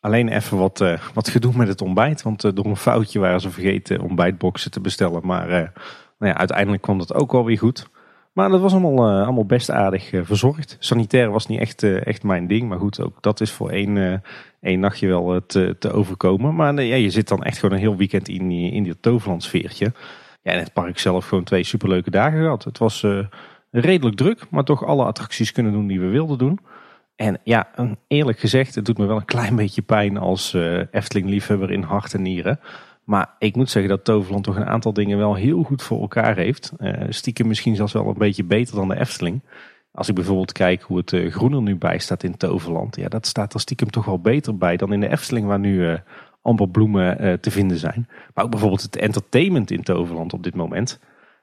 [0.00, 2.22] Alleen even wat, wat gedoe met het ontbijt.
[2.22, 5.26] Want door een foutje waren ze vergeten ontbijtboxen te bestellen.
[5.26, 5.48] Maar
[6.18, 7.88] nou ja, uiteindelijk kwam dat ook wel weer goed.
[8.32, 10.76] Maar dat was allemaal, uh, allemaal best aardig uh, verzorgd.
[10.78, 12.68] Sanitair was niet echt, uh, echt mijn ding.
[12.68, 14.22] Maar goed, ook dat is voor één,
[14.60, 16.54] één nachtje wel te, te overkomen.
[16.54, 19.92] Maar ja, je zit dan echt gewoon een heel weekend in in die Toverland sfeertje.
[20.42, 22.64] Ja, en het park zelf gewoon twee superleuke dagen gehad.
[22.64, 23.06] Het was
[23.70, 26.58] redelijk druk, maar toch alle attracties kunnen doen die we wilden doen.
[27.16, 27.68] En ja,
[28.06, 30.56] eerlijk gezegd, het doet me wel een klein beetje pijn als
[30.90, 32.60] Efteling-liefhebber in hart en nieren.
[33.10, 36.36] Maar ik moet zeggen dat Toverland toch een aantal dingen wel heel goed voor elkaar
[36.36, 36.72] heeft.
[36.78, 39.40] Uh, stiekem misschien zelfs wel een beetje beter dan de Efteling.
[39.92, 42.96] Als ik bijvoorbeeld kijk hoe het uh, groen er nu bij staat in Toverland.
[42.96, 45.90] Ja, dat staat er stiekem toch wel beter bij dan in de Efteling waar nu
[45.90, 45.98] uh,
[46.42, 48.08] amper bloemen te vinden zijn.
[48.34, 51.00] Maar ook bijvoorbeeld het entertainment in Toverland op dit moment.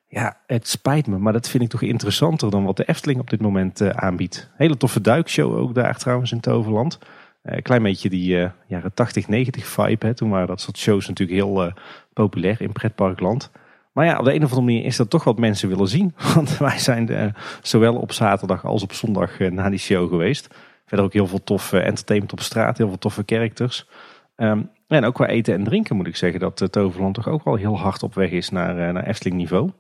[0.07, 3.29] Ja, het spijt me, maar dat vind ik toch interessanter dan wat de Efteling op
[3.29, 4.49] dit moment aanbiedt.
[4.55, 6.99] Hele toffe duikshow ook daar trouwens in Toverland.
[7.47, 10.13] Een eh, klein beetje die uh, jaren 80, 90 vibe.
[10.13, 11.71] Toen waren dat soort shows natuurlijk heel uh,
[12.13, 13.51] populair in pretparkland.
[13.91, 16.13] Maar ja, op de een of andere manier is dat toch wat mensen willen zien.
[16.35, 20.47] Want wij zijn de, zowel op zaterdag als op zondag naar die show geweest.
[20.85, 22.77] Verder ook heel veel toffe entertainment op straat.
[22.77, 23.87] Heel veel toffe characters.
[24.35, 27.55] Um, en ook qua eten en drinken moet ik zeggen dat Toverland toch ook wel
[27.55, 29.71] heel hard op weg is naar, naar Efteling niveau.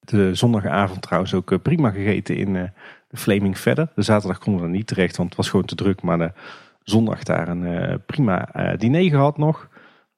[0.00, 2.52] De zondagavond trouwens ook prima gegeten in
[3.08, 3.88] de Flaming Verder.
[3.94, 6.02] De zaterdag konden we er niet terecht, want het was gewoon te druk.
[6.02, 6.32] Maar
[6.88, 9.68] zondag daar een uh, prima uh, diner gehad nog.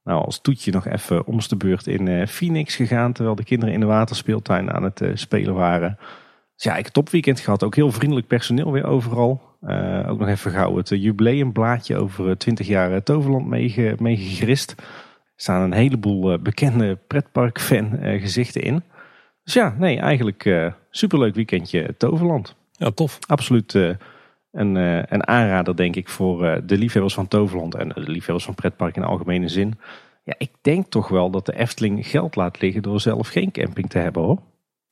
[0.04, 3.12] Nou, als toetje nog even om de beurt in uh, Phoenix gegaan.
[3.12, 5.98] Terwijl de kinderen in de waterspeeltuin aan het spelen waren.
[6.54, 7.64] Dus ja, ik heb topweekend gehad.
[7.64, 9.42] Ook heel vriendelijk personeel weer overal.
[10.06, 13.46] ook nog even gauw het jubileumblaadje over 20 jaar Toverland
[13.98, 14.70] meegegrist.
[14.70, 14.84] er
[15.36, 18.82] staan een heleboel bekende pretparkfan gezichten in.
[19.44, 22.56] Dus ja, nee, eigenlijk superleuk weekendje Toverland.
[22.80, 23.18] Ja, tof.
[23.26, 23.94] Absoluut een, uh,
[24.50, 28.96] een aanrader, denk ik, voor uh, de liefhebbers van Toverland en de liefhebbers van pretpark
[28.96, 29.78] in algemene zin.
[30.24, 33.90] Ja, ik denk toch wel dat de Efteling geld laat liggen door zelf geen camping
[33.90, 34.38] te hebben hoor.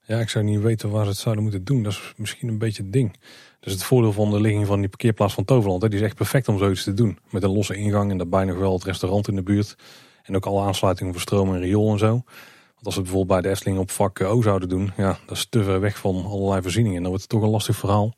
[0.08, 1.82] Ja, ik zou niet weten waar ze het zouden moeten doen.
[1.82, 3.16] Dat is misschien een beetje het ding.
[3.60, 6.16] Dus het voordeel van de ligging van die parkeerplaats van Toverland, hè, die is echt
[6.16, 7.18] perfect om zoiets te doen.
[7.30, 9.76] Met een losse ingang en daarbij nog wel het restaurant in de buurt.
[10.22, 12.10] En ook alle aansluitingen voor stroom en riool en zo.
[12.10, 15.36] Want als we het bijvoorbeeld bij de Efteling op vak O zouden doen, ja, dat
[15.36, 16.96] is te ver weg van allerlei voorzieningen.
[16.96, 18.14] En dan wordt het toch een lastig verhaal.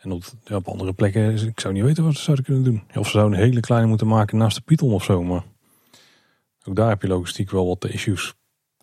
[0.00, 2.82] En op, ja, op andere plekken, ik zou niet weten wat ze zouden kunnen doen.
[2.94, 5.22] Of ze zouden een hele kleine moeten maken naast de Python of zo.
[5.22, 5.42] Maar
[6.64, 8.34] ook daar heb je logistiek wel wat issues.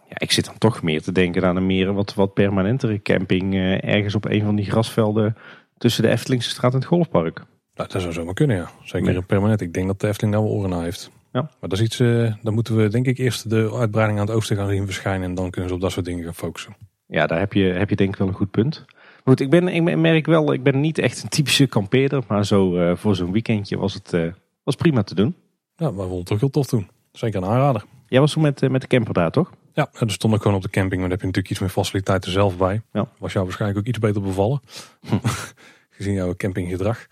[0.10, 3.54] Ja, ik zit dan toch meer te denken aan een meer wat, wat permanentere camping.
[3.54, 5.36] Eh, ergens op een van die grasvelden
[5.78, 7.38] tussen de Eftelingse straat en het golfpark.
[7.76, 8.70] Nou, dat zou zomaar kunnen, ja.
[8.84, 9.22] Zeker nee.
[9.22, 9.62] permanent.
[9.62, 11.12] Ik denk dat de Efteling daar wel oren naar heeft.
[11.32, 11.42] Ja.
[11.42, 14.36] Maar dat is iets, uh, dan moeten we denk ik eerst de uitbreiding aan het
[14.36, 15.30] oosten gaan zien verschijnen.
[15.30, 16.76] En dan kunnen ze op dat soort dingen gaan focussen.
[17.06, 18.86] Ja, daar heb je, heb je denk ik wel een goed punt.
[19.28, 22.24] Goed, ik, ben, ik merk wel, ik ben niet echt een typische kampeerder.
[22.28, 24.32] Maar zo uh, voor zo'n weekendje was het uh,
[24.64, 25.36] was prima te doen.
[25.76, 26.90] Ja, wij vonden het ook heel tof toen.
[27.12, 27.86] Zeker een aanrader.
[28.08, 29.52] Jij was toen met, uh, met de camper daar, toch?
[29.74, 31.02] Ja, er stond ook gewoon op de camping.
[31.02, 32.82] Maar daar heb je natuurlijk iets meer faciliteiten zelf bij.
[32.94, 33.08] Ja.
[33.18, 34.62] Was jou waarschijnlijk ook iets beter bevallen.
[35.98, 37.08] Gezien jouw campinggedrag.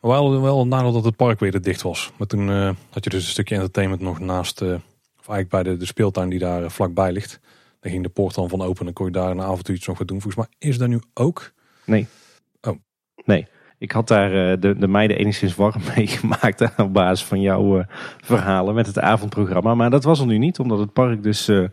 [0.00, 2.12] Maar we hadden wel een nadeel dat het park weer dicht was.
[2.16, 2.48] Maar toen
[2.90, 4.62] had je dus een stukje entertainment nog naast...
[4.62, 7.40] of eigenlijk bij de, de speeltuin die daar vlakbij ligt.
[7.88, 10.08] Daar ging de poort dan van open en kon je daar een avontuurtje nog wat
[10.08, 10.20] doen.
[10.20, 11.52] Volgens mij is dat nu ook.
[11.84, 12.06] Nee.
[12.60, 12.76] Oh.
[13.24, 13.46] Nee.
[13.78, 17.78] Ik had daar eh, de, de meiden enigszins warm mee gemaakt op basis van jouw
[17.78, 17.84] uh,
[18.20, 19.74] verhalen met het avondprogramma.
[19.74, 21.68] Maar dat was er nu niet, omdat het park dus uh,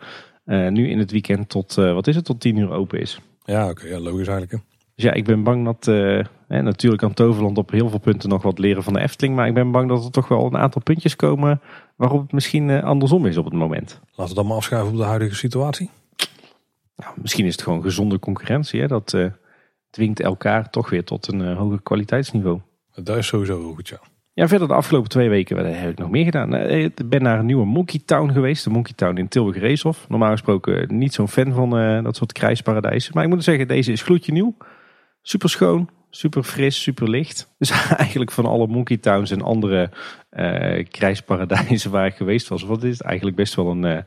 [0.45, 3.19] nu in het weekend tot, wat is het, tot tien uur open is.
[3.43, 4.63] Ja, oké, ja, logisch eigenlijk.
[4.95, 8.41] Dus ja, ik ben bang dat, eh, natuurlijk kan Toverland op heel veel punten nog
[8.41, 9.35] wat leren van de Efteling.
[9.35, 11.61] Maar ik ben bang dat er toch wel een aantal puntjes komen
[11.95, 13.99] waarop het misschien eh, andersom is op het moment.
[14.15, 15.89] Laten we dan maar afschuiven op de huidige situatie.
[16.95, 18.81] Nou, misschien is het gewoon gezonde concurrentie.
[18.81, 18.87] Hè?
[18.87, 19.25] Dat uh,
[19.89, 22.61] dwingt elkaar toch weer tot een uh, hoger kwaliteitsniveau.
[22.93, 23.99] Dat is sowieso goed, ja.
[24.33, 26.55] Ja, verder de afgelopen twee weken heb ik nog meer gedaan.
[26.55, 28.63] Ik ben naar een nieuwe Monkey Town geweest.
[28.63, 30.05] De Monkey Town in Tilburg Reeshof.
[30.09, 31.69] Normaal gesproken niet zo'n fan van
[32.03, 33.11] dat soort krijsparadijzen.
[33.13, 34.57] Maar ik moet zeggen, deze is gloedje nieuw.
[35.21, 37.49] Super schoon, super fris, super licht.
[37.57, 39.91] Dus eigenlijk van alle Monkey Towns en andere
[40.31, 44.05] uh, krijsparadijzen waar ik geweest was, wat is het eigenlijk best wel een,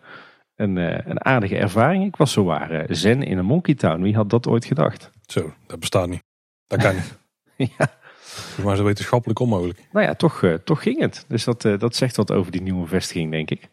[0.58, 2.06] een, uh, een aardige ervaring.
[2.06, 4.02] Ik was zo waar zen in een Monkey Town.
[4.02, 5.10] Wie had dat ooit gedacht?
[5.26, 6.22] Zo, dat bestaat niet.
[6.66, 7.18] Dat kan niet.
[7.78, 7.96] ja.
[8.64, 9.88] Maar zo wetenschappelijk onmogelijk.
[9.92, 11.24] Nou ja, toch, toch ging het.
[11.28, 13.68] Dus dat, dat zegt wat over die nieuwe vestiging, denk ik.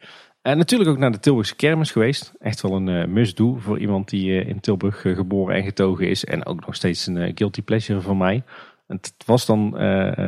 [0.45, 2.33] En natuurlijk ook naar de Tilburgse kermis geweest.
[2.39, 6.09] Echt wel een uh, must-do voor iemand die uh, in Tilburg uh, geboren en getogen
[6.09, 6.25] is.
[6.25, 8.43] En ook nog steeds een guilty pleasure voor mij.
[8.87, 9.71] Het was dan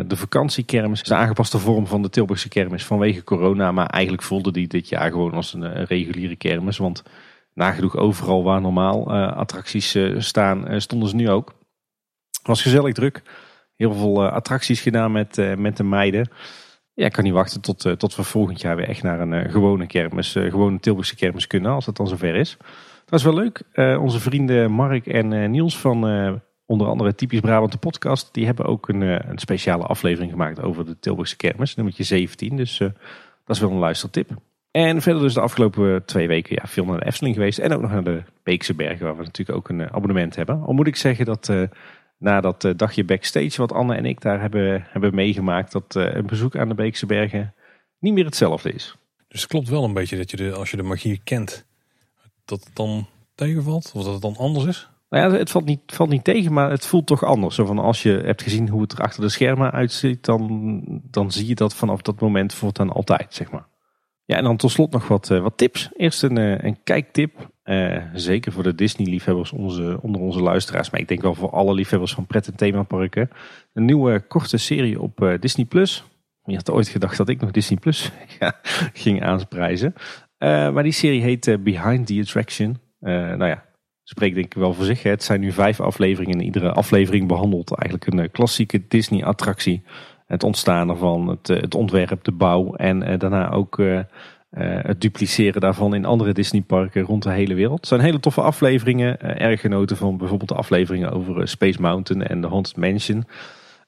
[0.07, 1.03] de vakantiekermis.
[1.03, 3.71] De aangepaste vorm van de Tilburgse kermis vanwege corona.
[3.71, 6.77] Maar eigenlijk voelde die dit jaar gewoon als een, reguliere kermis.
[6.77, 7.03] Want
[7.53, 11.53] nagenoeg overal waar normaal attracties staan, stonden ze nu ook.
[12.31, 13.21] Het was gezellig druk.
[13.75, 16.29] Heel veel attracties gedaan met, met de meiden.
[16.93, 19.87] Ja, ik kan niet wachten tot, tot we volgend jaar weer echt naar een gewone
[19.87, 22.57] kermis, gewone Tilburgse kermis kunnen, als het dan zover is.
[23.05, 23.61] Dat is wel leuk.
[23.99, 25.99] onze vrienden Mark en Niels van
[26.67, 30.85] onder andere Typisch Brabant de podcast, die hebben ook een, een speciale aflevering gemaakt over
[30.85, 32.55] de Tilburgse kermis, nummertje 17.
[32.55, 34.29] Dus dat is wel een luistertip.
[34.71, 37.81] En verder dus de afgelopen twee weken ja, veel naar de Efteling geweest en ook
[37.81, 40.61] nog naar de Beekse Bergen, waar we natuurlijk ook een abonnement hebben.
[40.61, 41.49] Al moet ik zeggen dat
[42.17, 46.13] na dat uh, dagje backstage wat Anne en ik daar hebben, hebben meegemaakt, dat uh,
[46.13, 47.53] een bezoek aan de Beekse Bergen
[47.99, 48.95] niet meer hetzelfde is.
[49.27, 51.65] Dus het klopt wel een beetje dat je de, als je de magie kent,
[52.45, 53.91] dat het dan tegenvalt?
[53.95, 54.89] Of dat het dan anders is?
[55.09, 57.55] Nou ja, het valt niet, valt niet tegen, maar het voelt toch anders.
[57.55, 61.31] Zo van als je hebt gezien hoe het er achter de schermen uitziet, dan, dan
[61.31, 63.67] zie je dat vanaf dat moment voortaan altijd, zeg maar.
[64.25, 65.89] Ja, en dan tot slot nog wat, uh, wat tips.
[65.93, 70.89] Eerst een, een kijktip uh, zeker voor de Disney-liefhebbers onze, onder onze luisteraars.
[70.89, 73.29] Maar ik denk wel voor alle liefhebbers van pret- en themaparken.
[73.73, 75.65] Een nieuwe korte serie op Disney+.
[75.65, 76.03] Plus.
[76.43, 78.11] Je had ooit gedacht dat ik nog Disney Plus
[78.93, 79.93] ging aansprijzen.
[80.37, 82.79] Maar die serie heet Behind the Attraction.
[82.99, 83.66] nou ja,
[84.09, 85.03] spreekt denk ik wel voor zich.
[85.03, 85.09] Hè.
[85.09, 86.39] Het zijn nu vijf afleveringen.
[86.39, 89.83] En iedere aflevering behandelt eigenlijk een klassieke Disney-attractie.
[90.25, 93.81] Het ontstaan ervan, het, het ontwerp, de bouw en daarna ook
[94.49, 97.77] het dupliceren daarvan in andere Disneyparken rond de hele wereld.
[97.77, 99.19] Het zijn hele toffe afleveringen.
[99.39, 103.23] Erg genoten van bijvoorbeeld de afleveringen over Space Mountain en de Haunted Mansion.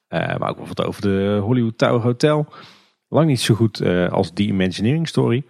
[0.09, 2.53] maar ook bijvoorbeeld over de Hollywood Tower Hotel.
[3.07, 3.81] Lang niet zo goed
[4.11, 5.43] als The Imagineering Story.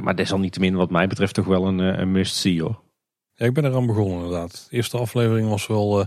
[0.00, 2.89] maar desalniettemin wat mij betreft toch wel een, een must-see hoor.
[3.40, 4.66] Ja, ik ben eraan begonnen inderdaad.
[4.70, 6.06] De eerste aflevering was wel,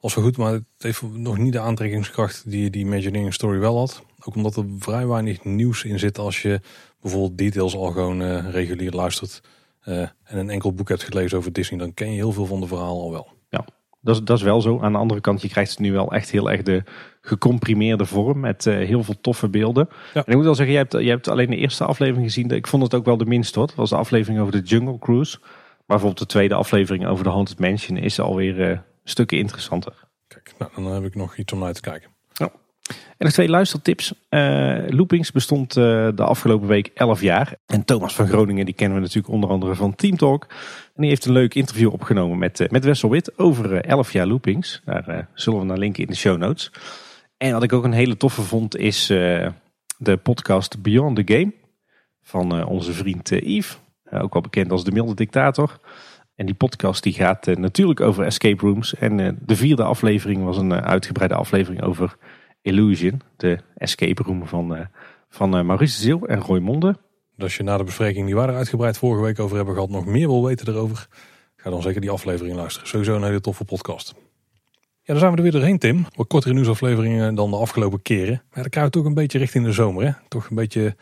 [0.00, 3.78] was wel goed, maar het heeft nog niet de aantrekkingskracht die die Imagineering Story wel
[3.78, 4.04] had.
[4.24, 6.60] Ook omdat er vrij weinig nieuws in zit als je
[7.00, 9.40] bijvoorbeeld details al gewoon uh, regulier luistert
[9.84, 12.60] uh, en een enkel boek hebt gelezen over Disney, dan ken je heel veel van
[12.60, 13.28] de verhaal al wel.
[13.48, 13.64] Ja,
[14.00, 14.80] dat is, dat is wel zo.
[14.80, 16.82] Aan de andere kant, je krijgt het nu wel echt heel erg de
[17.20, 19.88] gecomprimeerde vorm met uh, heel veel toffe beelden.
[20.14, 20.24] Ja.
[20.24, 22.50] En ik moet wel zeggen, jij hebt, jij hebt alleen de eerste aflevering gezien.
[22.50, 23.68] Ik vond het ook wel de minste hoor.
[23.68, 25.38] Dat was de aflevering over de Jungle Cruise.
[25.86, 29.94] Maar bijvoorbeeld de tweede aflevering over de Haunted Mansion is alweer stukken interessanter.
[30.26, 32.14] Kijk, nou, dan heb ik nog iets om naar te kijken.
[33.16, 34.12] En nog twee luistertips.
[34.30, 35.84] Uh, Loopings bestond uh,
[36.14, 37.54] de afgelopen week 11 jaar.
[37.66, 40.46] En Thomas van Groningen, die kennen we natuurlijk onder andere van Team Talk.
[40.94, 44.26] En die heeft een leuk interview opgenomen met, uh, met Wessel Wit over 11 jaar
[44.26, 44.82] Loopings.
[44.84, 46.70] Daar zullen we naar linken in de show notes.
[47.36, 51.52] En wat ik ook een hele toffe vond is de podcast Beyond the Game.
[52.22, 53.78] Van onze vriend Yves.
[54.10, 55.78] Ook wel bekend als de milde dictator.
[56.34, 58.94] En die podcast die gaat natuurlijk over escape rooms.
[58.94, 62.16] En de vierde aflevering was een uitgebreide aflevering over
[62.62, 64.88] Illusion, de escape room van,
[65.28, 66.96] van Maurice Ziel en Roy Monde.
[67.38, 70.06] Als je na de bespreking die we er uitgebreid vorige week over hebben gehad nog
[70.06, 71.08] meer wil weten erover,
[71.56, 72.88] ga dan zeker die aflevering luisteren.
[72.88, 74.14] Sowieso een hele toffe podcast.
[75.02, 76.06] Ja, dan zijn we er weer doorheen, Tim.
[76.14, 78.42] Wat kortere nieuwsafleveringen dan de afgelopen keren.
[78.50, 80.10] Maar dan krijgen toch een beetje richting de zomer, hè?
[80.28, 80.96] Toch een beetje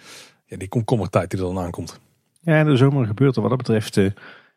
[0.44, 2.01] ja, die komkommertijd die er dan aankomt.
[2.44, 4.10] Ja, in de zomer gebeurt er wat dat betreft uh,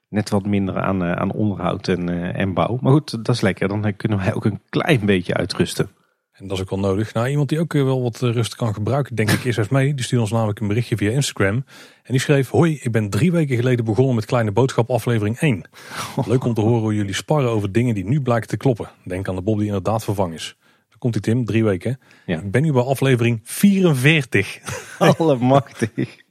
[0.09, 2.77] net wat minder aan, uh, aan onderhoud en, uh, en bouw.
[2.81, 3.68] Maar goed, dat is lekker.
[3.68, 5.89] Dan kunnen wij ook een klein beetje uitrusten.
[6.31, 7.14] En dat is ook wel nodig.
[7.14, 9.93] Nou, iemand die ook wel wat rust kan gebruiken, denk ik, is mee.
[9.93, 11.55] Die stuurde ons namelijk een berichtje via Instagram.
[11.55, 11.64] En
[12.14, 15.69] die schreef, hoi, ik ben drie weken geleden begonnen met Kleine Boodschap aflevering 1.
[16.26, 18.89] Leuk om te horen hoe jullie sparren over dingen die nu blijken te kloppen.
[19.03, 20.57] Denk aan de Bob die inderdaad vervangen is.
[20.89, 21.99] Dan komt hij Tim, drie weken.
[22.26, 22.39] Ja.
[22.39, 24.59] Ik ben nu bij aflevering 44.
[25.18, 26.26] Allemachtig.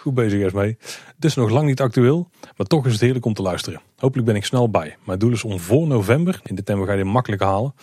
[0.00, 0.76] Goed bezig Esmee.
[1.18, 3.80] Is nog lang niet actueel, maar toch is het heerlijk om te luisteren.
[3.96, 4.96] Hopelijk ben ik snel bij.
[5.04, 7.74] Mijn doel is om voor november, in december ga je dit makkelijk halen,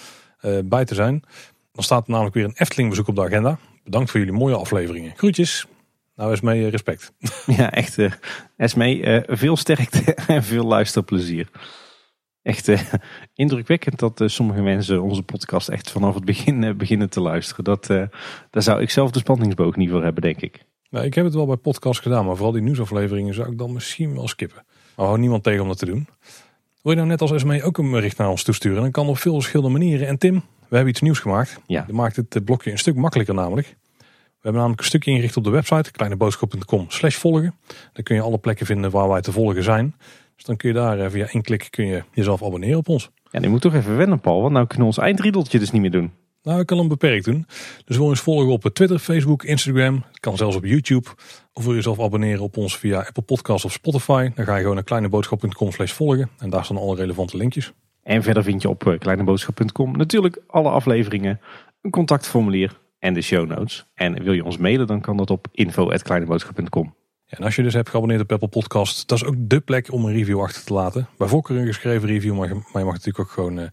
[0.41, 1.23] uh, bij te zijn.
[1.72, 3.60] Dan staat er namelijk weer een Efteling bezoek op de agenda.
[3.84, 5.14] Bedankt voor jullie mooie afleveringen.
[5.15, 5.68] Groetjes.
[6.15, 7.14] Nou Esmee, eh, respect.
[7.57, 7.98] Ja, echt.
[7.98, 8.11] Uh,
[9.27, 11.49] veel sterkte en veel luisterplezier.
[12.41, 12.72] Echt
[13.34, 17.64] indrukwekkend dat sommige mensen onze podcast echt vanaf het begin beginnen te luisteren.
[17.64, 17.85] Dat,
[18.49, 20.65] daar zou ik zelf de spanningsboog niet voor hebben, denk ik.
[20.89, 23.73] Nou, ik heb het wel bij podcasts gedaan, maar vooral die nieuwsafleveringen zou ik dan
[23.73, 24.65] misschien wel skippen.
[24.95, 26.07] Maar hou niemand tegen om dat te doen.
[26.81, 28.81] Wil je nou net als SME ook een bericht naar ons toesturen?
[28.81, 30.07] Dan kan op veel verschillende manieren.
[30.07, 31.59] En Tim, we hebben iets nieuws gemaakt.
[31.65, 31.81] Ja.
[31.81, 33.76] Dat maakt het blokje een stuk makkelijker namelijk.
[33.97, 37.55] We hebben namelijk een stukje ingericht op de website, kleineboodschap.com slash volgen.
[37.93, 39.95] Dan kun je alle plekken vinden waar wij te volgen zijn.
[40.35, 43.09] Dus dan kun je daar eh, via één klik kun je jezelf abonneren op ons.
[43.31, 45.81] Ja, die moet toch even wennen Paul, want nou kunnen we ons eindriedeltje dus niet
[45.81, 46.11] meer doen.
[46.43, 47.45] Nou, ik kan hem beperkt doen.
[47.85, 50.03] Dus wil ons volgen op Twitter, Facebook, Instagram.
[50.07, 51.09] Het kan zelfs op YouTube.
[51.53, 54.30] Of wil je jezelf abonneren op ons via Apple Podcasts of Spotify.
[54.35, 56.30] Dan ga je gewoon naar kleineboodschap.com slash volgen.
[56.38, 57.73] En daar staan alle relevante linkjes.
[58.03, 61.39] En verder vind je op eh, kleineboodschap.com natuurlijk alle afleveringen,
[61.81, 63.85] een contactformulier en de show notes.
[63.93, 66.95] En wil je ons mailen, dan kan dat op info.kleineboodschap.com.
[67.27, 70.05] En als je dus hebt geabonneerd op Apple Podcast, dat is ook de plek om
[70.05, 71.07] een review achter te laten.
[71.18, 73.68] Bij voorkeur een geschreven review, maar je, mag natuurlijk ook gewoon uh,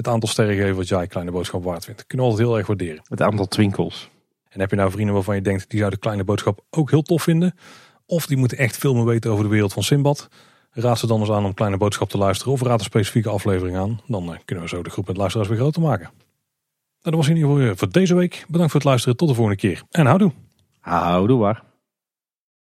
[0.00, 2.06] het aantal sterren geven wat jij Kleine Boodschap waard vindt.
[2.06, 3.02] Kunnen we altijd heel erg waarderen.
[3.08, 4.10] Het aantal twinkels.
[4.48, 7.22] En heb je nou vrienden waarvan je denkt, die zouden Kleine Boodschap ook heel tof
[7.22, 7.54] vinden.
[8.06, 10.28] Of die moeten echt veel meer weten over de wereld van Simbad.
[10.70, 13.76] Raad ze dan eens aan om Kleine Boodschap te luisteren of raad een specifieke aflevering
[13.76, 14.00] aan.
[14.06, 16.10] Dan uh, kunnen we zo de groep met luisteraars weer groter maken.
[16.12, 16.12] Nou,
[17.00, 18.44] dat was in ieder geval voor deze week.
[18.48, 19.16] Bedankt voor het luisteren.
[19.16, 19.82] Tot de volgende keer.
[19.90, 20.32] En houdoe.
[20.80, 21.62] Houdoe waar.